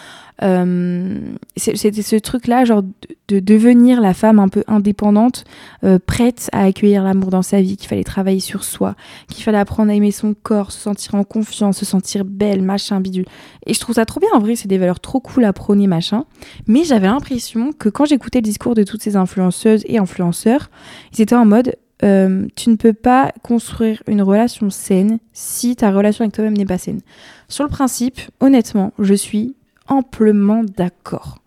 euh, 0.44 1.20
c'était 1.58 2.02
ce 2.02 2.16
truc-là, 2.16 2.64
genre 2.64 2.84
de, 3.28 3.40
devenir 3.40 4.00
la 4.00 4.14
femme 4.14 4.40
un 4.40 4.48
peu 4.48 4.64
indépendante, 4.68 5.44
euh, 5.84 6.00
prête 6.04 6.50
à 6.54 6.64
accueillir 6.64 7.04
l'amour 7.04 7.32
dans 7.32 7.42
sa 7.42 7.62
vie, 7.62 7.76
qu'il 7.76 7.90
fallait 7.90 8.06
travailler 8.06 8.40
sur 8.40 8.64
soi, 8.64 8.96
qu'il 9.28 9.44
fallait 9.44 9.58
apprendre 9.60 9.92
à 9.92 9.94
aimer 9.94 10.12
son 10.12 10.34
corps, 10.34 10.72
se 10.72 10.80
sentir 10.80 11.16
en 11.16 11.26
confiance, 11.26 11.78
se 11.78 11.86
sentir 11.86 12.24
belle, 12.24 12.62
machin, 12.62 13.02
bidule. 13.02 13.26
Et 13.68 13.74
je 13.74 13.80
trouve 13.82 13.96
ça 13.96 14.06
trop 14.06 14.22
bien, 14.22 14.30
en 14.34 14.40
vrai, 14.40 14.56
c'est 14.56 14.70
des 14.70 14.78
valeurs 14.78 15.02
trop 15.02 15.20
cool 15.20 15.44
à 15.44 15.52
prôner, 15.52 15.88
machin. 15.88 16.24
Mais 16.66 16.86
j'avais 16.86 17.08
l'impression 17.08 17.74
que 17.74 17.90
quand 17.90 18.06
j'écoutais 18.06 18.40
le 18.40 18.44
discours 18.44 18.74
de 18.74 18.84
toutes 18.84 19.04
ces 19.04 19.18
influenceuses 19.18 19.84
et 19.86 19.98
influenceurs, 19.98 20.72
ils 21.14 21.22
étaient 21.22 21.36
en 21.36 21.46
mode 21.46 21.76
euh, 22.04 22.48
tu 22.56 22.70
ne 22.70 22.76
peux 22.76 22.94
pas 22.94 23.32
construire 23.44 24.02
une 24.08 24.22
relation 24.22 24.70
saine 24.70 25.20
si 25.34 25.76
ta 25.76 25.92
relation 25.92 26.24
avec 26.24 26.34
toi-même 26.34 26.58
n'est 26.58 26.66
pas 26.66 26.78
saine. 26.78 27.02
Sur 27.48 27.64
le 27.64 27.70
principe, 27.70 28.20
honnêtement, 28.40 28.94
je 29.00 29.14
suis 29.14 29.56
amplement 29.88 30.64
d'accord. 30.64 31.40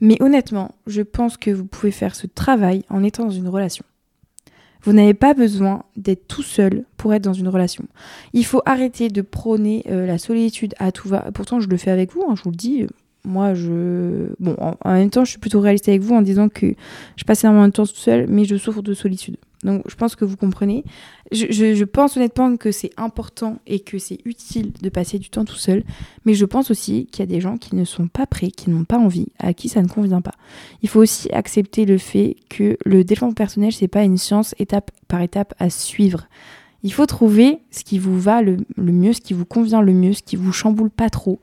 Mais 0.00 0.16
honnêtement, 0.22 0.72
je 0.86 1.02
pense 1.02 1.36
que 1.36 1.50
vous 1.50 1.64
pouvez 1.64 1.90
faire 1.90 2.14
ce 2.14 2.26
travail 2.26 2.84
en 2.88 3.02
étant 3.02 3.24
dans 3.24 3.30
une 3.30 3.48
relation. 3.48 3.84
Vous 4.82 4.92
n'avez 4.92 5.14
pas 5.14 5.34
besoin 5.34 5.82
d'être 5.96 6.28
tout 6.28 6.42
seul 6.42 6.84
pour 6.96 7.12
être 7.12 7.24
dans 7.24 7.32
une 7.32 7.48
relation. 7.48 7.84
Il 8.32 8.44
faut 8.44 8.62
arrêter 8.64 9.08
de 9.08 9.22
prôner 9.22 9.84
euh, 9.90 10.06
la 10.06 10.18
solitude 10.18 10.74
à 10.78 10.92
tout 10.92 11.08
va. 11.08 11.30
Pourtant, 11.32 11.58
je 11.58 11.68
le 11.68 11.76
fais 11.76 11.90
avec 11.90 12.12
vous, 12.12 12.22
hein, 12.28 12.34
je 12.36 12.42
vous 12.44 12.50
le 12.50 12.56
dis. 12.56 12.86
Moi, 13.24 13.54
je. 13.54 14.28
Bon, 14.38 14.56
en, 14.60 14.92
même 14.92 15.10
temps, 15.10 15.24
je 15.24 15.30
suis 15.30 15.40
plutôt 15.40 15.60
réaliste 15.60 15.88
avec 15.88 16.00
vous 16.00 16.14
en 16.14 16.22
disant 16.22 16.48
que 16.48 16.74
je 17.16 17.24
passe 17.24 17.42
énormément 17.42 17.66
de 17.66 17.72
temps 17.72 17.86
tout 17.86 17.96
seul, 17.96 18.26
mais 18.28 18.44
je 18.44 18.56
souffre 18.56 18.80
de 18.80 18.94
solitude. 18.94 19.36
Donc 19.64 19.82
je 19.88 19.94
pense 19.96 20.14
que 20.16 20.24
vous 20.24 20.36
comprenez. 20.36 20.84
Je, 21.32 21.84
pense 21.84 22.16
honnêtement 22.16 22.56
que 22.56 22.72
c'est 22.72 22.92
important 22.96 23.58
et 23.66 23.80
que 23.80 23.98
c'est 23.98 24.20
utile 24.24 24.72
de 24.80 24.88
passer 24.88 25.18
du 25.18 25.30
temps 25.30 25.44
tout 25.44 25.56
seul, 25.56 25.84
mais 26.24 26.34
je 26.34 26.44
pense 26.44 26.70
aussi 26.70 27.06
qu'il 27.06 27.20
y 27.20 27.22
a 27.24 27.26
des 27.26 27.40
gens 27.40 27.56
qui 27.56 27.74
ne 27.74 27.84
sont 27.84 28.08
pas 28.08 28.26
prêts, 28.26 28.50
qui 28.50 28.70
n'ont 28.70 28.84
pas 28.84 28.98
envie, 28.98 29.28
à 29.38 29.52
qui 29.52 29.68
ça 29.68 29.82
ne 29.82 29.88
convient 29.88 30.20
pas. 30.20 30.34
Il 30.82 30.88
faut 30.88 31.00
aussi 31.00 31.30
accepter 31.32 31.84
le 31.84 31.98
fait 31.98 32.36
que 32.48 32.78
le 32.84 33.04
développement 33.04 33.34
personnel, 33.34 33.72
c'est 33.72 33.88
pas 33.88 34.04
une 34.04 34.18
science 34.18 34.54
étape 34.58 34.90
par 35.08 35.20
étape 35.20 35.54
à 35.58 35.70
suivre. 35.70 36.28
Il 36.82 36.92
faut 36.92 37.06
trouver 37.06 37.58
ce 37.70 37.82
qui 37.82 37.98
vous 37.98 38.18
va 38.18 38.40
le, 38.40 38.58
mieux, 38.76 39.12
ce 39.12 39.20
qui 39.20 39.34
vous 39.34 39.44
convient 39.44 39.82
le 39.82 39.92
mieux, 39.92 40.12
ce 40.12 40.22
qui 40.22 40.36
vous 40.36 40.52
chamboule 40.52 40.90
pas 40.90 41.10
trop. 41.10 41.40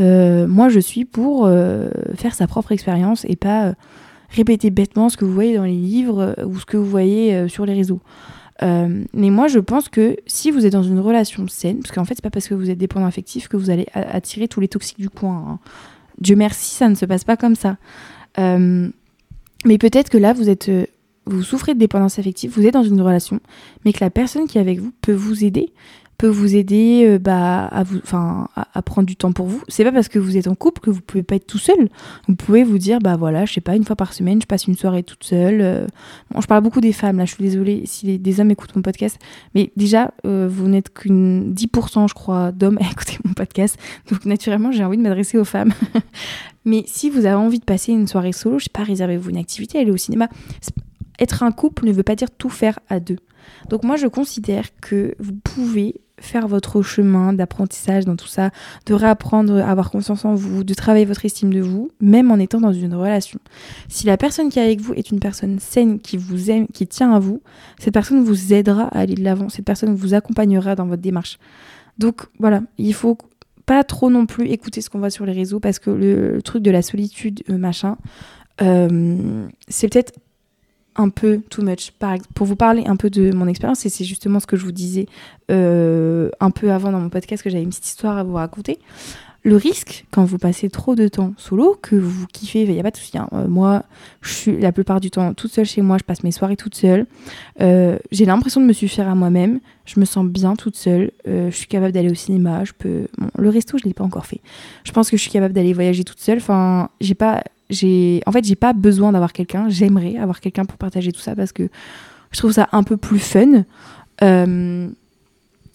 Euh, 0.00 0.48
moi, 0.48 0.68
je 0.68 0.80
suis 0.80 1.04
pour 1.04 1.46
euh, 1.46 1.90
faire 2.14 2.34
sa 2.34 2.46
propre 2.46 2.72
expérience 2.72 3.24
et 3.28 3.36
pas 3.36 3.66
euh, 3.66 3.74
répéter 4.34 4.70
bêtement 4.70 5.08
ce 5.08 5.16
que 5.16 5.24
vous 5.24 5.32
voyez 5.32 5.56
dans 5.56 5.64
les 5.64 5.76
livres 5.76 6.36
ou 6.44 6.58
ce 6.58 6.66
que 6.66 6.76
vous 6.76 6.86
voyez 6.86 7.48
sur 7.48 7.66
les 7.66 7.74
réseaux. 7.74 8.00
mais 8.60 9.30
moi, 9.30 9.48
je 9.48 9.58
pense 9.58 9.88
que 9.88 10.16
si 10.26 10.50
vous 10.50 10.66
êtes 10.66 10.72
dans 10.72 10.82
une 10.82 11.00
relation 11.00 11.46
saine, 11.48 11.80
parce 11.80 11.94
qu'en 11.94 12.04
fait, 12.04 12.14
c'est 12.14 12.22
pas 12.22 12.30
parce 12.30 12.48
que 12.48 12.54
vous 12.54 12.70
êtes 12.70 12.78
dépendant 12.78 13.06
affectif 13.06 13.48
que 13.48 13.56
vous 13.56 13.70
allez 13.70 13.86
attirer 13.94 14.48
tous 14.48 14.60
les 14.60 14.68
toxiques 14.68 15.00
du 15.00 15.10
coin. 15.10 15.44
Hein. 15.48 15.58
Dieu 16.20 16.36
merci, 16.36 16.74
ça 16.74 16.88
ne 16.88 16.94
se 16.94 17.04
passe 17.04 17.24
pas 17.24 17.36
comme 17.36 17.54
ça. 17.54 17.76
mais 18.38 19.78
peut-être 19.78 20.10
que 20.10 20.18
là, 20.18 20.32
vous 20.32 20.48
êtes 20.48 20.70
vous 21.26 21.42
souffrez 21.42 21.74
de 21.74 21.78
dépendance 21.78 22.18
affective, 22.18 22.52
vous 22.54 22.66
êtes 22.66 22.74
dans 22.74 22.82
une 22.82 23.00
relation, 23.00 23.40
mais 23.84 23.92
que 23.92 24.02
la 24.02 24.10
personne 24.10 24.46
qui 24.46 24.58
est 24.58 24.60
avec 24.60 24.80
vous 24.80 24.92
peut 25.02 25.12
vous 25.12 25.44
aider, 25.44 25.72
peut 26.22 26.28
vous 26.28 26.54
aider 26.54 27.02
euh, 27.04 27.18
bah, 27.18 27.64
à, 27.64 27.82
vous, 27.82 27.98
à, 28.12 28.82
prendre 28.82 29.08
du 29.08 29.16
temps 29.16 29.32
pour 29.32 29.46
vous. 29.46 29.60
C'est 29.66 29.82
pas 29.82 29.90
parce 29.90 30.06
que 30.06 30.20
vous 30.20 30.36
êtes 30.36 30.46
en 30.46 30.54
couple 30.54 30.80
que 30.80 30.88
vous 30.88 31.00
pouvez 31.00 31.24
pas 31.24 31.34
être 31.34 31.48
tout 31.48 31.58
seul. 31.58 31.88
Vous 32.28 32.36
pouvez 32.36 32.62
vous 32.62 32.78
dire, 32.78 33.00
bah 33.00 33.16
voilà, 33.16 33.44
je 33.44 33.54
sais 33.54 33.60
pas, 33.60 33.74
une 33.74 33.82
fois 33.82 33.96
par 33.96 34.12
semaine, 34.12 34.40
je 34.40 34.46
passe 34.46 34.68
une 34.68 34.76
soirée 34.76 35.02
toute 35.02 35.24
seule. 35.24 35.60
Euh. 35.60 35.86
Bon, 36.30 36.40
je 36.40 36.46
parle 36.46 36.62
beaucoup 36.62 36.80
des 36.80 36.92
femmes, 36.92 37.18
là, 37.18 37.24
je 37.24 37.34
suis 37.34 37.42
désolée 37.42 37.82
si 37.86 38.20
des 38.20 38.40
hommes 38.40 38.52
écoutent 38.52 38.76
mon 38.76 38.82
podcast, 38.82 39.18
mais 39.56 39.72
déjà, 39.76 40.14
euh, 40.24 40.48
vous 40.48 40.68
n'êtes 40.68 40.94
qu'une 40.94 41.52
10%, 41.54 42.08
je 42.08 42.14
crois, 42.14 42.52
d'hommes 42.52 42.78
à 42.80 42.88
écouter 42.92 43.18
mon 43.24 43.32
podcast. 43.32 43.76
Donc, 44.08 44.24
naturellement, 44.24 44.70
j'ai 44.70 44.84
envie 44.84 44.98
de 44.98 45.02
m'adresser 45.02 45.38
aux 45.38 45.44
femmes. 45.44 45.72
mais 46.64 46.84
si 46.86 47.10
vous 47.10 47.26
avez 47.26 47.34
envie 47.34 47.58
de 47.58 47.64
passer 47.64 47.90
une 47.90 48.06
soirée 48.06 48.30
solo, 48.30 48.60
je 48.60 48.64
sais 48.64 48.70
pas, 48.72 48.84
réservez-vous 48.84 49.30
une 49.30 49.38
activité, 49.38 49.80
allez 49.80 49.90
au 49.90 49.96
cinéma 49.96 50.28
être 51.18 51.42
un 51.42 51.52
couple 51.52 51.86
ne 51.86 51.92
veut 51.92 52.02
pas 52.02 52.16
dire 52.16 52.30
tout 52.30 52.48
faire 52.48 52.78
à 52.88 53.00
deux. 53.00 53.18
Donc 53.68 53.84
moi 53.84 53.96
je 53.96 54.06
considère 54.06 54.68
que 54.80 55.14
vous 55.18 55.34
pouvez 55.34 56.00
faire 56.22 56.48
votre 56.48 56.82
chemin 56.82 57.32
d'apprentissage 57.32 58.04
dans 58.04 58.16
tout 58.16 58.26
ça, 58.26 58.50
de 58.86 58.94
réapprendre 58.94 59.58
à 59.58 59.70
avoir 59.70 59.90
confiance 59.90 60.24
en 60.24 60.34
vous, 60.34 60.64
de 60.64 60.74
travailler 60.74 61.04
votre 61.04 61.24
estime 61.24 61.52
de 61.52 61.60
vous, 61.60 61.90
même 62.00 62.30
en 62.30 62.38
étant 62.38 62.60
dans 62.60 62.72
une 62.72 62.94
relation. 62.94 63.38
Si 63.88 64.06
la 64.06 64.16
personne 64.16 64.48
qui 64.48 64.58
est 64.58 64.62
avec 64.62 64.80
vous 64.80 64.94
est 64.94 65.10
une 65.10 65.20
personne 65.20 65.58
saine, 65.58 66.00
qui 66.00 66.16
vous 66.16 66.50
aime, 66.50 66.66
qui 66.68 66.86
tient 66.86 67.12
à 67.12 67.18
vous, 67.18 67.42
cette 67.78 67.94
personne 67.94 68.22
vous 68.22 68.52
aidera 68.52 68.84
à 68.84 69.00
aller 69.00 69.14
de 69.14 69.24
l'avant, 69.24 69.48
cette 69.48 69.64
personne 69.64 69.94
vous 69.94 70.14
accompagnera 70.14 70.74
dans 70.74 70.86
votre 70.86 71.02
démarche. 71.02 71.38
Donc 71.98 72.22
voilà, 72.38 72.62
il 72.78 72.94
faut 72.94 73.18
pas 73.66 73.84
trop 73.84 74.10
non 74.10 74.26
plus 74.26 74.48
écouter 74.48 74.80
ce 74.80 74.90
qu'on 74.90 74.98
voit 74.98 75.10
sur 75.10 75.26
les 75.26 75.32
réseaux 75.32 75.60
parce 75.60 75.78
que 75.78 75.90
le, 75.90 76.42
truc 76.42 76.62
de 76.62 76.70
la 76.70 76.82
solitude, 76.82 77.42
euh, 77.50 77.58
machin, 77.58 77.96
euh, 78.60 79.46
c'est 79.68 79.88
peut-être 79.88 80.12
un 80.96 81.08
peu 81.08 81.40
too 81.50 81.62
much. 81.62 81.92
pour 82.34 82.46
vous 82.46 82.56
parler 82.56 82.84
un 82.86 82.96
peu 82.96 83.10
de 83.10 83.32
mon 83.32 83.46
expérience, 83.46 83.84
et 83.86 83.88
c'est 83.88 84.04
justement 84.04 84.40
ce 84.40 84.46
que 84.46 84.56
je 84.56 84.64
vous 84.64 84.72
disais 84.72 85.06
euh, 85.50 86.30
un 86.40 86.50
peu 86.50 86.72
avant 86.72 86.92
dans 86.92 87.00
mon 87.00 87.08
podcast, 87.08 87.42
que 87.42 87.50
j'avais 87.50 87.62
une 87.62 87.70
petite 87.70 87.86
histoire 87.86 88.18
à 88.18 88.24
vous 88.24 88.34
raconter. 88.34 88.78
Le 89.44 89.56
risque, 89.56 90.04
quand 90.12 90.24
vous 90.24 90.38
passez 90.38 90.70
trop 90.70 90.94
de 90.94 91.08
temps 91.08 91.34
solo, 91.36 91.76
que 91.82 91.96
vous 91.96 92.26
kiffez, 92.28 92.62
il 92.62 92.70
n'y 92.70 92.78
a 92.78 92.82
pas 92.84 92.92
de 92.92 92.96
souci. 92.96 93.18
Hein. 93.18 93.28
Euh, 93.32 93.48
moi, 93.48 93.82
je 94.20 94.32
suis 94.32 94.56
la 94.56 94.70
plupart 94.70 95.00
du 95.00 95.10
temps 95.10 95.34
toute 95.34 95.50
seule 95.50 95.64
chez 95.66 95.82
moi, 95.82 95.98
je 95.98 96.04
passe 96.04 96.22
mes 96.22 96.30
soirées 96.30 96.56
toute 96.56 96.76
seule. 96.76 97.06
Euh, 97.60 97.98
j'ai 98.12 98.24
l'impression 98.24 98.60
de 98.60 98.66
me 98.66 98.72
suffire 98.72 99.08
à 99.08 99.16
moi-même. 99.16 99.58
Je 99.84 99.98
me 99.98 100.04
sens 100.04 100.24
bien 100.26 100.54
toute 100.54 100.76
seule. 100.76 101.10
je 101.26 101.50
suis 101.50 101.66
capable 101.66 101.90
d'aller 101.90 102.10
au 102.10 102.14
cinéma. 102.14 102.62
Je 102.62 102.72
peux. 102.72 103.08
le 103.36 103.48
resto, 103.48 103.78
je 103.78 103.84
ne 103.84 103.88
l'ai 103.88 103.94
pas 103.94 104.04
encore 104.04 104.26
fait. 104.26 104.40
Je 104.84 104.92
pense 104.92 105.10
que 105.10 105.16
je 105.16 105.22
suis 105.22 105.32
capable 105.32 105.54
d'aller 105.54 105.72
voyager 105.72 106.04
toute 106.04 106.20
seule. 106.20 106.38
Enfin, 106.38 106.88
j'ai 107.00 107.14
pas 107.14 107.42
j'ai 107.72 108.22
en 108.26 108.32
fait 108.32 108.44
j'ai 108.44 108.54
pas 108.54 108.72
besoin 108.72 109.12
d'avoir 109.12 109.32
quelqu'un. 109.32 109.68
J'aimerais 109.68 110.16
avoir 110.16 110.40
quelqu'un 110.40 110.64
pour 110.64 110.78
partager 110.78 111.10
tout 111.10 111.20
ça 111.20 111.34
parce 111.34 111.52
que 111.52 111.68
je 112.30 112.38
trouve 112.38 112.52
ça 112.52 112.68
un 112.72 112.82
peu 112.82 112.96
plus 112.96 113.18
fun. 113.18 113.64
Euh, 114.22 114.88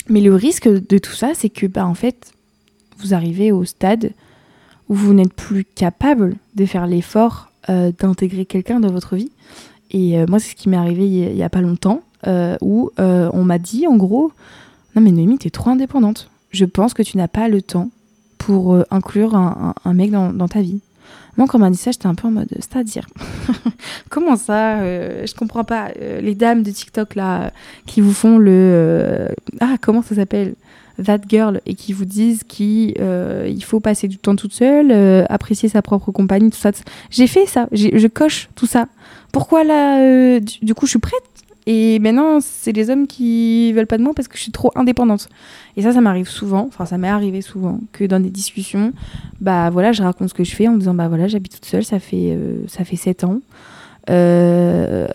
mais 0.09 0.21
le 0.21 0.35
risque 0.35 0.67
de 0.67 0.97
tout 0.97 1.13
ça 1.13 1.31
c'est 1.33 1.49
que 1.49 1.65
bah 1.65 1.85
en 1.85 1.95
fait 1.95 2.31
vous 2.99 3.13
arrivez 3.13 3.51
au 3.51 3.65
stade 3.65 4.11
où 4.87 4.95
vous 4.95 5.13
n'êtes 5.13 5.33
plus 5.33 5.65
capable 5.65 6.37
de 6.55 6.65
faire 6.65 6.87
l'effort 6.87 7.51
euh, 7.69 7.91
d'intégrer 7.97 8.45
quelqu'un 8.45 8.79
dans 8.79 8.91
votre 8.91 9.15
vie. 9.15 9.31
Et 9.91 10.17
euh, 10.17 10.25
moi 10.29 10.39
c'est 10.39 10.51
ce 10.51 10.55
qui 10.55 10.69
m'est 10.69 10.77
arrivé 10.77 11.07
il 11.07 11.35
y, 11.35 11.43
a 11.43 11.49
pas 11.49 11.61
longtemps 11.61 12.01
où 12.61 12.91
on 12.97 13.43
m'a 13.43 13.57
dit 13.57 13.87
en 13.87 13.95
gros 13.95 14.31
non 14.95 15.01
mais 15.01 15.11
Noémie 15.11 15.39
t'es 15.39 15.49
trop 15.49 15.71
indépendante. 15.71 16.29
Je 16.51 16.65
pense 16.65 16.93
que 16.93 17.03
tu 17.03 17.17
n'as 17.17 17.27
pas 17.27 17.49
le 17.49 17.61
temps 17.61 17.89
pour 18.37 18.77
inclure 18.91 19.35
un, 19.35 19.93
mec 19.93 20.11
dans 20.11 20.47
ta 20.47 20.61
vie 20.61 20.79
moi, 21.37 21.45
quand 21.47 21.57
on 21.57 21.61
m'a 21.61 21.69
dit 21.69 21.77
ça, 21.77 21.91
j'étais 21.91 22.07
un 22.07 22.15
peu 22.15 22.27
en 22.27 22.31
mode, 22.31 22.49
c'est-à-dire, 22.51 23.07
comment 24.09 24.35
ça 24.35 24.79
euh, 24.79 25.25
Je 25.27 25.35
comprends 25.35 25.63
pas. 25.63 25.89
Euh, 26.01 26.19
les 26.19 26.33
dames 26.33 26.63
de 26.63 26.71
TikTok 26.71 27.15
là, 27.15 27.51
qui 27.85 28.01
vous 28.01 28.13
font 28.13 28.39
le, 28.39 28.51
euh, 28.51 29.27
ah, 29.59 29.75
comment 29.79 30.01
ça 30.01 30.15
s'appelle? 30.15 30.55
That 31.03 31.19
girl 31.29 31.61
et 31.67 31.75
qui 31.75 31.93
vous 31.93 32.05
disent 32.05 32.43
qu'il 32.43 32.95
il 32.97 33.63
faut 33.63 33.79
passer 33.79 34.07
du 34.07 34.17
temps 34.17 34.35
toute 34.35 34.53
seule, 34.53 34.91
apprécier 35.29 35.69
sa 35.69 35.83
propre 35.83 36.11
compagnie, 36.11 36.49
tout 36.49 36.57
ça. 36.57 36.71
J'ai 37.11 37.27
fait 37.27 37.45
ça, 37.45 37.67
je 37.71 38.07
coche 38.07 38.49
tout 38.55 38.65
ça. 38.65 38.87
Pourquoi 39.31 39.63
là, 39.63 40.39
du 40.39 40.73
coup, 40.73 40.87
je 40.87 40.89
suis 40.89 40.99
prête? 40.99 41.21
Et 41.69 41.99
maintenant, 41.99 42.39
c'est 42.39 42.71
les 42.71 42.89
hommes 42.89 43.07
qui 43.07 43.73
veulent 43.73 43.87
pas 43.87 43.97
de 43.97 44.03
moi 44.03 44.13
parce 44.15 44.29
que 44.29 44.37
je 44.37 44.41
suis 44.41 44.53
trop 44.53 44.71
indépendante. 44.75 45.27
Et 45.75 45.81
ça, 45.81 45.91
ça 45.91 45.99
m'arrive 45.99 46.29
souvent, 46.29 46.65
enfin, 46.65 46.85
ça 46.85 46.97
m'est 46.97 47.09
arrivé 47.09 47.41
souvent, 47.41 47.81
que 47.91 48.05
dans 48.05 48.21
des 48.21 48.29
discussions, 48.29 48.93
bah 49.41 49.69
voilà, 49.69 49.91
je 49.91 50.01
raconte 50.01 50.29
ce 50.29 50.33
que 50.33 50.45
je 50.45 50.55
fais 50.55 50.69
en 50.69 50.77
disant, 50.77 50.93
bah 50.93 51.09
voilà, 51.09 51.27
j'habite 51.27 51.55
toute 51.55 51.65
seule, 51.65 51.83
ça 51.83 51.99
fait, 51.99 52.31
euh, 52.31 52.63
ça 52.69 52.85
fait 52.85 52.95
7 52.95 53.25
ans. 53.25 53.41
Euh, 54.09 55.07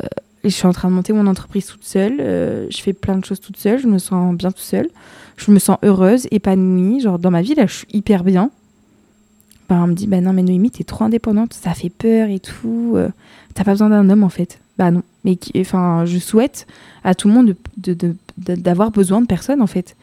je 0.44 0.50
suis 0.50 0.66
en 0.66 0.74
train 0.74 0.90
de 0.90 0.94
monter 0.94 1.14
mon 1.14 1.26
entreprise 1.26 1.64
toute 1.64 1.84
seule. 1.84 2.18
Euh, 2.20 2.66
je 2.68 2.82
fais 2.82 2.92
plein 2.92 3.16
de 3.16 3.24
choses 3.24 3.40
toute 3.40 3.56
seule. 3.56 3.78
Je 3.78 3.86
me 3.86 3.96
sens 3.96 4.36
bien 4.36 4.50
toute 4.50 4.60
seule. 4.60 4.90
Je 5.38 5.52
me 5.52 5.58
sens 5.58 5.78
heureuse, 5.82 6.28
épanouie. 6.32 7.00
Genre, 7.00 7.18
dans 7.18 7.30
ma 7.30 7.40
vie, 7.40 7.54
là, 7.54 7.64
je 7.64 7.72
suis 7.76 7.86
hyper 7.94 8.24
bien. 8.24 8.50
Bah, 9.70 9.80
on 9.82 9.86
me 9.86 9.94
dit, 9.94 10.06
bah 10.06 10.20
non, 10.20 10.34
mais 10.34 10.42
Noémie, 10.42 10.70
t'es 10.70 10.84
trop 10.84 11.04
indépendante. 11.04 11.54
Ça 11.54 11.72
fait 11.72 11.88
peur 11.88 12.28
et 12.28 12.40
tout. 12.40 12.98
T'as 13.54 13.64
pas 13.64 13.70
besoin 13.70 13.88
d'un 13.88 14.10
homme, 14.10 14.24
en 14.24 14.28
fait. 14.28 14.58
Bah 14.76 14.90
non. 14.90 15.02
Mais 15.24 15.38
enfin, 15.56 16.04
je 16.04 16.18
souhaite 16.18 16.66
à 17.04 17.14
tout 17.14 17.28
le 17.28 17.34
monde 17.34 17.54
d'avoir 18.36 18.90
besoin 18.90 19.20
de 19.20 19.26
personne 19.26 19.62
en 19.62 19.66
fait. 19.66 19.96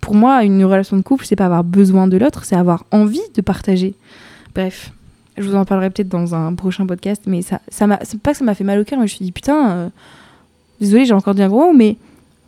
Pour 0.00 0.14
moi, 0.14 0.44
une 0.44 0.64
relation 0.64 0.96
de 0.96 1.02
couple, 1.02 1.24
c'est 1.24 1.36
pas 1.36 1.46
avoir 1.46 1.64
besoin 1.64 2.06
de 2.06 2.16
l'autre, 2.16 2.44
c'est 2.44 2.56
avoir 2.56 2.84
envie 2.90 3.22
de 3.34 3.40
partager. 3.40 3.94
Bref, 4.54 4.92
je 5.38 5.42
vous 5.42 5.54
en 5.54 5.64
parlerai 5.64 5.90
peut-être 5.90 6.08
dans 6.08 6.34
un 6.34 6.54
prochain 6.54 6.86
podcast, 6.86 7.22
mais 7.26 7.42
ça, 7.42 7.60
ça 7.68 7.86
m'a, 7.86 7.98
pas 8.22 8.32
que 8.32 8.38
ça 8.38 8.44
m'a 8.44 8.54
fait 8.54 8.64
mal 8.64 8.78
au 8.78 8.84
cœur, 8.84 8.98
mais 8.98 9.06
je 9.06 9.14
me 9.14 9.16
suis 9.16 9.24
dit 9.24 9.32
putain, 9.32 9.70
euh, 9.70 9.88
désolé, 10.80 11.06
j'ai 11.06 11.14
encore 11.14 11.34
dit 11.34 11.42
un 11.42 11.48
gros 11.48 11.72
mot, 11.72 11.76
mais 11.76 11.96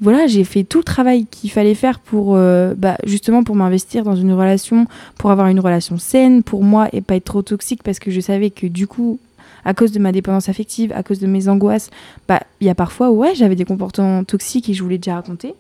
voilà, 0.01 0.27
j'ai 0.27 0.45
fait 0.45 0.63
tout 0.63 0.79
le 0.79 0.85
travail 0.85 1.27
qu'il 1.27 1.51
fallait 1.51 1.75
faire 1.75 1.99
pour, 1.99 2.37
euh, 2.37 2.75
bah, 2.77 2.97
justement, 3.05 3.43
pour 3.43 3.57
m'investir 3.57 4.05
dans 4.05 4.15
une 4.15 4.33
relation, 4.33 4.87
pour 5.17 5.31
avoir 5.31 5.49
une 5.49 5.61
relation 5.61 5.99
saine 5.99 6.43
pour 6.43 6.63
moi 6.63 6.89
et 6.93 7.01
pas 7.01 7.17
être 7.17 7.25
trop 7.25 7.43
toxique, 7.43 7.83
parce 7.83 7.99
que 7.99 8.11
je 8.11 8.21
savais 8.21 8.51
que 8.51 8.67
du 8.67 8.87
coup, 8.87 9.19
à 9.65 9.75
cause 9.75 9.93
de 9.93 9.99
ma 9.99 10.13
dépendance 10.13 10.49
affective, 10.49 10.93
à 10.93 11.03
cause 11.03 11.19
de 11.19 11.27
mes 11.27 11.49
angoisses, 11.49 11.91
bah 12.27 12.41
il 12.61 12.67
y 12.67 12.71
a 12.71 12.75
parfois 12.75 13.11
ouais 13.11 13.35
j'avais 13.35 13.57
des 13.57 13.65
comportements 13.65 14.25
toxiques 14.25 14.69
et 14.69 14.75
je 14.75 14.83
voulais 14.83 14.99
déjà 14.99 15.15
raconter. 15.15 15.55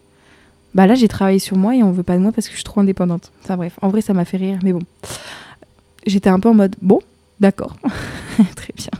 Bah 0.74 0.86
là 0.86 0.94
j'ai 0.94 1.08
travaillé 1.08 1.38
sur 1.38 1.56
moi 1.56 1.74
et 1.74 1.82
on 1.82 1.92
veut 1.92 2.02
pas 2.02 2.16
de 2.16 2.22
moi 2.22 2.32
parce 2.32 2.46
que 2.46 2.52
je 2.52 2.58
suis 2.58 2.64
trop 2.64 2.80
indépendante. 2.80 3.32
Enfin 3.42 3.56
bref, 3.56 3.78
en 3.82 3.88
vrai 3.88 4.00
ça 4.00 4.14
m'a 4.14 4.24
fait 4.24 4.36
rire, 4.36 4.58
mais 4.62 4.72
bon. 4.72 4.82
J'étais 6.06 6.30
un 6.30 6.40
peu 6.40 6.48
en 6.48 6.54
mode 6.54 6.76
bon, 6.80 7.00
d'accord, 7.40 7.76
très 8.56 8.72
bien. 8.76 8.90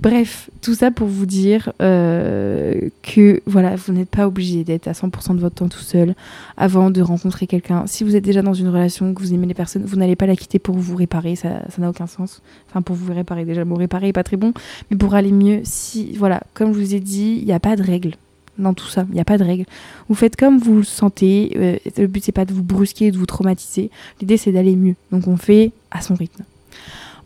Bref, 0.00 0.50
tout 0.62 0.74
ça 0.74 0.90
pour 0.90 1.08
vous 1.08 1.26
dire 1.26 1.72
euh, 1.82 2.88
que 3.02 3.40
voilà, 3.46 3.76
vous 3.76 3.92
n'êtes 3.92 4.08
pas 4.08 4.26
obligé 4.26 4.64
d'être 4.64 4.88
à 4.88 4.92
100% 4.92 5.34
de 5.34 5.40
votre 5.40 5.56
temps 5.56 5.68
tout 5.68 5.78
seul 5.78 6.14
avant 6.56 6.90
de 6.90 7.00
rencontrer 7.00 7.46
quelqu'un. 7.46 7.86
Si 7.86 8.04
vous 8.04 8.16
êtes 8.16 8.24
déjà 8.24 8.42
dans 8.42 8.54
une 8.54 8.68
relation, 8.68 9.12
que 9.14 9.20
vous 9.20 9.34
aimez 9.34 9.46
les 9.46 9.54
personnes, 9.54 9.84
vous 9.84 9.96
n'allez 9.96 10.16
pas 10.16 10.26
la 10.26 10.36
quitter 10.36 10.58
pour 10.58 10.76
vous 10.76 10.96
réparer, 10.96 11.36
ça 11.36 11.62
n'a 11.78 11.90
aucun 11.90 12.06
sens. 12.06 12.42
Enfin, 12.68 12.82
pour 12.82 12.96
vous 12.96 13.12
réparer, 13.12 13.44
déjà, 13.44 13.64
le 13.64 13.74
réparer 13.74 14.06
n'est 14.06 14.12
pas 14.12 14.24
très 14.24 14.36
bon, 14.36 14.52
mais 14.90 14.96
pour 14.96 15.14
aller 15.14 15.32
mieux, 15.32 15.60
si, 15.64 16.14
voilà, 16.16 16.42
comme 16.54 16.72
je 16.72 16.78
vous 16.78 16.94
ai 16.94 17.00
dit, 17.00 17.38
il 17.40 17.46
n'y 17.46 17.52
a 17.52 17.60
pas 17.60 17.76
de 17.76 17.82
règle 17.82 18.12
dans 18.58 18.74
tout 18.74 18.88
ça, 18.88 19.06
il 19.08 19.14
n'y 19.14 19.20
a 19.20 19.24
pas 19.24 19.38
de 19.38 19.44
règle. 19.44 19.64
Vous 20.08 20.14
faites 20.14 20.36
comme 20.36 20.58
vous 20.58 20.78
le 20.78 20.84
sentez, 20.84 21.52
euh, 21.56 21.76
le 21.96 22.06
but 22.06 22.24
c'est 22.24 22.32
pas 22.32 22.44
de 22.44 22.52
vous 22.52 22.62
brusquer, 22.62 23.10
de 23.10 23.16
vous 23.16 23.26
traumatiser, 23.26 23.90
l'idée 24.20 24.36
c'est 24.36 24.52
d'aller 24.52 24.76
mieux. 24.76 24.96
Donc 25.12 25.28
on 25.28 25.36
fait 25.36 25.72
à 25.90 26.00
son 26.00 26.14
rythme. 26.14 26.42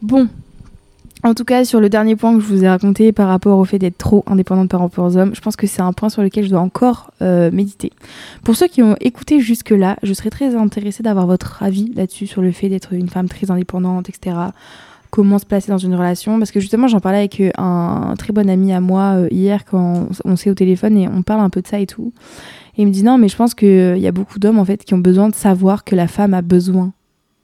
Bon, 0.03 0.29
en 1.25 1.35
tout 1.35 1.45
cas, 1.45 1.64
sur 1.64 1.81
le 1.81 1.89
dernier 1.89 2.16
point 2.16 2.35
que 2.35 2.41
je 2.41 2.47
vous 2.47 2.64
ai 2.64 2.68
raconté 2.68 3.12
par 3.12 3.29
rapport 3.29 3.59
au 3.59 3.64
fait 3.64 3.79
d'être 3.79 3.97
trop 3.97 4.25
indépendante 4.27 4.68
par 4.68 4.81
rapport 4.81 5.05
aux 5.05 5.16
hommes, 5.16 5.35
je 5.35 5.41
pense 5.41 5.55
que 5.55 5.68
c'est 5.68 5.83
un 5.83 5.93
point 5.93 6.09
sur 6.09 6.20
lequel 6.23 6.45
je 6.45 6.51
dois 6.51 6.61
encore 6.61 7.12
euh, 7.23 7.51
méditer. 7.53 7.93
Pour 8.43 8.57
ceux 8.57 8.66
qui 8.66 8.83
ont 8.83 8.97
écouté 9.01 9.39
jusque-là, 9.39 9.97
je 10.03 10.12
serais 10.14 10.31
très 10.31 10.57
intéressée 10.57 11.05
d'avoir 11.05 11.29
votre 11.29 11.62
avis 11.62 11.93
là-dessus 11.95 12.27
sur 12.27 12.43
le 12.43 12.51
fait 12.51 12.68
d'être 12.68 12.93
une 12.93 13.09
femme 13.09 13.29
très 13.29 13.53
indépendante, 13.53 14.09
etc. 14.09 14.37
comment 15.11 15.39
se 15.39 15.47
placer 15.47 15.70
dans 15.70 15.79
une 15.79 15.95
relation? 15.95 16.39
Parce 16.39 16.51
que 16.51 16.59
justement, 16.59 16.89
j'en 16.89 17.01
parlais 17.01 17.18
avec 17.18 17.41
un, 17.57 18.14
très 18.18 18.33
bon 18.33 18.51
ami 18.51 18.73
à 18.73 18.81
moi 18.81 19.18
hier 19.31 19.64
quand 19.64 20.09
on 20.25 20.35
s'est 20.35 20.51
au 20.51 20.55
téléphone 20.55 20.97
et 20.97 21.07
on 21.07 21.23
parle 21.23 21.43
un 21.43 21.51
peu 21.51 21.62
de 21.62 21.68
ça 21.68 21.79
et 21.79 21.87
tout. 21.87 22.12
Et 22.77 22.83
il 22.83 22.89
me 22.89 22.93
dit 22.93 23.05
non, 23.05 23.16
mais 23.16 23.29
je 23.29 23.37
pense 23.37 23.55
qu'il 23.55 23.99
y 23.99 24.09
a 24.09 24.12
beaucoup 24.12 24.41
d'hommes 24.41 24.59
en 24.59 24.64
fait 24.64 24.85
qui 24.85 24.95
ont 24.95 24.99
besoin 24.99 25.29
de 25.29 25.37
savoir 25.37 25.85
que 25.85 25.95
la 25.95 26.09
femme 26.09 26.35
a 26.35 26.43
besoin 26.43 26.93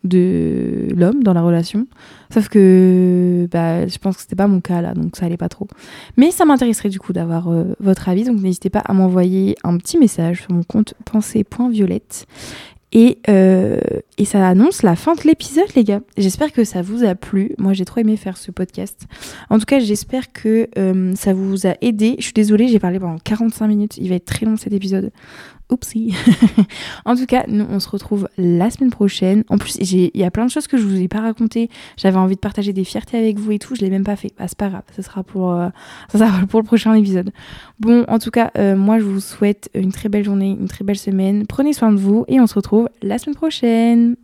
de 0.05 0.89
l'homme 0.95 1.23
dans 1.23 1.33
la 1.33 1.43
relation. 1.43 1.87
Sauf 2.33 2.49
que 2.49 3.49
bah, 3.51 3.87
je 3.87 3.99
pense 3.99 4.17
que 4.17 4.23
c'était 4.23 4.37
pas 4.37 4.47
mon 4.47 4.61
cas 4.61 4.81
là, 4.81 4.95
donc 4.95 5.17
ça 5.17 5.27
allait 5.27 5.37
pas 5.37 5.49
trop. 5.49 5.67
Mais 6.17 6.31
ça 6.31 6.45
m'intéresserait 6.45 6.89
du 6.89 6.99
coup 6.99 7.13
d'avoir 7.13 7.49
euh, 7.49 7.75
votre 7.81 8.09
avis, 8.09 8.25
donc 8.25 8.41
n'hésitez 8.41 8.71
pas 8.71 8.81
à 8.81 8.93
m'envoyer 8.93 9.57
un 9.65 9.77
petit 9.79 9.99
message 9.99 10.43
sur 10.43 10.53
mon 10.53 10.63
compte 10.63 10.95
pensée.violette. 11.05 12.27
Et, 12.91 13.19
euh, 13.29 13.79
et 14.17 14.25
ça 14.25 14.49
annonce 14.49 14.83
la 14.83 14.97
fin 14.97 15.15
de 15.15 15.21
l'épisode, 15.23 15.69
les 15.77 15.85
gars. 15.85 16.01
J'espère 16.17 16.53
que 16.53 16.65
ça 16.65 16.81
vous 16.81 17.05
a 17.05 17.15
plu. 17.15 17.53
Moi, 17.59 17.75
j'ai 17.75 17.85
trop 17.85 18.01
aimé 18.01 18.17
faire 18.17 18.39
ce 18.39 18.51
podcast. 18.51 19.07
En 19.51 19.59
tout 19.59 19.67
cas, 19.67 19.79
j'espère 19.79 20.33
que 20.33 20.69
euh, 20.79 21.15
ça 21.15 21.35
vous 21.35 21.67
a 21.67 21.75
aidé. 21.83 22.17
Je 22.19 22.25
suis 22.25 22.33
désolée, 22.33 22.69
j'ai 22.69 22.79
parlé 22.79 22.99
pendant 22.99 23.19
45 23.19 23.67
minutes. 23.67 23.99
Il 23.99 24.09
va 24.09 24.15
être 24.15 24.25
très 24.25 24.47
long 24.47 24.57
cet 24.57 24.73
épisode. 24.73 25.11
Oupsie. 25.71 26.15
en 27.05 27.17
tout 27.17 27.27
cas, 27.27 27.45
nous, 27.49 27.67
on 27.69 27.81
se 27.81 27.89
retrouve 27.89 28.29
la 28.37 28.71
semaine 28.71 28.91
prochaine. 28.91 29.45
En 29.49 29.59
plus, 29.59 29.77
il 29.77 30.11
y 30.15 30.25
a 30.25 30.31
plein 30.31 30.47
de 30.47 30.51
choses 30.51 30.67
que 30.67 30.77
je 30.77 30.83
vous 30.83 31.01
ai 31.01 31.09
pas 31.09 31.21
racontées. 31.21 31.71
J'avais 31.97 32.19
envie 32.19 32.35
de 32.35 32.41
partager 32.41 32.73
des 32.73 32.85
fiertés 32.85 33.19
avec 33.19 33.39
vous 33.39 33.53
et 33.53 33.59
tout. 33.59 33.75
Je 33.75 33.81
l'ai 33.81 33.91
même 33.91 34.05
pas 34.05 34.17
fait. 34.17 34.33
Ah, 34.39 34.49
c'est 34.49 34.59
pas 34.59 34.69
grave. 34.69 34.83
Ce 34.95 35.03
sera 35.03 35.23
pour, 35.23 35.53
euh, 35.53 35.69
ça 36.13 36.19
sera 36.19 36.47
pour 36.47 36.61
le 36.61 36.67
prochain 36.67 36.95
épisode. 36.95 37.31
Bon, 37.81 38.05
en 38.09 38.19
tout 38.19 38.31
cas, 38.31 38.51
euh, 38.59 38.77
moi, 38.77 38.99
je 38.99 39.05
vous 39.05 39.21
souhaite 39.21 39.71
une 39.75 39.93
très 39.93 40.09
belle 40.09 40.25
journée, 40.25 40.57
une 40.59 40.69
très 40.69 40.85
belle 40.85 40.99
semaine. 40.99 41.47
Prenez 41.47 41.73
soin 41.73 41.93
de 41.93 41.99
vous 41.99 42.25
et 42.29 42.41
on 42.41 42.47
se 42.47 42.55
retrouve 42.55 42.89
la 43.03 43.19
semaine 43.19 43.37
prochaine. 43.37 44.17